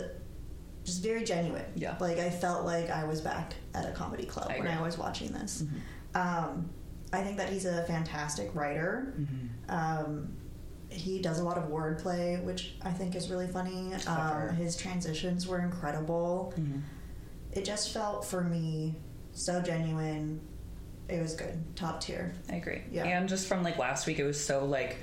just 0.85 1.03
very 1.03 1.25
genuine. 1.25 1.65
Yeah. 1.75 1.97
Like, 2.01 2.19
I 2.19 2.31
felt 2.31 2.65
like 2.65 2.89
I 2.89 3.05
was 3.05 3.21
back 3.21 3.55
at 3.75 3.85
a 3.89 3.93
comedy 3.93 4.25
club 4.25 4.47
I 4.51 4.59
when. 4.61 4.69
I 4.69 4.81
was 4.81 4.97
watching 4.97 5.33
this. 5.33 5.65
Um, 6.15 6.69
I 7.13 7.23
think 7.23 7.37
that 7.39 7.51
he's 7.51 7.65
a 7.67 7.83
fantastic 7.85 8.55
writer. 8.55 9.15
Um, 9.69 10.29
he 10.89 11.21
does 11.21 11.41
a 11.41 11.45
lot 11.45 11.59
of 11.59 11.65
wordplay, 11.65 12.43
which 12.45 12.75
I 12.83 12.91
think 12.91 13.17
is 13.17 13.29
really 13.31 13.47
funny. 13.49 13.93
Um, 14.07 14.51
his 14.51 14.77
transitions 14.77 15.49
were 15.49 15.61
incredible. 15.61 16.55
It 17.53 17.65
just 17.65 17.93
felt 17.93 18.25
for 18.25 18.43
me 18.43 18.95
so 19.33 19.61
genuine. 19.61 20.41
It 21.09 21.21
was 21.21 21.35
good, 21.35 21.63
top 21.77 22.01
tier. 22.01 22.33
I 22.51 22.57
agree. 22.57 22.83
Yeah. 22.91 23.05
And 23.05 23.29
just 23.29 23.47
from 23.49 23.63
like 23.63 23.79
last 23.79 24.07
week, 24.07 24.19
it 24.19 24.25
was 24.25 24.43
so 24.43 24.65
like 24.65 24.97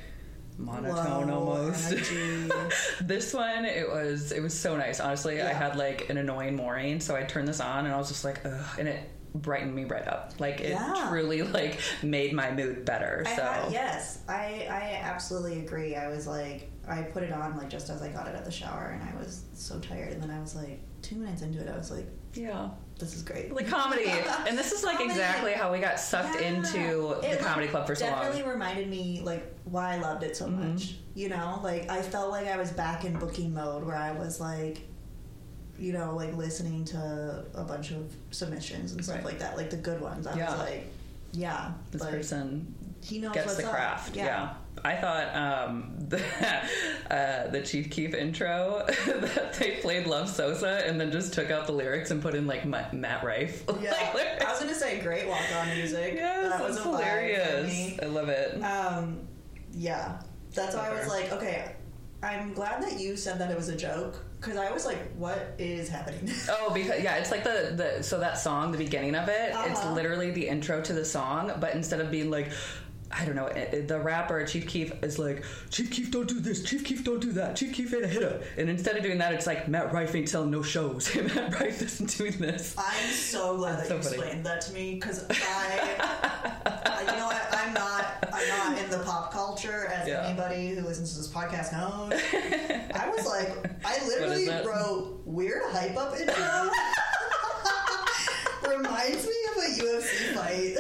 monotone 0.58 1.28
Low 1.30 1.36
almost. 1.36 1.90
this 3.02 3.34
one, 3.34 3.66
it 3.66 3.88
was 3.90 4.32
it 4.32 4.42
was 4.42 4.54
so 4.58 4.76
nice. 4.76 5.00
Honestly, 5.00 5.42
I 5.42 5.54
had 5.54 5.76
like 5.76 6.10
an 6.10 6.18
annoying 6.18 6.56
morning, 6.56 7.00
so 7.00 7.16
I 7.16 7.24
turned 7.24 7.48
this 7.48 7.60
on 7.60 7.86
and 7.86 7.94
I 7.94 7.98
was 7.98 8.08
just 8.08 8.24
like, 8.24 8.46
ugh, 8.46 8.66
and 8.80 8.88
it 8.88 9.10
brightened 9.36 9.76
me 9.76 9.84
right 9.86 10.08
up. 10.08 10.34
Like 10.40 10.62
it 10.62 10.70
Yeah. 10.70 11.06
truly 11.10 11.44
like 11.44 11.80
made 12.02 12.34
my 12.34 12.52
mood 12.52 12.86
better. 12.86 13.24
I 13.28 13.36
so 13.36 13.44
had- 13.44 13.72
yes, 13.72 14.20
I 14.28 14.68
I 14.70 15.00
absolutely 15.04 15.60
agree. 15.60 15.96
I 15.96 16.08
was 16.10 16.26
like, 16.28 16.72
I 16.88 17.04
put 17.04 17.24
it 17.24 17.32
on 17.32 17.56
like 17.58 17.70
just 17.70 17.90
as 17.90 18.02
I 18.02 18.10
got 18.10 18.28
it 18.28 18.36
of 18.36 18.46
the 18.46 18.52
shower, 18.52 18.98
and 19.00 19.08
I 19.08 19.20
was 19.22 19.44
so 19.54 19.80
tired. 19.80 20.14
And 20.14 20.24
then 20.24 20.32
I 20.32 20.40
was 20.40 20.56
like, 20.56 20.80
two 21.02 21.16
minutes 21.18 21.42
into 21.44 21.60
it, 21.62 21.70
I 21.70 21.78
was 21.78 21.92
like, 21.92 22.08
yeah. 22.34 22.70
This 23.00 23.16
is 23.16 23.24
great. 23.24 23.54
Like 23.54 23.68
comedy, 23.68 24.06
and 24.48 24.58
this 24.58 24.72
is 24.72 24.84
like 24.84 24.98
Comedy. 24.98 25.14
exactly 25.14 25.54
how 25.54 25.72
we 25.72 25.80
got 25.80 26.00
sucked 26.00 26.40
Yeah. 26.40 26.48
into 26.50 27.16
the 27.22 27.32
It, 27.34 27.40
comedy 27.40 27.68
club 27.68 27.88
for 27.88 27.96
so 27.96 28.06
long. 28.06 28.14
Mm-hmm. 28.16 28.24
Definitely 28.26 28.52
reminded 28.52 28.90
me 28.90 29.22
like 29.24 29.52
why 29.64 29.94
I 29.94 29.98
loved 29.98 30.24
it 30.24 30.36
so 30.38 30.48
much. 30.48 30.96
You 31.16 31.30
know, 31.30 31.60
like 31.64 31.90
I 31.90 32.02
felt 32.02 32.30
like 32.32 32.48
I 32.48 32.58
was 32.58 32.72
back 32.72 33.06
in 33.06 33.18
booking 33.18 33.54
mode 33.54 33.84
where 33.86 33.96
I 33.96 34.12
was 34.12 34.40
like, 34.40 34.82
you 35.80 35.94
know, 35.94 36.14
like 36.16 36.36
listening 36.36 36.84
to 36.86 37.46
a 37.56 37.64
bunch 37.64 37.92
of 37.92 38.14
submissions 38.32 38.92
and 38.92 39.04
stuff 39.04 39.16
Right. 39.18 39.26
like 39.26 39.40
that, 39.40 39.56
like 39.58 39.70
the 39.70 39.78
good 39.78 40.02
ones. 40.02 40.28
I 40.28 40.38
Yeah. 40.38 40.50
was 40.52 40.60
like, 40.60 40.88
yeah, 41.32 41.72
This 41.92 42.04
person 42.06 42.76
he 43.02 43.20
knows 43.20 43.34
gets 43.34 43.56
the 43.56 43.66
up. 43.66 43.72
craft. 43.72 44.16
Yeah. 44.16 44.26
Yeah. 44.26 44.50
I 44.86 44.96
thought 44.96 45.36
um, 45.36 45.94
the, 46.10 46.22
uh, 47.12 47.48
the 47.50 47.62
Chief 47.62 47.90
Keef 47.90 48.14
intro 48.14 48.86
that 49.06 49.54
they 49.54 49.72
played 49.82 50.08
Love 50.08 50.30
Sosa 50.30 50.82
and 50.88 51.00
then 51.00 51.12
just 51.12 51.34
took 51.34 51.52
out 51.52 51.66
the 51.68 51.74
lyrics 51.74 52.12
and 52.12 52.22
put 52.22 52.36
in 52.36 52.48
like 52.48 52.66
Ma- 52.66 52.92
Matt 52.94 53.24
Rife. 53.24 53.64
Yeah, 53.82 53.92
like. 54.14 54.42
I 54.42 54.52
was 54.52 54.60
gonna 54.60 54.74
say 54.76 55.00
great 55.00 55.28
walk 55.28 55.42
on 55.60 55.68
music. 55.76 56.14
yes, 56.16 56.50
that 56.50 56.68
was 56.68 56.82
hilarious. 56.82 58.00
I 58.02 58.06
love 58.06 58.30
it. 58.30 58.62
Um, 58.64 59.20
yeah, 59.74 60.22
that's 60.54 60.76
why 60.76 60.90
I 60.90 60.94
was 61.00 61.08
like, 61.08 61.32
okay, 61.34 61.76
I'm 62.24 62.54
glad 62.54 62.82
that 62.84 63.00
you 63.00 63.16
said 63.16 63.40
that 63.40 63.50
it 63.52 63.56
was 63.58 63.70
a 63.70 63.76
joke 63.78 64.16
because 64.42 64.58
I 64.58 64.72
was 64.72 64.86
like, 64.86 65.12
what 65.16 65.56
is 65.58 65.88
happening? 65.90 66.34
Oh, 66.50 66.72
because 66.74 67.02
yeah, 67.04 67.16
it's 67.18 67.32
like 67.32 67.44
the 67.44 67.74
the 67.98 68.04
so 68.04 68.20
that 68.20 68.38
song, 68.38 68.72
the 68.72 68.78
beginning 68.78 69.16
of 69.16 69.30
it, 69.30 69.50
it's 69.54 69.80
Uh-huh. 69.80 69.94
literally 69.94 70.32
the 70.32 70.48
intro 70.48 70.82
to 70.82 70.94
the 70.94 71.06
song, 71.06 71.52
but 71.60 71.74
instead 71.76 72.00
of 72.02 72.10
being 72.12 72.30
like. 72.32 72.52
I 73.12 73.26
don't 73.26 73.36
know. 73.36 73.48
it- 73.48 73.74
it- 73.74 73.88
The 73.88 74.00
rapper 74.00 74.46
Chief 74.46 74.68
Keef 74.68 74.92
is 75.04 75.18
like, 75.18 75.44
Chief 75.72 75.90
Keef 75.90 76.12
don't 76.12 76.28
do 76.28 76.40
this, 76.40 76.64
Chief 76.64 76.84
Keef 76.86 77.04
don't 77.04 77.20
do 77.20 77.32
that, 77.34 77.56
Chief 77.56 77.74
Keef 77.74 77.92
ain't 77.94 78.04
a 78.06 78.08
hitter. 78.08 78.42
And 78.58 78.70
instead 78.70 78.96
of 78.98 79.04
doing 79.04 79.18
that, 79.18 79.34
it's 79.34 79.48
like 79.48 79.68
Matt 79.68 79.92
Rife 79.92 80.14
ain't 80.16 80.30
selling 80.30 80.52
no 80.52 80.62
shows. 80.62 81.14
Matt 81.36 81.60
Rife 81.60 81.82
isn't 81.82 82.18
doing 82.18 82.34
this. 82.38 82.76
I'm 82.78 83.10
so 83.10 83.58
glad 83.58 83.80
that 83.80 83.88
so 83.88 83.96
you 83.96 84.02
funny. 84.04 84.16
explained 84.16 84.46
that 84.46 84.62
to 84.62 84.74
me 84.74 84.94
because 84.96 85.26
I, 85.30 85.96
I, 86.86 87.02
you 87.12 87.18
know 87.18 87.26
what, 87.26 87.48
I'm 87.52 87.74
not, 87.74 88.30
I'm 88.32 88.48
not 88.48 88.78
in 88.84 88.90
the 88.92 89.00
pop 89.00 89.34
culture 89.34 89.88
as 89.88 90.08
Yeah. 90.08 90.28
anybody 90.28 90.76
who 90.76 90.82
listens 90.86 91.12
to 91.14 91.18
this 91.20 91.28
podcast 91.30 91.72
knows. 91.74 92.14
I 92.94 93.10
was 93.10 93.26
like, 93.26 93.58
I 93.86 94.06
literally 94.08 94.48
wrote 94.66 95.22
weird 95.26 95.64
hype 95.72 95.98
up 95.98 96.16
intro. 96.20 96.70
Reminds 98.70 99.26
me 99.26 99.34
of 99.50 99.58
a 99.58 99.68
UFC 99.82 100.34
fight. 100.36 100.76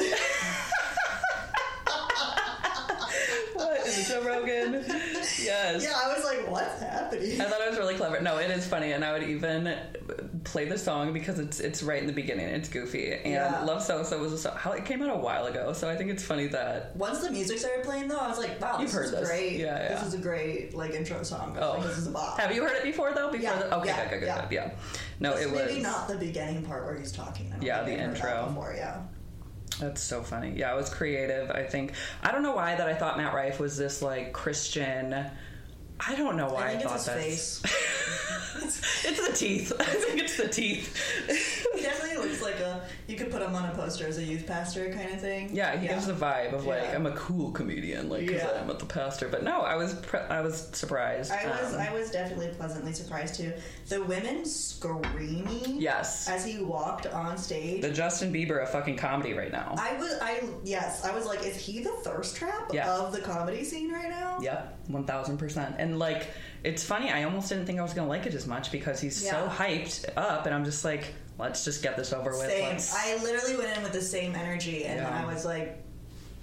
What 3.89 3.97
is 3.97 4.09
it, 4.09 4.13
Joe 4.13 4.23
Rogan? 4.27 4.85
Yes. 5.41 5.83
yeah, 5.83 5.93
I 5.95 6.13
was 6.13 6.23
like, 6.25 6.51
what's 6.51 6.81
happening? 6.81 7.39
I 7.39 7.45
thought 7.45 7.61
it 7.61 7.69
was 7.69 7.79
really 7.79 7.95
clever. 7.95 8.19
No, 8.19 8.37
it 8.37 8.51
is 8.51 8.67
funny, 8.67 8.91
and 8.91 9.05
I 9.05 9.13
would 9.13 9.23
even 9.23 9.73
play 10.43 10.65
the 10.65 10.77
song 10.77 11.13
because 11.13 11.39
it's 11.39 11.59
it's 11.59 11.81
right 11.81 12.01
in 12.01 12.07
the 12.07 12.13
beginning. 12.13 12.47
It's 12.49 12.67
goofy, 12.67 13.13
and 13.13 13.31
Yeah. 13.33 13.61
Love 13.63 13.81
Sosa 13.81 14.17
was 14.17 14.33
a 14.33 14.37
song, 14.37 14.55
how 14.57 14.71
it 14.73 14.85
came 14.85 15.01
out 15.01 15.09
a 15.15 15.17
while 15.17 15.45
ago. 15.45 15.71
So 15.73 15.89
I 15.89 15.95
think 15.95 16.09
it's 16.11 16.23
funny 16.23 16.47
that 16.47 16.95
Once 16.95 17.19
the 17.19 17.31
music 17.31 17.57
started 17.59 17.83
playing, 17.85 18.09
though, 18.09 18.17
I 18.17 18.27
was 18.27 18.37
like, 18.37 18.59
"Wow, 18.61 18.79
You've 18.79 18.87
this 18.89 18.95
heard 18.95 19.05
is 19.05 19.11
this. 19.11 19.27
great! 19.29 19.59
Yeah, 19.59 19.65
yeah. 19.81 19.95
This 19.95 20.07
is 20.07 20.13
a 20.13 20.17
great 20.17 20.75
like 20.75 20.91
intro 20.91 21.23
song. 21.23 21.57
Oh. 21.59 21.75
like, 21.77 21.83
this 21.87 21.97
is 21.99 22.07
a 22.07 22.11
bop." 22.11 22.37
have 22.39 22.53
you 22.53 22.61
heard 22.63 22.75
it 22.75 22.83
before 22.83 23.13
though? 23.13 23.31
Before 23.31 23.43
Yeah, 23.43 23.59
the 23.59 23.75
okay, 23.77 23.87
yeah, 23.87 24.03
good, 24.03 24.09
good, 24.09 24.19
good, 24.19 24.25
yeah. 24.27 24.41
good, 24.41 24.51
yeah. 24.51 24.71
No, 25.21 25.35
it 25.37 25.49
was 25.49 25.61
maybe 25.67 25.81
not 25.81 26.07
the 26.07 26.17
beginning 26.17 26.63
part 26.63 26.85
where 26.85 26.97
he's 26.97 27.11
talking. 27.13 27.53
Yeah, 27.61 27.83
the 27.83 27.93
I 27.93 27.97
heard 27.97 28.15
that 28.15 28.15
intro. 28.17 28.45
Before, 28.47 28.73
yeah. 28.75 29.01
That's 29.79 30.01
so 30.01 30.21
funny. 30.21 30.53
Yeah, 30.55 30.73
it 30.73 30.77
was 30.77 30.89
creative. 30.89 31.49
I 31.51 31.63
think 31.63 31.93
I 32.21 32.31
don't 32.31 32.43
know 32.43 32.55
why 32.55 32.75
that 32.75 32.87
I 32.87 32.93
thought 32.93 33.17
Matt 33.17 33.33
Rife 33.33 33.59
was 33.59 33.77
this 33.77 34.01
like 34.01 34.33
Christian. 34.33 35.13
I 36.05 36.15
don't 36.15 36.37
know 36.37 36.47
why 36.53 36.69
I 36.69 36.71
I, 36.71 36.77
thought 36.77 36.99
that. 37.05 37.17
face. 37.17 37.61
it's 38.61 39.27
the 39.27 39.33
teeth. 39.35 39.73
I 39.79 39.83
think 39.83 40.19
it's 40.19 40.37
the 40.37 40.47
teeth. 40.47 40.95
he 41.75 41.81
definitely 41.81 42.25
looks 42.27 42.41
like 42.41 42.59
a. 42.59 42.78
You 43.07 43.15
could 43.15 43.31
put 43.31 43.41
him 43.41 43.55
on 43.55 43.65
a 43.65 43.73
poster 43.75 44.05
as 44.07 44.17
a 44.17 44.23
youth 44.23 44.45
pastor 44.47 44.91
kind 44.93 45.11
of 45.13 45.19
thing. 45.19 45.55
Yeah, 45.55 45.77
he 45.77 45.87
gives 45.87 46.07
the 46.07 46.13
vibe 46.13 46.53
of 46.53 46.65
like 46.65 46.81
Yeah. 46.83 46.95
I'm 46.95 47.05
a 47.05 47.11
cool 47.11 47.51
comedian, 47.51 48.09
like 48.09 48.25
because 48.27 48.41
Yeah. 48.43 48.61
I'm 48.61 48.69
at 48.69 48.79
the 48.79 48.85
pastor. 48.85 49.27
But 49.27 49.43
no, 49.43 49.61
I 49.61 49.75
was 49.75 49.93
pre- 49.95 50.19
I 50.19 50.41
was 50.41 50.69
surprised. 50.73 51.31
I 51.31 51.45
was 51.47 51.73
Um, 51.73 51.81
I 51.81 51.91
was 51.93 52.11
definitely 52.11 52.49
pleasantly 52.49 52.93
surprised 52.93 53.35
too. 53.35 53.53
The 53.87 54.03
women 54.03 54.45
screaming 54.99 55.77
yes, 55.81 56.27
as 56.29 56.45
he 56.45 56.59
walked 56.63 57.07
on 57.07 57.37
stage. 57.37 57.81
the 57.81 57.91
Justin 57.91 58.33
Bieber 58.33 58.61
of 58.61 58.69
fucking 58.69 58.97
comedy 58.97 59.33
right 59.33 59.51
now. 59.51 59.75
I 59.77 59.97
was 59.97 60.17
I 60.21 60.43
yes 60.63 61.03
I 61.05 61.13
was 61.13 61.25
like, 61.25 61.45
is 61.45 61.55
he 61.57 61.81
the 61.83 61.91
thirst 62.03 62.35
trap 62.35 62.71
Yeah. 62.73 62.89
of 62.91 63.11
the 63.11 63.21
comedy 63.21 63.63
scene 63.63 63.91
right 63.91 64.09
now? 64.09 64.39
Yep, 64.41 64.79
one 64.87 65.03
thousand 65.05 65.37
percent. 65.37 65.75
And 65.79 65.99
like, 65.99 66.27
it's 66.63 66.83
funny. 66.83 67.09
I 67.11 67.23
almost 67.23 67.49
didn't 67.49 67.65
think 67.65 67.79
I 67.79 67.81
was 67.83 67.93
gonna 67.93 68.07
like 68.09 68.25
it 68.25 68.33
as 68.33 68.47
much 68.47 68.71
because 68.71 68.99
he's 68.99 69.15
so 69.29 69.47
hyped 69.47 70.05
up, 70.17 70.45
and 70.45 70.53
I'm 70.55 70.65
just 70.65 70.83
like, 70.85 71.13
let's 71.39 71.63
just 71.65 71.81
get 71.81 71.97
this 71.97 72.13
over 72.13 72.31
with. 72.31 72.41
Same. 72.49 72.69
Let's- 72.69 72.93
I 72.95 73.15
literally 73.23 73.55
went 73.57 73.75
in 73.75 73.81
with 73.83 73.93
the 73.93 74.01
same 74.01 74.35
energy, 74.35 74.85
and 74.85 74.99
then 74.99 75.05
Yeah. 75.11 75.23
I 75.27 75.33
was 75.33 75.45
like, 75.45 75.83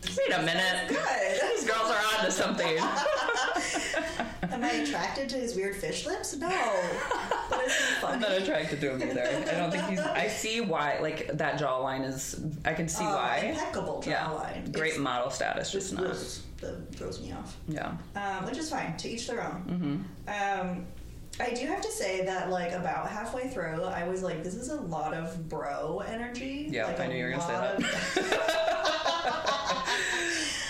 Wait 0.04 0.32
a 0.36 0.42
minute. 0.42 0.88
good. 0.88 0.98
These 1.56 1.64
girls 1.68 1.90
are 1.90 1.98
on 2.18 2.24
to 2.26 2.30
something. 2.30 2.78
Am 4.52 4.62
I 4.62 4.68
attracted 4.70 5.28
to 5.30 5.36
his 5.36 5.56
weird 5.56 5.74
fish 5.74 6.06
lips? 6.06 6.36
No. 6.36 6.48
But 7.50 7.60
it's 7.64 8.04
I'm 8.04 8.20
not 8.20 8.30
attracted 8.32 8.80
to 8.82 8.92
him 8.92 9.02
either. 9.10 9.22
I 9.22 9.54
don't 9.58 9.70
think 9.72 9.84
he's. 9.88 9.98
I 9.98 10.28
see 10.42 10.60
why. 10.60 10.98
Like 11.00 11.36
that 11.38 11.58
jawline 11.58 12.04
is. 12.08 12.40
I 12.64 12.72
can 12.74 12.88
see 12.88 13.04
Uh, 13.04 13.14
why. 13.14 13.36
Impeccable 13.38 14.04
Yeah, 14.06 14.26
jawline. 14.26 14.72
great 14.72 14.88
It's- 14.92 15.00
model 15.00 15.30
status, 15.30 15.72
just 15.72 15.92
not. 15.94 16.04
gross. 16.04 16.42
Throws 16.92 17.20
me 17.20 17.32
off. 17.32 17.56
Yeah. 17.68 17.92
Um, 18.14 18.46
which 18.46 18.58
is 18.58 18.70
fine. 18.70 18.96
To 18.98 19.08
each 19.08 19.26
their 19.26 19.42
own. 19.42 20.04
Um, 20.28 20.86
I 21.38 21.50
do 21.50 21.66
have 21.66 21.82
to 21.82 21.90
say 21.90 22.24
that, 22.24 22.50
like, 22.50 22.72
about 22.72 23.08
halfway 23.08 23.48
through, 23.48 23.82
I 23.82 24.08
was 24.08 24.22
like, 24.22 24.42
this 24.42 24.54
is 24.54 24.70
a 24.70 24.80
lot 24.80 25.12
of 25.12 25.48
bro 25.48 26.02
energy. 26.06 26.68
Yeah, 26.70 26.86
like, 26.86 27.00
I 27.00 27.06
knew 27.06 27.16
you 27.16 27.24
were 27.24 27.30
gonna 27.32 27.42
say 27.42 27.52
lot 27.52 27.52
that. 27.52 27.66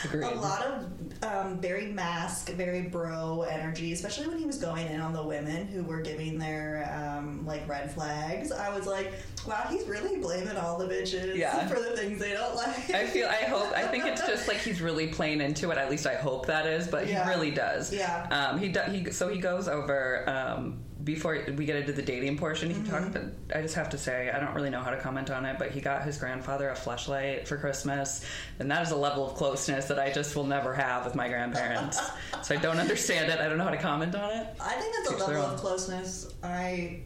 Agreed. 0.08 0.24
a 0.32 0.34
lot 0.40 0.62
of 0.64 0.84
um, 1.22 1.58
very 1.60 1.86
mask, 1.86 2.50
very 2.50 2.82
bro 2.82 3.42
energy, 3.42 3.92
especially 3.92 4.28
when 4.28 4.38
he 4.38 4.44
was 4.44 4.58
going 4.58 4.86
in 4.88 5.00
on 5.00 5.12
the 5.12 5.22
women 5.22 5.66
who 5.66 5.82
were 5.82 6.00
giving 6.00 6.38
their 6.38 6.90
um, 6.94 7.44
like 7.46 7.66
red 7.68 7.90
flags. 7.92 8.52
I 8.52 8.74
was 8.76 8.86
like, 8.86 9.12
wow, 9.46 9.66
he's 9.70 9.84
really 9.86 10.18
blaming 10.20 10.56
all 10.56 10.76
the 10.78 10.86
bitches 10.86 11.34
Yeah. 11.36 11.66
for 11.68 11.80
the 11.80 11.96
things 11.96 12.18
they 12.20 12.32
don't 12.32 12.54
like. 12.54 12.90
I 12.90 13.06
feel. 13.06 13.28
I 13.28 13.44
hope. 13.44 13.72
I 13.74 13.86
think 13.86 14.04
it's 14.04 14.26
just 14.26 14.46
like 14.48 14.58
he's 14.58 14.80
really 14.80 15.06
playing 15.08 15.40
into 15.40 15.70
it. 15.70 15.78
At 15.78 15.90
least 15.90 16.06
I 16.06 16.14
hope 16.16 16.46
that 16.46 16.66
is. 16.66 16.86
But 16.88 17.06
Yeah. 17.08 17.24
he 17.24 17.30
really 17.30 17.50
does. 17.50 17.92
Yeah. 17.92 18.26
Um. 18.30 18.58
He. 18.58 18.68
Do, 18.68 18.80
he. 18.90 19.10
So 19.10 19.28
he 19.28 19.38
goes 19.38 19.68
over. 19.68 20.28
Um. 20.28 20.80
Before 21.06 21.38
we 21.56 21.64
get 21.64 21.76
into 21.76 21.92
the 21.92 22.02
dating 22.02 22.36
portion, 22.36 22.68
he 22.68 22.80
Mm-hmm. 22.80 23.12
talked. 23.12 23.26
I 23.54 23.62
just 23.62 23.76
have 23.76 23.88
to 23.90 23.98
say, 23.98 24.28
I 24.28 24.40
don't 24.40 24.52
really 24.54 24.70
know 24.70 24.80
how 24.80 24.90
to 24.90 24.96
comment 24.98 25.30
on 25.30 25.46
it, 25.46 25.56
but 25.56 25.70
he 25.70 25.80
got 25.80 26.02
his 26.02 26.18
grandfather 26.18 26.68
a 26.68 26.74
Fleshlight 26.74 27.46
for 27.46 27.56
Christmas, 27.56 28.24
and 28.58 28.68
that 28.72 28.82
is 28.82 28.90
a 28.90 28.96
level 28.96 29.24
of 29.24 29.36
closeness 29.36 29.86
that 29.86 30.00
I 30.00 30.10
just 30.12 30.34
will 30.34 30.44
never 30.46 30.74
have 30.74 31.04
with 31.04 31.14
my 31.14 31.28
grandparents. 31.28 32.00
so 32.42 32.56
I 32.56 32.58
don't 32.58 32.78
understand 32.78 33.30
it. 33.30 33.38
I 33.38 33.48
don't 33.48 33.56
know 33.56 33.64
how 33.64 33.70
to 33.70 33.76
comment 33.78 34.16
on 34.16 34.30
it. 34.30 34.48
I 34.60 34.72
think 34.72 34.94
that's 34.96 35.10
a 35.10 35.14
Teach 35.16 35.26
their 35.26 35.38
level 35.38 35.54
of 35.54 35.60
closeness. 35.60 36.34
I, 36.42 37.02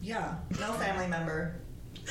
yeah, 0.00 0.36
no 0.58 0.72
family 0.72 1.08
member. 1.08 1.60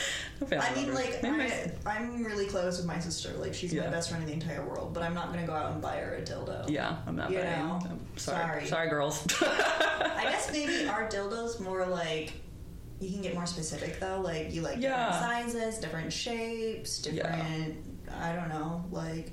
I 0.52 0.74
mean, 0.76 0.94
like, 0.94 1.20
I, 1.24 1.72
I'm 1.86 2.24
really 2.24 2.46
close 2.46 2.78
with 2.78 2.86
my 2.86 3.00
sister. 3.00 3.34
Like, 3.38 3.54
she's 3.54 3.74
my 3.74 3.88
best 3.88 4.10
friend 4.10 4.24
in 4.24 4.28
the 4.30 4.34
entire 4.34 4.64
world. 4.66 4.94
But 4.94 5.04
I'm 5.04 5.14
not 5.14 5.32
gonna 5.32 5.48
go 5.48 5.54
out 5.54 5.72
and 5.74 5.82
buy 5.82 5.98
her 5.98 6.16
a 6.16 6.22
dildo. 6.22 6.70
yeah, 6.70 6.98
I'm 7.08 7.16
not. 7.16 7.32
You 7.32 7.40
buying- 7.40 7.60
know, 7.68 7.80
I'm 7.84 8.00
sorry. 8.18 8.44
sorry. 8.46 8.66
Sorry, 8.68 8.90
girls. 8.90 9.26
I 9.42 10.24
guess 10.30 10.52
maybe 10.52 10.88
our 10.88 11.08
dildos 11.10 11.60
more 11.60 11.86
like 11.86 12.34
you 13.00 13.12
can 13.12 13.22
get 13.22 13.34
more 13.36 13.46
specific 13.46 14.00
though. 14.00 14.22
Like 14.22 14.54
you 14.54 14.62
like 14.62 14.78
Yeah. 14.80 15.12
different 15.12 15.52
sizes, 15.52 15.78
different 15.80 16.12
shapes, 16.14 17.00
different. 17.00 17.76
I 18.22 18.34
don't 18.34 18.50
know, 18.50 18.84
like 18.92 19.32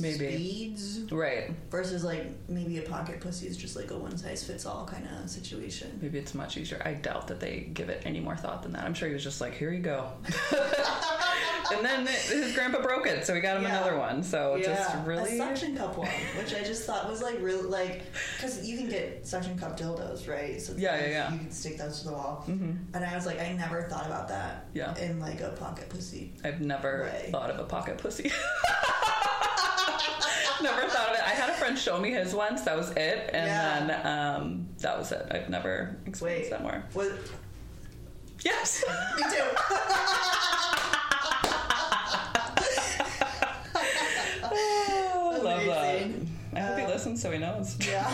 Maybe. 0.00 0.16
speeds 0.36 1.00
right. 1.12 1.50
versus 1.70 2.04
like 2.04 2.26
maybe 2.48 2.78
a 2.78 2.82
pocket 2.82 3.20
pussy 3.20 3.46
is 3.46 3.56
just 3.56 3.76
like 3.76 3.90
a 3.90 3.96
one 3.98 4.16
size 4.16 4.44
fits 4.44 4.66
all 4.66 4.86
kind 4.86 5.06
of 5.22 5.28
situation. 5.30 5.98
Maybe 6.02 6.18
it's 6.18 6.34
much 6.34 6.56
easier. 6.56 6.80
I 6.84 6.94
doubt 6.94 7.28
that 7.28 7.40
they 7.40 7.70
give 7.72 7.88
it 7.88 8.02
any 8.04 8.20
more 8.20 8.36
thought 8.36 8.62
than 8.62 8.72
that. 8.72 8.84
I'm 8.84 8.94
sure 8.94 9.08
he 9.08 9.14
was 9.14 9.24
just 9.24 9.40
like, 9.40 9.54
here 9.54 9.72
you 9.72 9.80
go. 9.80 10.08
and 11.72 11.84
then 11.84 12.06
his 12.06 12.54
grandpa 12.54 12.80
broke 12.80 13.06
it, 13.06 13.26
so 13.26 13.34
we 13.34 13.40
got 13.40 13.56
him 13.56 13.62
Yeah. 13.64 13.76
another 13.78 13.98
one. 13.98 14.22
So 14.22 14.60
just 14.62 14.94
a 14.94 14.98
really. 15.06 15.36
suction 15.36 15.76
cup 15.76 15.96
one, 15.96 16.08
which 16.38 16.54
I 16.54 16.62
just 16.62 16.84
thought 16.84 17.08
was 17.08 17.22
like 17.22 17.40
real, 17.40 17.62
like 17.68 18.02
because 18.36 18.66
you 18.66 18.76
can 18.76 18.88
get 18.88 19.26
suction 19.26 19.58
cup 19.58 19.78
dildos, 19.78 20.28
right? 20.28 20.60
So 20.60 20.74
Yeah, 20.76 20.92
like, 20.92 21.00
yeah, 21.02 21.08
yeah. 21.08 21.32
You 21.32 21.38
can 21.38 21.50
stick 21.50 21.78
those 21.78 22.00
to 22.02 22.08
the 22.08 22.12
wall, 22.12 22.44
Mhm. 22.48 22.76
and 22.94 23.04
I 23.04 23.14
was 23.14 23.26
like, 23.26 23.40
I 23.40 23.52
never 23.52 23.82
thought 23.82 24.06
about 24.06 24.28
that. 24.28 24.66
Yeah. 24.74 24.96
In 24.98 25.18
like 25.20 25.40
a 25.40 25.50
pocket 25.50 25.88
pussy. 25.88 26.32
I've 26.44 26.60
never 26.60 27.02
Way. 27.12 27.28
thought 27.32 27.50
of 27.50 27.58
a 27.58 27.64
pocket 27.64 27.98
pussy. 27.98 28.30
never 30.62 30.82
thought 30.88 31.08
of 31.10 31.14
it. 31.16 31.22
I 31.22 31.30
had 31.30 31.50
a 31.50 31.54
friend 31.54 31.78
show 31.78 31.98
me 32.00 32.10
his 32.10 32.34
once. 32.34 32.62
That 32.62 32.76
was 32.76 32.90
it, 32.92 33.30
and 33.32 33.46
Yeah. 33.46 33.86
then 33.86 34.06
um, 34.06 34.68
that 34.78 34.96
was 34.98 35.12
it. 35.12 35.26
I've 35.30 35.48
never 35.50 35.96
experienced 36.06 36.50
Wait. 36.50 36.56
that 36.58 36.62
more. 36.62 36.82
Was 36.94 37.12
Yes. 38.44 38.84
me 39.16 39.22
too. 39.22 40.56
Oh, 44.42 45.32
I 45.34 45.38
love 45.42 45.64
that. 45.66 46.10
I 46.54 46.60
hope 46.60 46.78
he 46.78 46.84
Um, 46.84 46.90
listens 46.90 47.20
so 47.20 47.30
he 47.30 47.38
knows. 47.38 47.76
Yeah. 47.86 48.06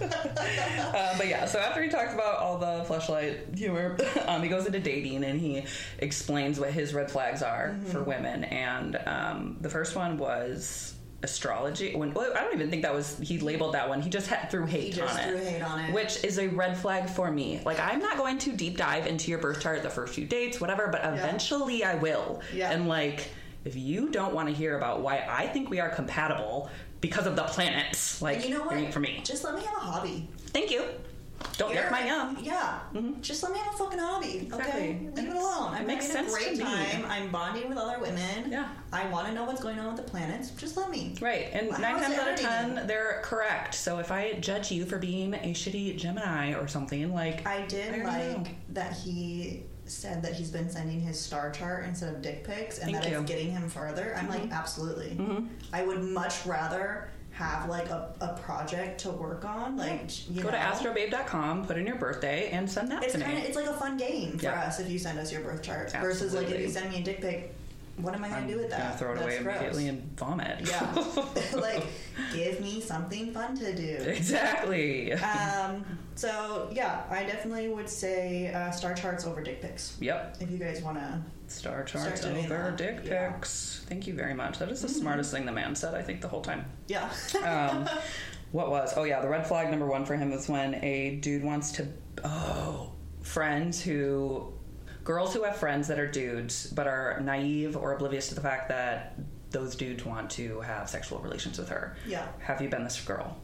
Uh, 0.00 1.16
but 1.18 1.26
yeah, 1.26 1.46
so 1.46 1.58
after 1.58 1.82
he 1.82 1.88
talks 1.88 2.14
about 2.14 2.36
all 2.38 2.58
the 2.58 2.84
fleshlight 2.84 3.56
humor, 3.58 3.96
um, 4.26 4.42
he 4.42 4.48
goes 4.48 4.66
into 4.66 4.78
dating 4.78 5.24
and 5.24 5.40
he 5.40 5.64
explains 5.98 6.60
what 6.60 6.70
his 6.72 6.94
red 6.94 7.10
flags 7.10 7.42
are 7.42 7.70
Mm-hmm. 7.70 7.90
for 7.90 8.02
women. 8.04 8.44
And 8.44 8.96
um, 9.06 9.56
the 9.60 9.68
first 9.70 9.96
one 9.96 10.16
was 10.18 10.94
astrology. 11.22 11.94
When 11.94 12.12
well, 12.14 12.32
I 12.36 12.40
don't 12.40 12.54
even 12.54 12.70
think 12.70 12.82
that 12.82 12.94
was 12.94 13.18
he 13.18 13.38
labeled 13.38 13.74
that 13.74 13.88
one. 13.88 14.00
He 14.02 14.10
just 14.10 14.26
had, 14.28 14.50
threw 14.50 14.66
hate 14.66 14.94
He 14.94 15.00
on 15.00 15.18
it. 15.18 15.42
hate 15.44 15.62
on 15.62 15.80
it. 15.80 15.92
Which 15.94 16.22
is 16.24 16.38
a 16.38 16.48
red 16.48 16.76
flag 16.76 17.08
for 17.08 17.30
me. 17.30 17.60
Like, 17.64 17.80
I'm 17.80 18.00
not 18.00 18.16
going 18.16 18.38
to 18.38 18.52
deep 18.52 18.76
dive 18.76 19.06
into 19.06 19.30
your 19.30 19.38
birth 19.40 19.60
chart 19.60 19.82
the 19.82 19.90
first 19.90 20.14
few 20.14 20.26
dates, 20.26 20.60
whatever, 20.60 20.88
but 20.88 21.00
eventually 21.04 21.84
I 21.84 21.94
will. 21.96 22.40
Yeah. 22.54 22.70
And, 22.70 22.88
like, 22.88 23.28
if 23.64 23.76
you 23.76 24.10
don't 24.10 24.34
want 24.34 24.48
to 24.48 24.54
hear 24.54 24.76
about 24.76 25.00
why 25.00 25.24
I 25.28 25.46
think 25.48 25.70
we 25.70 25.80
are 25.80 25.88
compatible 25.88 26.70
because 27.00 27.26
of 27.26 27.36
the 27.36 27.42
planets, 27.44 28.22
like 28.22 28.36
And 28.36 28.44
you 28.46 28.50
know 28.58 28.64
what? 28.64 28.92
for 28.92 29.00
me. 29.00 29.20
Just 29.24 29.44
let 29.44 29.54
me 29.54 29.62
have 29.62 29.76
a 29.76 29.80
hobby. 29.80 30.28
Thank 30.48 30.70
you. 30.70 30.84
Don't 31.58 31.74
yuck 31.74 31.90
my 31.90 32.04
yum. 32.06 32.36
Yeah. 32.42 32.80
Just 33.20 33.42
let 33.42 33.52
me 33.52 33.58
have 33.58 33.74
a 33.74 33.76
fucking 33.76 33.98
hobby. 33.98 34.38
Exactly. 34.38 34.72
Okay? 34.72 34.90
And 34.90 35.16
Leave 35.16 35.28
it 35.28 35.36
alone. 35.36 35.74
it 35.74 35.80
I'm 35.80 35.86
makes 35.86 36.10
having 36.12 36.26
a 36.26 36.30
sense 36.30 36.44
to 36.44 36.44
great 36.44 36.58
me. 36.58 36.64
time. 36.64 37.04
I'm 37.08 37.30
bonding 37.30 37.68
with 37.68 37.78
other 37.78 37.98
women. 38.00 38.50
Yeah. 38.50 38.68
I 38.92 39.06
want 39.08 39.28
to 39.28 39.34
know 39.34 39.44
what's 39.44 39.62
going 39.62 39.78
on 39.78 39.86
with 39.94 39.96
the 40.04 40.10
planets. 40.10 40.50
Just 40.50 40.76
let 40.76 40.90
me. 40.90 41.14
Right, 41.20 41.48
and 41.52 41.68
Well, 41.68 41.80
nine 41.80 42.00
times 42.00 42.14
out 42.16 42.28
of 42.34 42.38
ten, 42.40 42.86
they're 42.86 43.20
correct. 43.24 43.74
So 43.74 43.98
if 43.98 44.10
I 44.12 44.34
judge 44.34 44.70
you 44.70 44.84
for 44.86 44.98
being 44.98 45.34
a 45.34 45.52
shitty 45.54 45.96
Gemini 45.96 46.52
or 46.54 46.68
something, 46.68 47.12
like 47.14 47.46
I 47.46 47.66
did 47.66 48.02
I 48.02 48.04
like 48.04 48.38
know. 48.38 48.50
that 48.70 48.92
he 48.94 49.62
said 49.86 50.20
that 50.22 50.34
he's 50.34 50.50
been 50.50 50.68
sending 50.68 51.00
his 51.00 51.18
star 51.18 51.50
chart 51.52 51.84
instead 51.84 52.12
of 52.14 52.20
dick 52.20 52.44
pics 52.44 52.78
and 52.78 52.90
Thank 52.90 53.04
that 53.04 53.10
you. 53.10 53.14
Mm-hmm. 53.16 53.22
it's 53.24 53.30
getting 53.32 53.50
him 53.52 53.68
further. 53.68 54.14
I'm 54.18 54.28
like, 54.28 54.50
absolutely. 54.50 55.16
I 55.72 55.84
would 55.84 56.02
much 56.02 56.44
rather 56.44 57.08
have 57.36 57.68
like 57.68 57.90
a, 57.90 58.14
a 58.20 58.28
project 58.42 59.00
to 59.00 59.10
work 59.10 59.44
on. 59.44 59.76
Like, 59.76 60.08
you 60.30 60.42
go 60.42 60.48
know, 60.48 60.52
to 60.52 60.56
astrobabe.com, 60.56 61.66
put 61.66 61.76
in 61.76 61.86
your 61.86 61.96
birthday, 61.96 62.48
and 62.50 62.70
send 62.70 62.90
that 62.90 63.02
It's 63.04 63.12
to 63.12 63.20
kind 63.20 63.34
me. 63.34 63.40
of 63.42 63.46
it's 63.46 63.56
like 63.56 63.66
a 63.66 63.74
fun 63.74 63.98
game 63.98 64.38
for 64.38 64.44
Yeah. 64.44 64.62
us 64.62 64.80
if 64.80 64.90
you 64.90 64.98
send 64.98 65.18
us 65.18 65.30
your 65.30 65.42
birth 65.42 65.62
chart 65.62 65.92
versus 65.92 66.32
like 66.32 66.48
if 66.50 66.58
you 66.60 66.68
send 66.70 66.90
me 66.90 67.00
a 67.00 67.04
dick 67.04 67.20
pic. 67.20 67.54
What 67.98 68.14
am 68.14 68.24
I 68.24 68.28
gonna 68.28 68.42
I'm 68.42 68.46
do 68.48 68.58
with 68.58 68.70
that? 68.70 68.78
gonna 68.80 68.96
throw 68.98 69.12
it 69.12 69.14
That's 69.14 69.24
away 69.26 69.42
gross. 69.42 69.56
immediately 69.56 69.88
and 69.88 70.18
vomit. 70.18 70.68
Yeah, 70.68 71.04
like 71.54 71.82
give 72.32 72.60
me 72.60 72.80
something 72.80 73.32
fun 73.32 73.56
to 73.58 73.74
do. 73.74 73.96
exactly. 74.04 75.12
Um, 75.14 75.84
so 76.14 76.68
yeah, 76.72 77.04
I 77.10 77.24
definitely 77.24 77.68
would 77.68 77.88
say 77.88 78.52
uh, 78.52 78.70
star 78.70 78.94
charts 78.94 79.26
over 79.26 79.42
dick 79.42 79.62
pics. 79.62 79.96
yep. 80.00 80.36
If 80.40 80.50
you 80.50 80.58
guys 80.58 80.82
want 80.82 80.98
to, 80.98 81.20
Star 81.48 81.84
charts 81.84 82.20
doing 82.22 82.44
over 82.46 82.48
that. 82.48 82.76
dick 82.76 83.00
Yeah. 83.04 83.30
pics. 83.32 83.84
Thank 83.88 84.06
you 84.06 84.14
very 84.14 84.34
much. 84.34 84.58
That 84.58 84.68
is 84.70 84.82
the 84.82 84.88
smartest 84.88 85.30
thing 85.32 85.46
the 85.46 85.52
man 85.52 85.74
said, 85.76 85.94
I 85.94 86.02
think, 86.02 86.20
the 86.20 86.28
whole 86.28 86.42
time. 86.42 86.64
yeah, 86.88 87.08
Um, 87.44 87.88
what 88.52 88.68
was? 88.70 88.92
Oh, 88.96 89.04
yeah, 89.04 89.20
the 89.20 89.28
red 89.28 89.46
flag 89.46 89.70
number 89.70 89.86
one 89.86 90.04
for 90.04 90.16
him 90.16 90.30
was 90.32 90.48
when 90.48 90.74
a 90.84 91.16
dude 91.22 91.44
wants 91.44 91.70
to. 91.72 91.86
Oh, 92.24 92.92
friends 93.22 93.80
who. 93.80 94.52
Girls 95.06 95.32
who 95.32 95.44
have 95.44 95.56
friends 95.56 95.86
that 95.86 96.00
are 96.00 96.06
dudes, 96.10 96.66
but 96.66 96.88
are 96.88 97.20
naive 97.20 97.76
or 97.76 97.94
oblivious 97.94 98.28
to 98.30 98.34
the 98.34 98.40
fact 98.40 98.68
that 98.70 99.14
those 99.50 99.76
dudes 99.76 100.04
want 100.04 100.28
to 100.32 100.60
have 100.62 100.90
sexual 100.90 101.20
relations 101.20 101.58
with 101.58 101.68
her. 101.68 101.96
yeah, 102.04 102.26
Have 102.40 102.60
you 102.60 102.68
been 102.68 102.82
this 102.82 103.00
girl? 103.00 103.36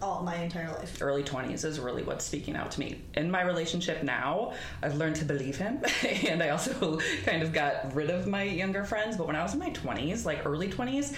All 0.00 0.22
my 0.22 0.36
entire 0.36 0.68
life. 0.70 1.02
early 1.02 1.22
20s 1.22 1.62
is 1.66 1.78
really 1.78 2.02
what's 2.02 2.24
speaking 2.24 2.56
out 2.56 2.70
to 2.70 2.80
me. 2.80 3.02
In 3.12 3.30
my 3.30 3.42
relationship 3.42 4.02
now, 4.02 4.54
I've 4.82 4.94
learned 4.96 5.16
to 5.16 5.26
believe 5.26 5.58
him, 5.58 5.82
and 6.26 6.42
I 6.42 6.48
also 6.48 6.98
kind 7.26 7.42
of 7.42 7.52
got 7.52 7.94
rid 7.94 8.08
of 8.08 8.26
my 8.26 8.44
younger 8.44 8.82
friends. 8.86 9.18
But 9.18 9.26
when 9.26 9.36
I 9.36 9.42
was 9.42 9.52
in 9.52 9.58
my 9.58 9.68
20s, 9.70 10.24
like 10.24 10.46
early 10.46 10.70
20s, 10.70 11.14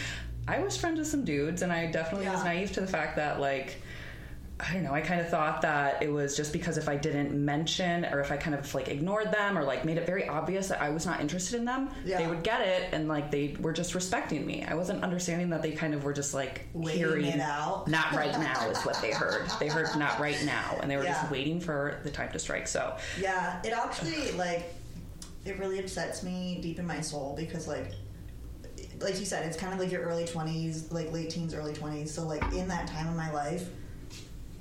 I 0.48 0.58
was 0.58 0.76
friends 0.76 0.98
with 0.98 1.06
some 1.06 1.24
dudes, 1.24 1.62
and 1.62 1.70
I 1.72 1.86
definitely 1.92 2.26
was 2.28 2.42
naive 2.42 2.72
to 2.72 2.80
the 2.80 2.88
fact 2.88 3.14
that, 3.16 3.38
like, 3.38 3.80
I 4.68 4.74
don't 4.74 4.82
know, 4.82 4.92
I 4.92 5.00
kind 5.00 5.20
of 5.20 5.28
thought 5.28 5.62
that 5.62 6.02
it 6.02 6.12
was 6.12 6.36
just 6.36 6.52
because 6.52 6.76
if 6.76 6.88
I 6.88 6.96
didn't 6.96 7.32
mention 7.32 8.04
or 8.04 8.20
if 8.20 8.30
I 8.30 8.36
kind 8.36 8.54
of 8.54 8.72
like 8.74 8.88
ignored 8.88 9.32
them 9.32 9.56
or 9.56 9.64
like 9.64 9.84
made 9.84 9.96
it 9.96 10.06
very 10.06 10.28
obvious 10.28 10.68
that 10.68 10.82
I 10.82 10.90
was 10.90 11.06
not 11.06 11.20
interested 11.20 11.56
in 11.58 11.64
them, 11.64 11.88
Yeah. 12.04 12.18
they 12.18 12.26
would 12.26 12.42
get 12.42 12.60
it 12.60 12.90
and 12.92 13.08
like 13.08 13.30
they 13.30 13.56
were 13.60 13.72
just 13.72 13.94
respecting 13.94 14.44
me. 14.46 14.64
I 14.64 14.74
wasn't 14.74 15.02
understanding 15.02 15.50
that 15.50 15.62
they 15.62 15.72
kind 15.72 15.94
of 15.94 16.04
were 16.04 16.12
just 16.12 16.34
like 16.34 16.66
Waiting 16.74 16.98
hearing 16.98 17.24
it 17.26 17.40
out. 17.40 17.88
not 17.88 18.12
right 18.12 18.32
now 18.38 18.68
is 18.70 18.78
what 18.82 19.00
they 19.00 19.12
heard. 19.12 19.46
They 19.58 19.68
heard 19.68 19.88
not 19.98 20.20
right 20.20 20.42
now, 20.44 20.78
and 20.82 20.90
they 20.90 20.96
were 20.96 21.04
Yeah. 21.04 21.20
just 21.20 21.30
waiting 21.30 21.60
for 21.60 21.98
the 22.04 22.10
time 22.10 22.30
to 22.32 22.38
strike. 22.38 22.68
So, 22.68 22.96
Yeah, 23.18 23.60
it 23.64 23.72
actually 23.72 24.32
like 24.32 24.74
it 25.46 25.58
really 25.58 25.78
upsets 25.78 26.22
me 26.22 26.58
deep 26.60 26.78
in 26.78 26.86
my 26.86 27.00
soul 27.00 27.34
because 27.38 27.66
like 27.66 27.92
like 29.00 29.18
you 29.18 29.24
said, 29.24 29.46
it's 29.46 29.56
kind 29.56 29.72
of 29.72 29.78
like 29.80 29.90
your 29.90 30.02
early 30.02 30.26
twenties, 30.26 30.92
like 30.92 31.10
late 31.12 31.30
teens, 31.30 31.54
early 31.54 31.72
twenties. 31.72 32.12
So 32.12 32.26
like 32.26 32.42
in 32.52 32.68
that 32.68 32.86
time 32.86 33.08
of 33.08 33.16
my 33.16 33.30
life, 33.32 33.66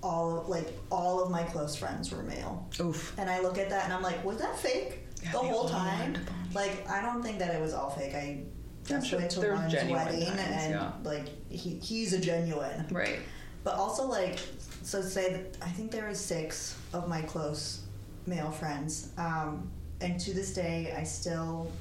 all 0.02 0.46
like 0.48 0.68
all 0.90 1.22
of 1.24 1.30
my 1.30 1.44
close 1.44 1.76
friends 1.76 2.12
were 2.12 2.24
male. 2.24 2.68
oof. 2.80 3.14
And 3.18 3.30
I 3.30 3.42
look 3.42 3.58
at 3.58 3.70
that 3.70 3.86
and 3.86 3.94
I'm 3.94 4.02
like, 4.04 4.24
was 4.24 4.38
that 4.38 4.58
fake 4.58 5.00
Yeah, 5.24 5.32
the 5.32 5.40
whole 5.40 5.68
time? 5.68 6.00
wanted 6.00 6.26
to 6.26 6.32
bond. 6.32 6.56
Like, 6.56 6.90
I 6.90 7.02
don't 7.02 7.22
think 7.22 7.40
that 7.40 7.54
it 7.54 7.62
was 7.62 7.74
all 7.74 7.90
fake. 7.90 8.16
I 8.16 8.44
just 8.86 9.08
sure 9.08 9.20
went 9.20 9.32
to 9.32 9.52
one's 9.52 9.74
wedding 9.74 10.26
times, 10.26 10.40
and 10.40 10.74
yeah. 10.74 10.92
like 11.04 11.28
he, 11.50 11.76
he's 11.76 12.14
a 12.14 12.20
genuine. 12.20 12.86
Right. 12.90 13.20
But 13.64 13.76
also, 13.76 14.08
like, 14.08 14.40
so 14.84 15.02
say 15.02 15.32
that 15.34 15.58
I 15.62 15.70
think 15.70 15.92
there 15.92 16.08
is 16.08 16.20
six 16.20 16.78
of 16.94 17.08
my 17.08 17.22
close 17.22 17.82
male 18.26 18.52
friends, 18.52 19.12
um, 19.18 19.70
and 20.02 20.20
to 20.22 20.34
this 20.34 20.54
day, 20.54 20.94
I 20.98 21.04
still, 21.04 21.72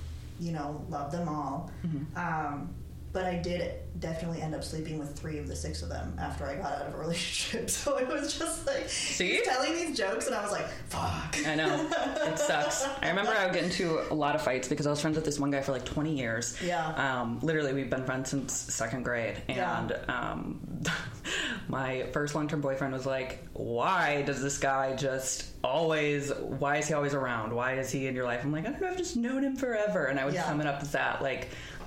you 0.41 0.53
know, 0.53 0.85
love 0.91 1.12
them 1.12 1.29
all. 1.29 1.71
Mm-hmm. 1.87 2.19
Um, 2.19 2.75
but 3.19 3.27
I 3.27 3.35
did 3.35 3.75
definitely 3.99 4.41
end 4.43 4.55
up 4.55 4.62
sleeping 4.62 4.97
with 4.97 5.19
three 5.19 5.39
of 5.39 5.49
the 5.49 5.57
six 5.57 5.83
of 5.83 5.89
them 5.89 6.14
after 6.21 6.47
I 6.47 6.55
got 6.55 6.73
out 6.75 6.87
of 6.87 6.95
a 6.95 6.99
relationship. 6.99 7.69
So 7.79 7.97
it 7.99 8.07
was 8.07 8.39
just 8.39 8.64
like 8.64 8.89
See? 8.89 9.41
telling 9.45 9.73
these 9.73 9.97
jokes, 9.97 10.27
and 10.29 10.37
I 10.37 10.43
was 10.43 10.53
like, 10.53 10.69
"Fuck." 10.89 11.37
I 11.45 11.57
know. 11.57 11.91
It 12.27 12.39
sucks. 12.51 12.87
I 13.03 13.09
remember 13.09 13.33
I 13.33 13.45
would 13.47 13.55
get 13.55 13.64
into 13.64 14.01
a 14.12 14.14
lot 14.14 14.37
of 14.37 14.43
fights 14.43 14.69
because 14.69 14.87
I 14.87 14.91
was 14.91 15.01
friends 15.01 15.16
with 15.16 15.25
this 15.25 15.41
one 15.41 15.51
guy 15.51 15.62
for 15.62 15.73
like 15.73 15.85
20 15.85 16.16
years. 16.16 16.57
Yeah. 16.62 16.87
Um, 17.21 17.41
literally, 17.43 17.73
we've 17.73 17.91
been 17.91 18.05
friends 18.05 18.31
since 18.31 18.53
second 18.53 19.03
grade. 19.03 19.43
Yeah. 19.49 19.81
And 19.81 19.99
um, 20.09 20.83
my 21.69 22.05
first 22.12 22.35
long 22.37 22.47
term 22.47 22.61
boyfriend 22.61 22.93
was 22.93 23.05
like, 23.07 23.45
Why 23.53 24.23
does 24.23 24.41
this 24.41 24.59
guy 24.59 24.95
just 24.95 25.47
always, 25.64 26.31
why 26.35 26.77
is 26.77 26.87
he 26.87 26.95
always 26.95 27.14
around? 27.14 27.53
Why 27.53 27.75
is 27.75 27.91
he 27.91 28.07
in 28.07 28.14
your 28.14 28.25
life? 28.25 28.45
I'm 28.45 28.53
like, 28.53 28.64
I 28.66 28.71
don't 28.71 28.81
know, 28.81 28.89
I've 28.89 28.97
just 28.97 29.16
known 29.16 29.43
him 29.43 29.57
forever. 29.57 30.07
And 30.07 30.21
I 30.21 30.25
would 30.25 30.35
Yeah. 30.35 30.45
sum 30.45 30.61
it 30.61 30.66
up 30.69 30.81
as 30.83 30.93
that. 30.93 31.21
Like, 31.21 31.49
no, 31.49 31.49
it 31.49 31.49
was 31.49 31.78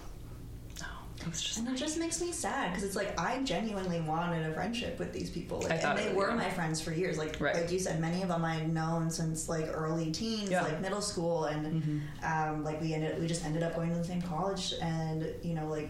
just. 1.29 1.57
And 1.57 1.67
it 1.69 1.75
just 1.75 1.97
makes 1.99 2.19
me 2.21 2.31
sad 2.31 2.69
because 2.71 2.83
it's 2.83 2.95
like 2.95 3.19
I 3.19 3.41
genuinely 3.43 4.01
wanted 4.01 4.45
a 4.49 4.53
friendship 4.53 4.97
with 4.99 5.13
these 5.13 5.29
people, 5.29 5.59
like, 5.61 5.83
and 5.83 5.97
they 5.97 6.05
it, 6.05 6.15
were 6.15 6.29
yeah. 6.29 6.35
my 6.35 6.49
friends 6.49 6.81
for 6.81 6.91
years. 6.91 7.17
Like 7.17 7.39
Right. 7.39 7.55
like 7.55 7.71
you 7.71 7.79
said, 7.79 7.99
many 7.99 8.21
of 8.23 8.29
them 8.29 8.43
I'd 8.43 8.73
known 8.73 9.09
since 9.09 9.47
like 9.49 9.67
early 9.73 10.11
teens, 10.11 10.49
Yeah. 10.49 10.61
Mm-hmm. 10.61 10.71
like 10.73 10.81
middle 10.81 11.01
school, 11.01 11.45
and 11.45 12.01
um, 12.23 12.63
like 12.63 12.81
we 12.81 12.93
ended 12.93 13.19
we 13.21 13.27
just 13.27 13.45
ended 13.45 13.63
up 13.63 13.75
going 13.75 13.89
to 13.91 13.95
the 13.97 14.03
same 14.03 14.21
college, 14.21 14.73
and 14.81 15.27
you 15.43 15.53
know 15.53 15.67
like 15.67 15.89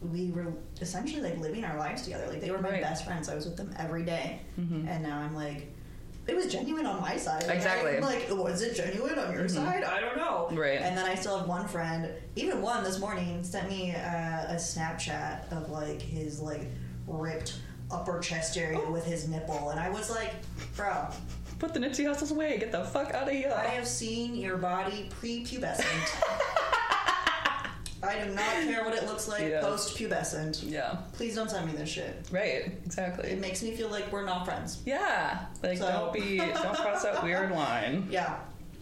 we 0.00 0.30
were 0.30 0.52
essentially 0.80 1.20
like 1.22 1.38
living 1.38 1.64
our 1.64 1.76
lives 1.76 2.02
together. 2.02 2.26
Like 2.28 2.40
they 2.40 2.50
were 2.52 2.62
my 2.62 2.70
Right. 2.70 2.82
best 2.82 3.04
friends. 3.04 3.28
I 3.28 3.34
was 3.34 3.46
with 3.46 3.56
them 3.56 3.74
every 3.78 4.04
day. 4.04 4.40
Mhm. 4.58 4.86
and 4.88 5.02
now 5.02 5.18
I'm 5.18 5.34
like. 5.34 5.74
It 6.28 6.36
was 6.36 6.46
genuine 6.46 6.86
on 6.86 7.00
my 7.00 7.16
side. 7.16 7.46
Like, 7.46 7.56
Exactly. 7.56 7.96
I'm 7.96 8.02
like, 8.02 8.28
was 8.30 8.62
it 8.62 8.76
genuine 8.76 9.18
on 9.18 9.32
your 9.32 9.48
side? 9.48 9.82
I 9.82 9.98
don't 9.98 10.16
know. 10.16 10.48
Right. 10.52 10.80
And 10.80 10.96
then 10.96 11.06
I 11.06 11.14
still 11.14 11.38
have 11.38 11.48
one 11.48 11.66
friend, 11.66 12.10
even 12.36 12.60
one 12.60 12.84
this 12.84 13.00
morning, 13.00 13.42
sent 13.42 13.68
me 13.68 13.92
uh, 13.92 13.98
a 13.98 14.56
Snapchat 14.56 15.50
of 15.50 15.70
like 15.70 16.02
his 16.02 16.40
like 16.40 16.66
ripped 17.06 17.56
upper 17.90 18.20
chest 18.20 18.58
area 18.58 18.78
with 18.90 19.06
his 19.06 19.26
nipple, 19.28 19.70
and 19.70 19.80
I 19.80 19.88
was 19.88 20.10
like, 20.10 20.34
bro, 20.76 21.08
Put 21.58 21.74
the 21.74 21.80
Nipsey 21.80 22.06
Hustles 22.06 22.30
away. 22.30 22.56
Get 22.58 22.70
the 22.70 22.84
fuck 22.84 23.12
out 23.14 23.26
of 23.26 23.34
here. 23.34 23.52
I 23.52 23.66
have 23.66 23.86
seen 23.86 24.36
your 24.36 24.56
body 24.58 25.08
pre-pubescent. 25.18 25.82
I 28.02 28.24
do 28.24 28.30
not 28.32 28.44
care 28.44 28.84
what 28.84 28.94
it 28.94 29.06
looks 29.06 29.26
like 29.28 29.42
Yeah. 29.42 29.60
post-pubescent. 29.60 30.70
yeah. 30.70 30.98
Please 31.14 31.34
don't 31.34 31.50
send 31.50 31.66
me 31.66 31.72
this 31.72 31.88
shit. 31.88 32.14
Right. 32.30 32.66
Exactly. 32.86 33.30
It 33.30 33.40
makes 33.40 33.62
me 33.62 33.72
feel 33.72 33.88
like 33.88 34.10
we're 34.12 34.24
not 34.24 34.44
friends. 34.44 34.78
Yeah, 34.86 35.46
like 35.62 35.78
So- 35.78 35.90
don't 35.90 36.12
be, 36.12 36.38
don't 36.38 36.74
cross 36.76 37.02
that 37.02 37.22
weird 37.24 37.50
line. 37.50 38.06
Yeah. 38.10 38.38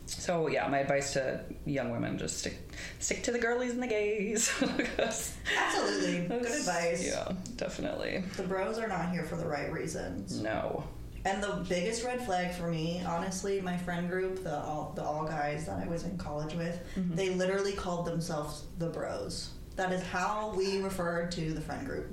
So 0.09 0.47
yeah, 0.47 0.69
my 0.69 0.79
advice 0.79 1.15
to 1.15 1.41
young 1.65 1.91
women: 1.91 2.17
just 2.17 2.39
stick, 2.39 2.57
stick 3.01 3.25
to 3.25 3.33
the 3.33 3.41
girlies 3.41 3.73
and 3.73 3.83
the 3.83 3.89
gays. 3.89 4.49
'Cause 4.97 5.35
Absolutely. 5.59 6.19
Good 6.29 6.31
that's- 6.45 6.61
advice. 6.61 7.05
Yeah, 7.07 7.33
definitely. 7.57 8.23
The 8.37 8.45
bros 8.45 8.79
are 8.79 8.87
not 8.87 9.11
here 9.11 9.25
for 9.25 9.35
the 9.35 9.47
right 9.47 9.73
reasons. 9.73 10.41
No. 10.41 10.85
And 11.27 11.43
the 11.43 11.65
biggest 11.69 12.05
red 12.05 12.25
flag 12.25 12.55
for 12.55 12.69
me, 12.71 13.03
honestly, 13.07 13.61
my 13.61 13.77
friend 13.77 14.09
group, 14.09 14.45
the 14.45 14.59
all 14.61 14.93
the 14.95 15.03
all 15.03 15.25
guys 15.27 15.67
that 15.67 15.79
I 15.85 15.89
was 15.89 16.05
in 16.05 16.17
college 16.17 16.55
with, 16.55 16.79
Mm-hmm. 16.97 17.17
they 17.17 17.31
literally 17.31 17.73
called 17.73 18.07
themselves 18.07 18.63
the 18.79 18.87
bros. 18.89 19.51
That 19.75 19.93
is 19.93 20.03
how 20.03 20.55
we 20.57 20.81
referred 20.81 21.33
to 21.33 21.53
the 21.53 21.61
friend 21.61 21.85
group. 21.85 22.07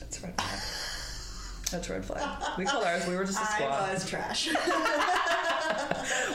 That's 0.00 0.22
a 0.22 0.26
red 0.26 0.40
flag. 0.40 0.60
That's 1.70 1.88
a 1.90 1.92
red 1.94 2.04
flag. 2.04 2.42
We 2.58 2.64
called 2.64 2.84
ours. 2.86 3.06
We 3.06 3.16
were 3.16 3.24
just 3.24 3.40
a 3.42 3.46
squad. 3.46 3.70
I 3.90 3.94
was 3.94 4.08
trash. 4.08 4.48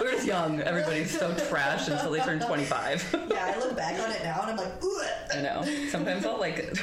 We 0.02 0.08
were 0.08 0.14
just 0.14 0.26
young. 0.28 0.60
Everybody's 0.62 1.18
so 1.18 1.34
trash 1.48 1.88
until 1.88 2.12
they 2.12 2.20
turn 2.20 2.40
twenty-five. 2.40 3.28
yeah, 3.32 3.54
I 3.56 3.60
look 3.60 3.76
back 3.78 4.00
on 4.02 4.12
it 4.12 4.22
now 4.24 4.42
and 4.42 4.52
I'm 4.52 4.58
like, 4.58 4.84
ooh. 4.84 5.02
I 5.34 5.42
know. 5.42 5.64
Sometimes 5.90 6.26
I'll 6.26 6.40
like, 6.40 6.76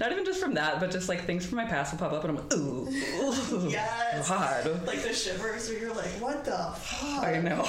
not 0.00 0.12
even 0.12 0.24
just 0.24 0.40
from 0.40 0.54
that, 0.54 0.80
but 0.80 0.90
just 0.90 1.08
like 1.08 1.24
things 1.26 1.44
from 1.44 1.56
my 1.56 1.66
past 1.66 1.92
will 1.92 1.98
pop 1.98 2.12
up, 2.12 2.24
and 2.24 2.30
I'm 2.38 2.42
like, 2.44 2.54
ooh, 2.54 2.88
ooh 2.88 3.68
Yes. 3.68 4.28
God. 4.28 4.86
Like 4.86 5.02
the 5.02 5.12
shivers 5.12 5.68
where 5.68 5.78
you're 5.78 5.94
like, 5.94 6.06
what 6.20 6.44
the 6.44 6.72
fuck? 6.76 7.24
I 7.24 7.38
know. 7.40 7.66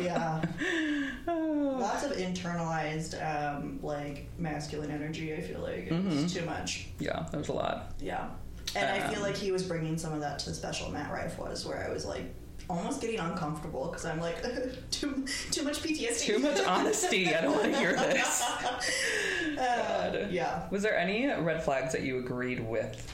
Yeah. 0.00 0.44
Oh. 1.28 1.76
Lots 1.80 2.04
of 2.04 2.12
internalized, 2.12 3.14
um, 3.24 3.78
like 3.82 4.28
masculine 4.36 4.90
energy. 4.90 5.32
I 5.34 5.40
feel 5.40 5.60
like 5.60 5.86
it's 5.88 5.92
Mm-hmm. 5.92 6.26
too 6.26 6.44
much. 6.44 6.88
yeah, 6.98 7.26
there's 7.32 7.48
a 7.48 7.52
lot. 7.54 7.92
Yeah. 8.00 8.28
And 8.74 8.88
I 8.90 9.06
feel 9.08 9.18
Um, 9.18 9.22
like 9.22 9.36
he 9.36 9.52
was 9.52 9.62
bringing 9.64 9.98
some 9.98 10.12
of 10.12 10.20
that 10.20 10.38
to 10.40 10.50
the 10.50 10.54
special 10.54 10.90
Matt 10.90 11.12
Rife 11.12 11.38
was, 11.38 11.66
where 11.66 11.86
I 11.86 11.92
was 11.92 12.04
like, 12.06 12.24
almost 12.70 13.00
getting 13.00 13.18
uncomfortable 13.18 13.86
because 13.88 14.04
I'm 14.04 14.20
like 14.20 14.36
too 14.90 15.26
too 15.50 15.62
much 15.64 15.82
PTSD. 15.82 16.20
Too 16.20 16.38
much 16.38 16.60
honesty. 16.64 17.34
I 17.34 17.40
don't 17.42 17.52
want 17.52 17.72
to 17.72 17.78
hear 17.78 17.92
this. 17.96 18.42
Uh, 19.58 20.28
yeah. 20.30 20.68
Was 20.70 20.82
there 20.82 20.96
any 20.96 21.26
red 21.26 21.62
flags 21.62 21.92
that 21.92 22.02
you 22.02 22.18
agreed 22.18 22.60
with 22.66 23.12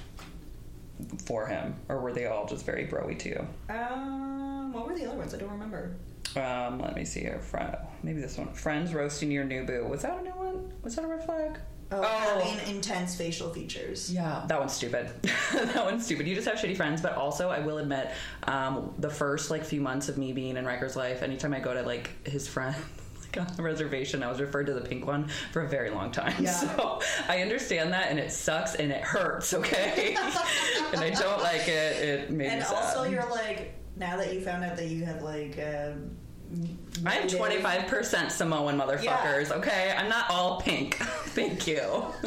for 1.24 1.46
him, 1.46 1.74
or 1.88 2.00
were 2.00 2.12
they 2.12 2.26
all 2.26 2.46
just 2.46 2.64
very 2.66 2.86
broy 2.86 3.18
to 3.18 3.28
you? 3.28 3.46
Um, 3.74 4.72
what 4.72 4.86
were 4.86 4.94
the 4.94 5.06
other 5.06 5.16
ones? 5.16 5.34
I 5.34 5.38
don't 5.38 5.50
remember. 5.50 5.96
Um, 6.36 6.78
let 6.80 6.94
me 6.94 7.04
see 7.04 7.20
here. 7.20 7.38
Friend, 7.40 7.74
maybe 8.02 8.20
this 8.20 8.36
one. 8.36 8.52
Friends 8.52 8.92
roasting 8.92 9.30
your 9.30 9.44
new 9.44 9.64
boo. 9.64 9.86
Was 9.88 10.02
that 10.02 10.18
a 10.18 10.22
new 10.22 10.30
one? 10.30 10.72
Was 10.82 10.94
that 10.96 11.04
a 11.04 11.08
red 11.08 11.24
flag? 11.24 11.58
Oh, 11.90 12.02
having 12.02 12.74
intense 12.74 13.14
facial 13.16 13.50
features. 13.50 14.12
Yeah, 14.12 14.44
that 14.48 14.58
one's 14.60 14.72
stupid. 14.74 15.10
that 15.54 15.84
one's 15.84 16.04
stupid. 16.04 16.26
You 16.28 16.34
just 16.34 16.46
have 16.46 16.58
shitty 16.58 16.76
friends, 16.76 17.00
but 17.00 17.14
also 17.14 17.48
I 17.48 17.60
will 17.60 17.78
admit, 17.78 18.10
um, 18.44 18.92
the 18.98 19.08
first 19.10 19.50
like 19.50 19.64
few 19.64 19.80
months 19.80 20.08
of 20.08 20.18
me 20.18 20.32
being 20.32 20.56
in 20.56 20.66
Riker's 20.66 20.96
life, 20.96 21.22
anytime 21.22 21.54
I 21.54 21.60
go 21.60 21.72
to 21.72 21.82
like 21.82 22.10
his 22.28 22.46
friend. 22.46 22.76
like, 23.22 23.38
On 23.48 23.56
the 23.56 23.62
reservation, 23.62 24.22
I 24.22 24.28
was 24.30 24.38
referred 24.40 24.66
to 24.66 24.74
the 24.74 24.82
pink 24.82 25.06
one 25.06 25.28
for 25.52 25.62
a 25.62 25.68
very 25.68 25.90
long 25.90 26.10
time. 26.12 26.34
Yeah. 26.44 26.52
So 26.76 27.00
I 27.28 27.40
understand 27.40 27.92
that, 27.94 28.10
and 28.10 28.18
it 28.18 28.32
sucks 28.32 28.74
and 28.74 28.92
it 28.92 29.02
hurts. 29.02 29.54
Okay, 29.54 30.14
and 30.92 31.00
I 31.00 31.10
don't 31.10 31.42
like 31.42 31.68
it. 31.68 31.96
It 32.02 32.30
made 32.30 32.48
And 32.48 32.60
me 32.60 32.66
sad. 32.66 32.74
also, 32.74 33.04
you're 33.04 33.28
like 33.30 33.74
now 33.96 34.16
that 34.18 34.34
you 34.34 34.40
found 34.42 34.62
out 34.64 34.76
that 34.76 34.88
you 34.88 35.04
have 35.06 35.22
like. 35.22 35.58
Um, 35.58 36.16
I'm 37.04 37.28
25% 37.28 38.30
Samoan 38.30 38.78
motherfuckers, 38.78 39.50
okay? 39.50 39.94
I'm 39.96 40.08
not 40.08 40.30
all 40.30 40.60
pink. 40.60 40.94
Thank 41.34 41.66
you. 41.66 41.78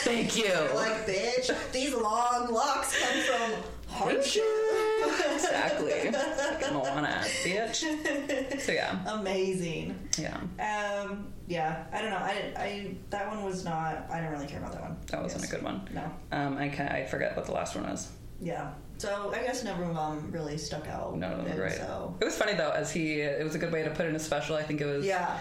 Thank 0.00 0.36
you. 0.36 0.44
You're 0.44 0.74
like, 0.74 1.06
bitch, 1.06 1.72
these 1.72 1.94
long 1.94 2.52
locks 2.52 2.96
come 3.02 3.20
from 3.22 3.62
hardship. 3.88 4.42
exactly. 5.34 6.10
Wanna 6.72 7.08
ass 7.08 7.28
bitch. 7.44 8.60
So 8.60 8.72
yeah, 8.72 8.98
Amazing. 9.06 9.98
yeah. 10.18 10.36
Um, 10.60 11.32
yeah, 11.46 11.84
I 11.92 12.02
don't 12.02 12.10
know. 12.10 12.16
I, 12.18 12.52
I 12.56 12.94
that 13.10 13.28
one 13.28 13.42
was 13.44 13.64
not. 13.64 14.06
I 14.10 14.18
didn't 14.20 14.32
really 14.32 14.46
care 14.46 14.58
about 14.60 14.72
that 14.72 14.82
one. 14.82 14.96
That 15.10 15.22
wasn't 15.22 15.44
a 15.44 15.48
good 15.48 15.62
one. 15.62 15.88
No. 15.94 16.10
Um, 16.30 16.58
I 16.58 16.68
can 16.68 16.88
I 16.88 17.04
forget 17.06 17.34
what 17.36 17.46
the 17.46 17.52
last 17.52 17.74
one 17.74 17.88
was. 17.88 18.08
Yeah. 18.40 18.70
So 18.98 19.32
I 19.34 19.42
guess 19.42 19.60
of 19.64 19.78
them 19.78 20.30
really 20.30 20.58
stuck 20.58 20.86
out. 20.88 21.16
None 21.16 21.32
of 21.32 21.38
them 21.38 21.46
and 21.46 21.58
were. 21.58 21.70
So 21.70 22.14
It 22.20 22.24
was 22.24 22.36
funny 22.36 22.54
though, 22.54 22.70
as 22.70 22.90
he. 22.92 23.20
It 23.20 23.42
was 23.44 23.54
a 23.54 23.58
good 23.58 23.72
way 23.72 23.82
to 23.84 23.90
put 23.90 24.06
in 24.06 24.14
a 24.16 24.18
special. 24.18 24.56
I 24.56 24.62
think 24.62 24.80
it 24.80 24.86
was. 24.86 25.06
yeah, 25.06 25.38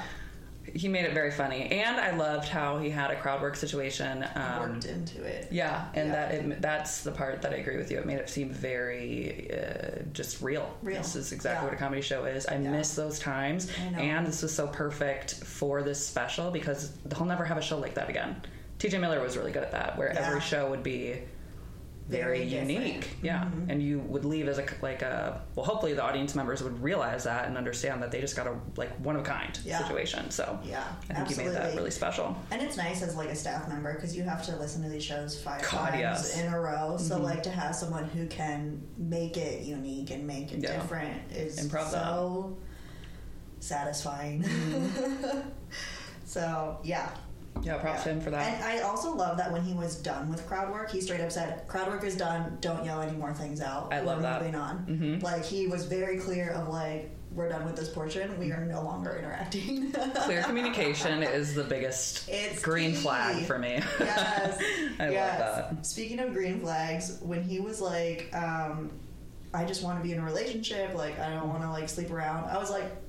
He 0.76 0.88
made 0.88 1.06
it 1.06 1.14
very 1.14 1.32
funny, 1.32 1.64
and 1.72 1.96
I 1.98 2.12
loved 2.16 2.48
how 2.50 2.78
he 2.78 2.90
had 2.92 3.10
a 3.10 3.16
crowd 3.16 3.42
work 3.42 3.56
situation. 3.56 4.24
Um, 4.36 4.60
worked 4.74 4.86
into 4.86 5.24
it. 5.24 5.48
Yeah, 5.52 5.86
and 5.96 6.10
Yeah. 6.10 6.14
that 6.28 6.34
it, 6.36 6.62
that's 6.62 7.02
the 7.04 7.12
part 7.12 7.42
that 7.42 7.52
I 7.54 7.58
agree 7.58 7.78
with 7.78 7.90
you. 7.90 7.98
It 7.98 8.06
made 8.06 8.20
it 8.20 8.30
seem 8.30 8.50
very 8.52 9.50
uh, 9.52 10.04
just 10.14 10.42
real. 10.42 10.70
Real. 10.84 10.98
This 11.02 11.16
is 11.16 11.32
exactly 11.32 11.62
Yeah. 11.66 11.72
what 11.72 11.74
a 11.74 11.78
comedy 11.78 12.02
show 12.02 12.26
is. 12.26 12.46
I 12.46 12.56
Yeah. 12.58 12.70
miss 12.70 12.94
those 12.96 13.18
times, 13.18 13.72
I 13.86 13.90
know. 13.90 13.98
and 13.98 14.28
this 14.28 14.42
was 14.44 14.54
so 14.54 14.68
perfect 14.68 15.34
for 15.36 15.82
this 15.82 16.06
special 16.06 16.52
because 16.52 16.92
he'll 17.16 17.26
never 17.26 17.46
have 17.46 17.58
a 17.58 17.62
show 17.62 17.80
like 17.80 17.96
that 17.96 18.10
again. 18.10 18.40
T.J. 18.78 19.00
Miller 19.00 19.20
was 19.22 19.36
really 19.36 19.52
good 19.52 19.64
at 19.64 19.72
that, 19.72 19.98
where 19.98 20.10
every 20.10 20.42
show 20.42 20.70
would 20.70 20.84
be 20.84 21.22
very, 22.10 22.48
Very 22.48 22.62
unique. 22.62 23.10
Yeah, 23.22 23.44
Mhm. 23.44 23.70
and 23.70 23.84
you 23.84 24.00
would 24.00 24.24
leave 24.24 24.48
as 24.48 24.58
a 24.60 24.66
like 24.82 25.02
a 25.02 25.42
well. 25.56 25.66
Hopefully, 25.66 25.94
the 25.94 26.04
audience 26.04 26.36
members 26.36 26.64
would 26.64 26.82
realize 26.82 27.26
that 27.26 27.48
and 27.48 27.58
understand 27.58 28.02
that 28.02 28.12
they 28.12 28.22
just 28.22 28.36
got 28.36 28.48
a 28.48 28.56
like 28.78 28.92
one 29.00 29.16
of 29.16 29.22
a 29.22 29.26
kind 29.26 29.60
Yeah. 29.66 29.80
situation. 29.80 30.32
So 30.32 30.58
Yeah, 30.64 30.84
I 31.10 31.14
think 31.16 31.30
you 31.32 31.36
made 31.38 31.54
that 31.54 31.76
really 31.76 31.92
special. 31.92 32.36
And 32.52 32.62
it's 32.62 32.78
nice 32.78 33.02
as 33.02 33.16
like 33.18 33.30
a 33.30 33.36
staff 33.36 33.68
member 33.68 33.94
because 33.94 34.16
you 34.16 34.24
have 34.24 34.42
to 34.46 34.56
listen 34.56 34.82
to 34.84 34.90
these 34.90 35.04
shows 35.04 35.40
five 35.42 35.62
God, 35.64 35.90
times 35.90 36.00
yes. 36.00 36.40
in 36.40 36.54
a 36.54 36.60
row. 36.60 36.96
So 36.98 37.18
Mhm. 37.20 37.24
like 37.24 37.44
to 37.44 37.50
have 37.52 37.76
someone 37.76 38.06
who 38.06 38.26
can 38.28 38.82
make 38.98 39.36
it 39.36 39.64
unique 39.64 40.10
and 40.12 40.26
make 40.26 40.54
it 40.54 40.60
Yeah. 40.60 40.74
different 40.80 41.32
is 41.32 41.60
Improv 41.60 41.90
so 41.92 42.58
satisfying. 43.60 44.44
Mm-hmm. 44.44 45.40
so 46.26 46.80
yeah. 46.84 47.10
Yeah, 47.64 47.78
props 47.78 48.04
to 48.04 48.10
him 48.10 48.22
for 48.22 48.30
that. 48.32 48.54
And 48.54 48.64
I 48.64 48.80
also 48.82 49.14
love 49.14 49.38
that 49.38 49.52
when 49.52 49.64
he 49.64 49.74
was 49.74 49.96
done 49.96 50.30
with 50.30 50.46
crowd 50.48 50.72
work, 50.72 50.90
he 50.92 51.02
straight 51.02 51.22
up 51.22 51.32
said, 51.32 51.68
"Crowd 51.68 51.88
work 51.88 52.04
is 52.04 52.16
done. 52.16 52.58
Don't 52.62 52.84
yell 52.86 53.02
any 53.02 53.16
more 53.18 53.34
things 53.34 53.62
out. 53.62 53.94
I 53.94 54.02
love 54.02 54.18
We're 54.18 54.24
that. 54.24 54.42
Moving 54.42 54.56
on." 54.56 54.86
Mhm. 54.90 55.24
Like 55.24 55.44
he 55.44 55.68
was 55.68 55.86
very 55.86 56.18
clear 56.18 56.52
of 56.52 56.68
like, 56.70 57.12
"We're 57.34 57.50
done 57.50 57.66
with 57.66 57.76
this 57.76 57.90
portion. 57.90 58.38
We 58.40 58.52
are 58.52 58.66
no 58.66 58.82
longer 58.84 59.16
interacting." 59.18 59.92
Clear 60.16 60.44
communication 60.44 61.24
is 61.24 61.54
the 61.54 61.64
biggest 61.64 62.28
It's 62.30 62.62
green 62.62 62.92
key. 62.92 62.98
flag 62.98 63.46
for 63.46 63.58
me. 63.60 63.82
yes. 64.00 64.60
I 65.00 65.10
yes. 65.10 65.40
love 65.40 65.76
that. 65.76 65.86
Speaking 65.86 66.20
of 66.20 66.34
green 66.34 66.60
flags, 66.62 67.20
when 67.22 67.44
he 67.44 67.60
was 67.60 67.80
like, 67.82 68.30
um, 68.34 68.92
I 69.54 69.64
just 69.66 69.82
want 69.84 69.98
to 69.98 70.04
be 70.04 70.14
in 70.14 70.20
a 70.20 70.26
relationship, 70.26 70.94
like 70.96 71.20
I 71.20 71.30
don't 71.34 71.48
want 71.50 71.62
to 71.64 71.70
like 71.70 71.88
sleep 71.90 72.12
around. 72.12 72.46
I 72.50 72.58
was 72.58 72.70
like, 72.70 73.07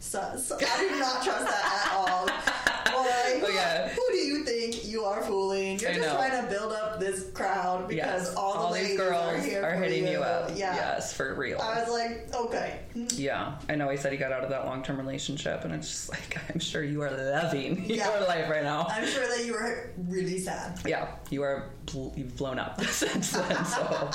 sus. 0.00 0.50
I 0.52 0.58
do 0.88 0.98
not 0.98 1.22
trust 1.22 1.46
that 1.46 1.86
at 1.86 1.96
all. 1.96 2.26
Like, 2.26 3.42
Oh, 3.42 3.48
yeah. 3.54 3.88
who 3.88 4.02
do 4.10 4.18
you 4.18 4.44
think 4.44 4.84
you 4.86 5.04
are 5.04 5.22
fooling? 5.22 5.78
You're 5.78 5.90
I 5.90 5.94
just 5.94 6.06
know. 6.08 6.16
trying 6.16 6.42
to 6.42 6.50
build 6.50 6.72
up 6.72 7.00
this 7.00 7.30
crowd 7.32 7.88
because 7.88 8.26
yes, 8.26 8.34
all 8.34 8.68
the 8.68 8.74
these 8.74 8.82
ladies 8.82 8.98
girls 8.98 9.46
are 9.54 9.76
for 9.76 9.82
hitting 9.82 10.06
you, 10.08 10.18
up. 10.18 10.50
Yeah. 10.54 10.74
Yes, 10.74 11.12
for 11.14 11.34
real. 11.34 11.58
I 11.60 11.80
was 11.82 11.88
like, 11.90 12.34
okay. 12.34 12.80
yeah, 13.16 13.56
I 13.68 13.76
know. 13.76 13.88
He 13.88 13.96
said 13.96 14.12
he 14.12 14.18
got 14.18 14.32
out 14.32 14.42
of 14.42 14.50
that 14.50 14.66
long-term 14.66 14.98
relationship, 14.98 15.64
and 15.64 15.72
it's 15.72 15.88
just 15.88 16.10
like 16.10 16.38
I'm 16.52 16.58
sure 16.60 16.82
you 16.82 17.00
are 17.02 17.10
loving 17.10 17.84
Yeah. 17.88 18.10
your 18.18 18.26
life 18.28 18.50
right 18.50 18.64
now. 18.64 18.86
I'm 18.90 19.06
sure 19.06 19.26
that 19.28 19.44
you 19.46 19.52
were 19.54 19.90
really 20.08 20.38
sad. 20.38 20.78
yeah, 20.86 21.08
you 21.30 21.42
are. 21.42 21.70
Bl- 21.86 22.10
you've 22.16 22.36
blown 22.36 22.58
up 22.58 22.80
since 22.84 23.30
then. 23.32 23.64
So, 23.64 24.10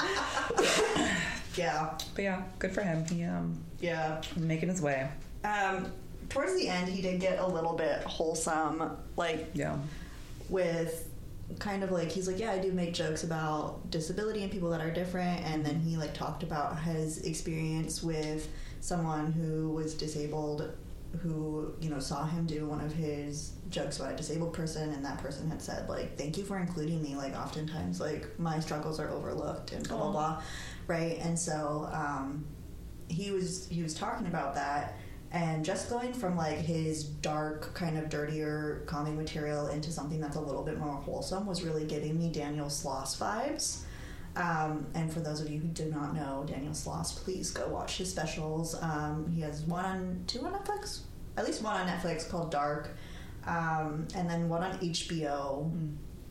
Yeah. 1.56 1.98
but 2.14 2.24
yeah, 2.24 2.44
good 2.60 2.74
for 2.74 2.82
him. 2.82 3.06
He 3.06 3.24
um 3.24 3.64
Yeah. 3.80 4.22
making 4.36 4.70
his 4.70 4.82
way. 4.82 5.10
Um, 5.46 5.92
towards 6.30 6.56
the 6.56 6.68
end, 6.68 6.90
he 6.90 7.02
did 7.02 7.20
get 7.22 7.40
a 7.40 7.46
little 7.48 7.74
bit 7.76 8.02
wholesome, 8.04 8.98
like 9.16 9.52
Yeah. 9.54 9.78
with 10.50 11.10
kind 11.60 11.84
of 11.84 11.92
like 11.92 12.10
he's 12.12 12.28
like, 12.28 12.40
yeah, 12.40 12.52
I 12.52 12.58
do 12.60 12.72
make 12.72 12.94
jokes 12.94 13.24
about 13.24 13.92
disability 13.92 14.42
and 14.44 14.52
people 14.52 14.70
that 14.72 14.82
are 14.82 14.92
different, 14.92 15.42
and 15.46 15.64
then 15.66 15.80
he 15.80 15.98
like 15.98 16.14
talked 16.14 16.44
about 16.44 16.82
his 16.82 17.20
experience 17.20 18.02
with 18.02 18.50
someone 18.82 19.32
who 19.32 19.70
was 19.70 19.94
disabled, 19.94 20.72
who 21.22 21.74
you 21.80 21.90
know 21.90 22.00
saw 22.00 22.26
him 22.26 22.46
do 22.46 22.66
one 22.66 22.82
of 22.82 22.92
his 22.94 23.54
jokes 23.70 24.00
about 24.00 24.14
a 24.14 24.16
disabled 24.16 24.54
person, 24.54 24.92
and 24.94 25.06
that 25.06 25.20
person 25.20 25.48
had 25.50 25.62
said 25.62 25.88
like, 25.88 26.18
thank 26.18 26.38
you 26.38 26.44
for 26.44 26.58
including 26.58 27.02
me. 27.04 27.16
Like 27.16 27.36
oftentimes, 27.36 28.00
like 28.00 28.28
my 28.40 28.60
struggles 28.60 29.00
are 29.00 29.10
overlooked 29.12 29.72
and 29.72 29.88
blah 29.88 29.98
blah 29.98 30.12
blah, 30.12 30.42
right? 30.88 31.20
And 31.22 31.38
so 31.38 31.88
um, 31.94 32.46
he 33.08 33.30
was 33.32 33.68
he 33.70 33.84
was 33.84 33.94
talking 33.94 34.26
about 34.28 34.56
that 34.56 34.98
and 35.36 35.66
just 35.66 35.90
going 35.90 36.14
from 36.14 36.38
like 36.38 36.58
his 36.58 37.04
dark 37.04 37.74
kind 37.74 37.98
of 37.98 38.08
dirtier 38.08 38.84
comedy 38.86 39.14
material 39.14 39.68
into 39.68 39.92
something 39.92 40.22
that's 40.22 40.38
a 40.38 40.42
little 40.42 40.64
bit 40.64 40.80
more 40.80 40.96
wholesome 40.96 41.46
was 41.46 41.62
really 41.62 41.84
getting 41.86 42.18
me 42.18 42.32
daniel 42.32 42.68
sloss 42.68 43.18
vibes. 43.18 43.82
Um, 44.38 44.86
and 44.94 45.12
for 45.12 45.20
those 45.20 45.42
of 45.42 45.50
you 45.50 45.60
who 45.60 45.68
do 45.68 45.86
not 45.92 46.16
know 46.16 46.46
daniel 46.48 46.72
sloss 46.72 47.22
please 47.22 47.52
go 47.52 47.68
watch 47.68 47.98
his 47.98 48.10
specials. 48.10 48.82
Um, 48.82 49.30
he 49.30 49.42
has 49.42 49.62
one 49.64 49.84
on 49.84 50.24
two 50.26 50.40
on 50.46 50.54
netflix? 50.54 51.02
At 51.36 51.46
least 51.46 51.62
one 51.62 51.76
on 51.76 51.86
netflix 51.86 52.28
called 52.30 52.50
dark. 52.50 52.92
Um, 53.46 54.08
and 54.16 54.30
then 54.30 54.48
one 54.48 54.64
on 54.64 54.78
hbo 54.80 55.70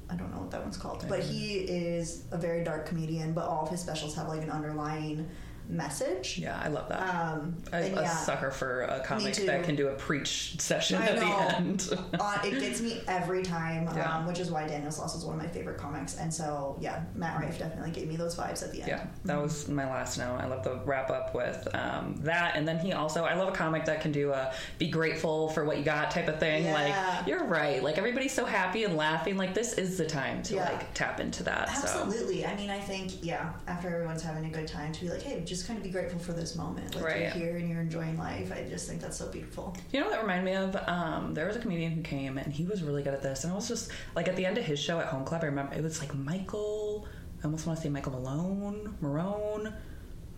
I 0.09 0.17
don't 0.17 0.31
know 0.35 0.41
what 0.41 0.51
that 0.51 0.63
one's 0.63 0.77
called, 0.77 1.05
but 1.09 1.21
he 1.21 1.55
is 1.57 2.25
a 2.31 2.37
very 2.37 2.63
dark 2.63 2.87
comedian. 2.87 3.33
But 3.33 3.49
all 3.49 3.65
of 3.65 3.71
his 3.71 3.81
specials 3.81 4.15
have 4.17 4.29
like 4.29 4.43
an 4.43 4.51
underlying 4.51 5.29
message. 5.69 6.39
Yeah, 6.39 6.61
I 6.63 6.69
love 6.69 6.89
that. 6.89 7.01
Um, 7.01 7.57
I, 7.73 7.79
and 7.81 7.99
a 7.99 8.03
yeah, 8.03 8.09
sucker 8.09 8.51
for 8.51 8.83
a 8.83 9.01
comic 9.01 9.35
that 9.35 9.65
can 9.65 9.77
do 9.77 9.89
a 9.89 9.95
preach 9.95 10.61
session 10.61 11.01
I 11.01 11.07
at 11.07 11.19
the 11.19 11.57
end. 11.57 11.89
uh, 12.21 12.39
it 12.45 12.61
gets 12.61 12.81
me 12.81 13.01
every 13.09 13.43
time, 13.43 13.89
Yeah. 13.97 14.19
um, 14.19 14.27
which 14.27 14.39
is 14.39 14.51
why 14.51 14.67
Daniel 14.67 14.91
Sloss 14.91 15.17
is 15.17 15.25
one 15.25 15.37
of 15.37 15.43
my 15.43 15.49
favorite 15.49 15.79
comics. 15.79 16.17
And 16.19 16.33
so, 16.33 16.77
yeah, 16.81 17.05
Matt 17.15 17.41
Rife 17.41 17.59
definitely 17.59 17.91
gave 17.93 18.09
me 18.09 18.17
those 18.17 18.37
vibes 18.37 18.63
at 18.63 18.73
the 18.73 18.81
end. 18.81 18.89
Yeah, 18.89 19.07
that 19.25 19.41
was 19.41 19.69
my 19.69 19.87
last 19.91 20.19
note. 20.19 20.37
I 20.41 20.47
love 20.47 20.65
the 20.65 20.77
wrap 20.85 21.11
up 21.11 21.35
with 21.35 21.67
um, 21.75 22.17
that, 22.23 22.57
and 22.57 22.67
then 22.67 22.79
he 22.79 22.93
also. 22.93 23.25
I 23.25 23.35
love 23.35 23.49
a 23.49 23.53
comic 23.57 23.85
that 23.87 24.01
can 24.01 24.13
do 24.13 24.33
a 24.33 24.53
be 24.79 24.89
grateful 24.89 25.49
for 25.51 25.65
what 25.65 25.79
you 25.79 25.85
got 25.85 26.11
type 26.11 26.29
of 26.29 26.39
thing. 26.39 26.65
Yeah. 26.65 26.75
Like 27.19 27.27
you're 27.27 27.45
right. 27.45 27.83
Like 27.83 27.99
everybody's 27.99 28.33
so 28.33 28.45
happy 28.45 28.85
and 28.85 28.97
laughing. 28.97 29.37
Like 29.37 29.55
this 29.55 29.75
is 29.75 29.97
the 29.99 30.07
time 30.07 30.43
to 30.45 30.55
Yeah. 30.57 30.71
like 30.71 30.93
tap 30.95 31.21
into 31.21 31.43
that. 31.45 31.69
So 31.71 32.05
Absolutely. 32.05 32.45
I 32.45 32.57
mean, 32.57 32.71
I 32.71 32.81
think, 32.81 33.25
yeah, 33.25 33.53
after 33.67 33.89
everyone's 33.89 34.23
having 34.23 34.45
a 34.47 34.51
good 34.51 34.67
time, 34.67 34.93
to 34.93 35.01
be 35.01 35.09
like, 35.11 35.23
hey, 35.23 35.41
just 35.55 35.67
kind 35.67 35.77
of 35.79 35.85
be 35.85 35.91
grateful 35.91 36.19
for 36.19 36.33
this 36.33 36.57
moment. 36.57 36.95
Like, 36.95 37.05
Right. 37.05 37.21
you're 37.21 37.31
here 37.31 37.57
and 37.57 37.69
you're 37.69 37.81
enjoying 37.81 38.19
life. 38.19 38.53
I 38.53 38.65
just 38.69 38.89
think 38.89 39.01
that's 39.01 39.17
so 39.17 39.29
beautiful. 39.29 39.77
you 39.93 40.01
know 40.01 40.07
what 40.07 40.13
that 40.15 40.23
reminded 40.23 40.45
me 40.45 40.55
of? 40.57 40.77
Um, 40.89 41.35
there 41.35 41.47
was 41.47 41.57
a 41.57 41.61
comedian 41.61 41.93
who 41.93 42.03
came 42.03 42.39
and 42.39 42.53
he 42.53 42.65
was 42.65 42.83
really 42.83 43.03
good 43.03 43.15
at 43.15 43.23
this, 43.23 43.45
and 43.45 43.53
I 43.53 43.57
was 43.57 43.69
just 43.69 43.91
like 44.15 44.27
at 44.29 44.37
the 44.37 44.45
end 44.47 44.59
of 44.59 44.65
his 44.65 44.79
show 44.81 44.99
at 45.01 45.07
Home 45.07 45.25
Club. 45.25 45.43
I 45.43 45.47
remember 45.47 45.75
it 45.75 45.83
was 45.83 46.01
like 46.01 46.15
Michael. 46.15 47.07
I 47.41 47.45
almost 47.45 47.67
want 47.67 47.79
to 47.79 47.83
say 47.83 47.89
Michael 47.91 48.13
Malone, 48.13 48.97
Marone, 49.03 49.73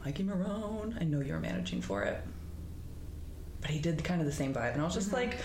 Mikey 0.04 0.24
Marone. 0.24 1.00
I 1.00 1.04
know 1.04 1.20
you're 1.20 1.38
managing 1.40 1.80
for 1.80 2.02
it, 2.02 2.20
but 3.60 3.70
he 3.70 3.78
did 3.78 4.02
kind 4.04 4.20
of 4.20 4.26
the 4.26 4.32
same 4.32 4.52
vibe, 4.52 4.72
and 4.74 4.82
I 4.82 4.84
was 4.84 4.94
just 4.94 5.12
like. 5.12 5.38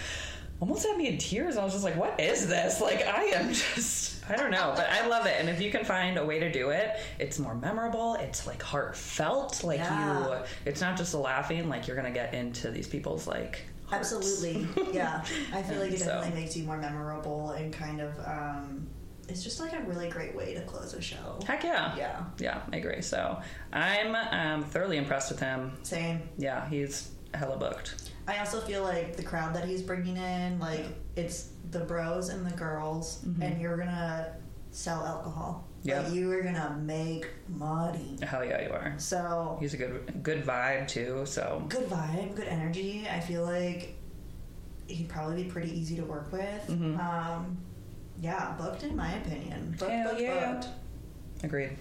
Almost 0.62 0.86
had 0.88 0.96
me 0.96 1.08
in 1.08 1.18
tears. 1.18 1.58
I 1.58 1.64
was 1.64 1.74
just 1.74 1.84
like, 1.84 1.98
what 1.98 2.20
is 2.20 2.48
this? 2.48 2.80
Like, 2.80 3.06
I 3.06 3.24
am 3.24 3.52
just, 3.52 4.24
I 4.30 4.36
don't 4.36 4.52
know, 4.52 4.72
but 4.76 4.88
I 4.90 5.08
love 5.08 5.26
it. 5.26 5.36
And 5.40 5.50
if 5.50 5.60
you 5.60 5.72
can 5.72 5.84
find 5.84 6.18
a 6.18 6.26
way 6.26 6.40
to 6.40 6.52
do 6.52 6.70
it, 6.70 6.92
it's 7.20 7.40
more 7.40 7.56
memorable. 7.56 8.14
It's 8.16 8.46
like 8.48 8.62
heartfelt. 8.62 9.64
Like, 9.64 9.80
Yeah. 9.80 10.38
you, 10.40 10.44
it's 10.66 10.80
not 10.80 10.96
just 10.98 11.14
laughing, 11.14 11.68
like, 11.68 11.88
you're 11.88 11.96
going 11.98 12.12
to 12.12 12.18
get 12.18 12.34
into 12.34 12.70
these 12.72 12.88
people's, 12.88 13.28
like, 13.28 13.64
hearts. 13.88 14.14
Absolutely, 14.14 14.68
yeah. 14.94 15.26
I 15.54 15.64
feel 15.64 15.80
like 15.80 15.92
it 15.92 16.00
So- 16.00 16.06
definitely 16.06 16.42
makes 16.42 16.56
you 16.56 16.64
more 16.64 16.78
memorable 16.78 17.50
and 17.52 17.74
kind 17.74 18.00
of. 18.00 18.18
Um, 18.26 18.88
it's 19.30 19.44
just 19.44 19.62
like 19.62 19.72
a 19.72 19.80
really 19.84 20.10
great 20.10 20.36
way 20.36 20.54
to 20.56 20.62
close 20.62 20.94
a 20.94 21.02
show. 21.02 21.40
Heck 21.48 21.64
yeah. 21.64 21.96
Yeah. 21.96 22.24
Yeah, 22.38 22.62
I 22.74 22.78
agree. 22.78 23.02
So 23.02 23.40
I'm 23.72 24.14
um, 24.16 24.64
thoroughly 24.66 24.98
impressed 24.98 25.32
with 25.32 25.40
him. 25.40 25.72
Same. 25.84 26.22
Yeah, 26.38 26.68
he's 26.70 27.12
hella 27.34 27.56
booked. 27.56 28.12
I 28.32 28.40
also 28.40 28.62
feel 28.62 28.84
like 28.84 29.18
the 29.18 29.24
crowd 29.24 29.54
that 29.56 29.66
he's 29.66 29.82
bringing 29.82 30.16
in, 30.18 30.60
like 30.60 30.86
it's 31.16 31.50
the 31.72 31.80
bros 31.82 32.30
and 32.30 32.46
the 32.46 32.56
girls, 32.56 33.24
and 33.42 33.60
you're 33.62 33.78
gonna 33.78 34.34
sell 34.72 35.06
alcohol. 35.06 35.68
Mm-hmm. 35.80 35.90
Yeah. 35.90 36.02
Like 36.02 36.14
you 36.14 36.32
are 36.32 36.42
gonna 36.42 36.80
make 36.82 37.28
money. 37.50 38.18
Hell 38.22 38.46
yeah, 38.46 38.62
you 38.62 38.70
are. 38.72 38.94
So 38.98 39.58
He's 39.60 39.74
a 39.74 39.78
good 39.78 40.24
good 40.24 40.44
vibe 40.46 40.88
too. 40.88 41.24
So 41.26 41.64
good 41.68 41.90
vibe, 41.90 42.36
good 42.36 42.48
energy. 42.48 43.08
I 43.12 43.20
feel 43.20 43.44
like 43.44 43.96
he'd 44.88 45.10
probably 45.10 45.44
be 45.44 45.50
pretty 45.50 45.78
easy 45.78 45.96
to 45.98 46.04
work 46.04 46.32
with. 46.32 46.68
Mhm. 46.68 47.00
Um, 47.00 47.58
yeah, 48.22 48.54
booked 48.58 48.84
in 48.84 48.96
my 48.96 49.14
opinion. 49.16 49.76
Booked, 49.78 49.92
Hell 49.92 50.10
booked, 50.10 50.22
yeah. 50.22 50.54
booked. 50.54 50.68
agreed. 51.44 51.72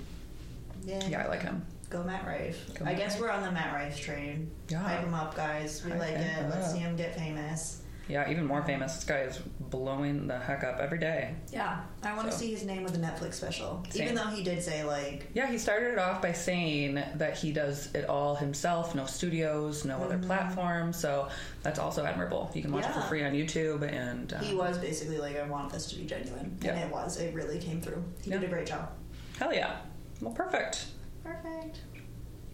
Yeah. 0.84 1.07
Yeah, 1.09 1.22
I 1.24 1.28
like 1.28 1.42
him. 1.42 1.64
Go 1.91 2.03
Matt 2.05 2.24
Rife. 2.26 2.72
Go 2.74 2.84
I 2.84 2.91
Matt 2.91 2.97
guess 2.99 3.12
Rife. 3.14 3.20
we're 3.20 3.30
on 3.30 3.43
the 3.43 3.51
Matt 3.51 3.74
Rife 3.74 4.01
train. 4.01 4.51
Yeah. 4.68 4.78
Hype 4.78 5.01
him 5.01 5.12
up, 5.14 5.34
guys. 5.34 5.84
We 5.84 5.91
Hype 5.91 6.01
like 6.01 6.11
him 6.16 6.45
it. 6.47 6.51
Let's 6.51 6.68
up. 6.68 6.72
see 6.72 6.78
him 6.78 6.97
get 6.97 7.16
famous. 7.16 7.82
Yeah, 8.09 8.28
even 8.28 8.45
more 8.45 8.62
famous. 8.64 8.95
This 8.97 9.05
guy 9.05 9.18
is 9.20 9.38
blowing 9.61 10.26
the 10.26 10.36
heck 10.36 10.64
up 10.64 10.78
every 10.80 10.99
day. 10.99 11.32
Yeah, 11.53 11.80
I 12.03 12.12
want 12.16 12.26
to 12.26 12.32
So- 12.32 12.41
see 12.41 12.51
his 12.53 12.64
name 12.64 12.82
with 12.82 12.97
a 12.97 12.99
Netflix 12.99 13.34
special. 13.34 13.84
Same. 13.91 14.03
Even 14.03 14.14
though 14.16 14.26
he 14.26 14.43
did 14.43 14.61
say 14.64 14.82
like, 14.82 15.28
Yeah, 15.32 15.47
he 15.49 15.59
started 15.59 15.93
it 15.93 15.99
off 15.99 16.20
by 16.20 16.32
saying 16.32 16.95
that 17.14 17.36
he 17.38 17.53
does 17.53 17.93
it 17.95 18.07
all 18.09 18.34
himself, 18.34 18.97
no 18.97 19.07
studios, 19.07 19.84
no 19.84 19.99
other 20.03 20.18
platforms. 20.18 20.97
So 20.97 21.28
that's 21.62 21.78
also 21.78 22.05
admirable. 22.05 22.51
You 22.53 22.62
can 22.62 22.72
watch 22.72 22.84
it 22.84 22.93
for 22.93 22.99
Mm-hmm. 23.01 23.09
Free 23.09 23.24
on 23.24 23.32
YouTube, 23.32 23.82
and 23.93 24.32
um, 24.32 24.41
he 24.45 24.55
was 24.57 24.78
basically 24.78 25.18
like, 25.18 25.36
I 25.36 25.47
want 25.49 25.72
this 25.72 25.86
to 25.91 25.97
be 25.97 26.05
genuine, 26.05 26.57
Yeah. 26.62 26.72
and 26.72 26.80
it 26.80 26.93
was. 26.93 27.16
It 27.18 27.32
really 27.34 27.59
came 27.61 27.80
through. 27.80 28.03
He 28.22 28.30
did 28.30 28.43
a 28.43 28.49
great 28.49 28.66
job. 28.66 28.91
hell 29.38 29.53
yeah. 29.55 29.76
Well, 30.20 30.32
perfect. 30.34 30.86
Perfect. 31.24 31.80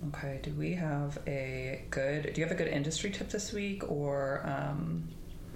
Okay, 0.08 0.40
do 0.42 0.52
we 0.52 0.74
have 0.74 1.18
a 1.26 1.84
good? 1.90 2.32
Do 2.34 2.40
you 2.40 2.46
have 2.46 2.52
a 2.54 2.58
good 2.58 2.68
industry 2.68 3.10
tip 3.10 3.30
this 3.30 3.52
week, 3.52 3.90
or 3.90 4.42
um, 4.44 5.08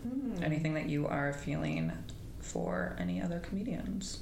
Hmm. 0.03 0.43
anything 0.43 0.73
that 0.75 0.89
you 0.89 1.07
are 1.07 1.33
feeling 1.35 1.93
for 2.39 2.97
any 2.99 3.21
other 3.21 3.39
comedians? 3.41 4.21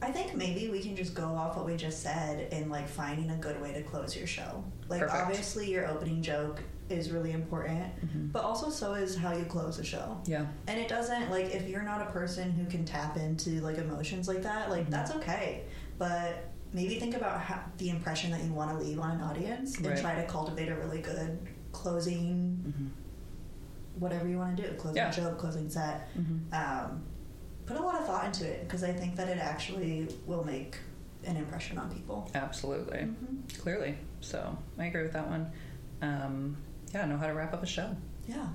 I 0.00 0.12
think 0.12 0.34
maybe 0.36 0.68
we 0.68 0.80
can 0.80 0.94
just 0.94 1.14
go 1.14 1.24
off 1.24 1.56
what 1.56 1.66
we 1.66 1.74
just 1.76 2.02
said 2.02 2.52
in 2.52 2.68
like 2.68 2.86
finding 2.86 3.30
a 3.30 3.36
good 3.36 3.60
way 3.60 3.72
to 3.72 3.82
close 3.82 4.14
your 4.16 4.26
show. 4.28 4.62
Like 4.88 5.00
Perfect. 5.00 5.22
obviously 5.22 5.70
your 5.72 5.88
opening 5.88 6.22
joke 6.22 6.62
is 6.88 7.10
really 7.10 7.32
important, 7.32 7.84
Mhm. 8.06 8.30
but 8.30 8.44
also 8.44 8.70
so 8.70 8.94
is 8.94 9.16
how 9.16 9.32
you 9.32 9.44
close 9.46 9.78
a 9.80 9.84
show. 9.84 10.20
Yeah, 10.26 10.46
And 10.68 10.78
it 10.78 10.88
doesn't 10.88 11.30
like 11.30 11.46
if 11.54 11.66
you're 11.68 11.82
not 11.82 12.00
a 12.02 12.10
person 12.12 12.52
who 12.52 12.66
can 12.66 12.84
tap 12.84 13.16
into 13.16 13.60
like 13.62 13.78
emotions 13.78 14.28
like 14.28 14.42
that, 14.42 14.70
like 14.70 14.86
Mhm. 14.86 14.90
that's 14.90 15.10
okay. 15.12 15.64
But 15.98 16.47
maybe 16.72 16.98
think 17.00 17.14
about 17.16 17.40
how, 17.40 17.60
the 17.78 17.90
impression 17.90 18.30
that 18.30 18.42
you 18.44 18.52
want 18.52 18.70
to 18.70 18.84
leave 18.84 18.98
on 19.00 19.12
an 19.12 19.20
audience 19.22 19.76
and 19.78 19.86
Right. 19.86 19.98
try 19.98 20.14
to 20.16 20.26
cultivate 20.26 20.68
a 20.68 20.74
really 20.76 21.00
good 21.00 21.38
closing, 21.72 22.56
hmm 22.76 22.88
whatever 23.98 24.28
you 24.28 24.38
want 24.38 24.56
to 24.56 24.62
do, 24.62 24.74
closing 24.76 24.96
Yeah. 24.96 25.10
joke, 25.10 25.38
closing 25.38 25.68
set. 25.68 26.08
hmm 26.14 26.38
Um, 26.54 27.02
put 27.66 27.76
a 27.76 27.82
lot 27.82 27.98
of 28.00 28.06
thought 28.06 28.26
into 28.26 28.46
it 28.48 28.60
because 28.60 28.84
I 28.84 28.92
think 28.92 29.16
that 29.16 29.28
it 29.28 29.38
actually 29.38 30.06
will 30.24 30.44
make 30.44 30.78
an 31.24 31.36
impression 31.36 31.78
on 31.78 31.90
people. 31.92 32.30
absolutely, 32.34 32.98
Mhm. 32.98 33.58
clearly. 33.58 33.98
So 34.20 34.56
I 34.78 34.84
agree 34.86 35.02
with 35.02 35.12
that 35.14 35.28
one. 35.28 35.50
Um, 36.00 36.56
yeah, 36.94 37.06
know 37.06 37.16
how 37.16 37.26
to 37.26 37.34
wrap 37.34 37.52
up 37.52 37.62
a 37.62 37.66
show. 37.66 37.94
Yeah, 38.28 38.46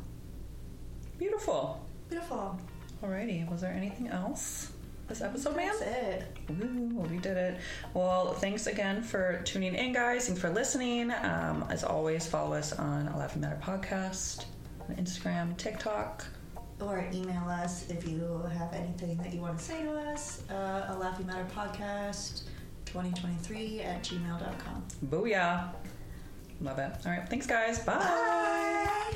Beautiful. 1.17 1.79
beautiful. 2.09 2.59
Alrighty, 3.03 3.49
was 3.49 3.61
there 3.61 3.73
anything 3.73 4.07
else 4.07 4.71
this 5.07 5.21
episode, 5.21 5.55
man. 5.55 5.67
That's 5.67 5.81
it. 5.81 6.37
Woo, 6.49 7.05
we 7.09 7.17
did 7.17 7.37
it. 7.37 7.57
Well, 7.93 8.33
thanks 8.33 8.67
again 8.67 9.03
for 9.03 9.41
tuning 9.43 9.75
in, 9.75 9.93
guys. 9.93 10.27
Thanks 10.27 10.41
for 10.41 10.49
listening. 10.49 11.11
Um, 11.11 11.65
as 11.69 11.83
always, 11.83 12.25
follow 12.27 12.55
us 12.55 12.73
on 12.73 13.07
a 13.07 13.17
Laughing 13.17 13.41
Matter 13.41 13.59
podcast, 13.61 14.45
on 14.89 14.95
Instagram, 14.95 15.55
TikTok. 15.57 16.25
Or 16.81 17.07
email 17.13 17.47
us 17.47 17.89
if 17.89 18.07
you 18.07 18.41
have 18.57 18.73
anything 18.73 19.17
that 19.17 19.33
you 19.33 19.41
want 19.41 19.57
to 19.57 19.63
say 19.63 19.83
to 19.83 19.93
us. 19.93 20.43
Uh, 20.49 20.87
a 20.89 20.97
Laughing 20.97 21.27
Matter 21.27 21.45
podcast 21.55 22.43
2023 22.85 23.81
at 23.81 24.03
gmail.com. 24.03 24.83
Booyah. 25.07 25.69
Love 26.61 26.79
it. 26.79 26.91
All 27.05 27.11
right. 27.11 27.27
Thanks, 27.29 27.47
guys. 27.47 27.79
Bye. 27.79 27.97
Bye. 27.97 29.13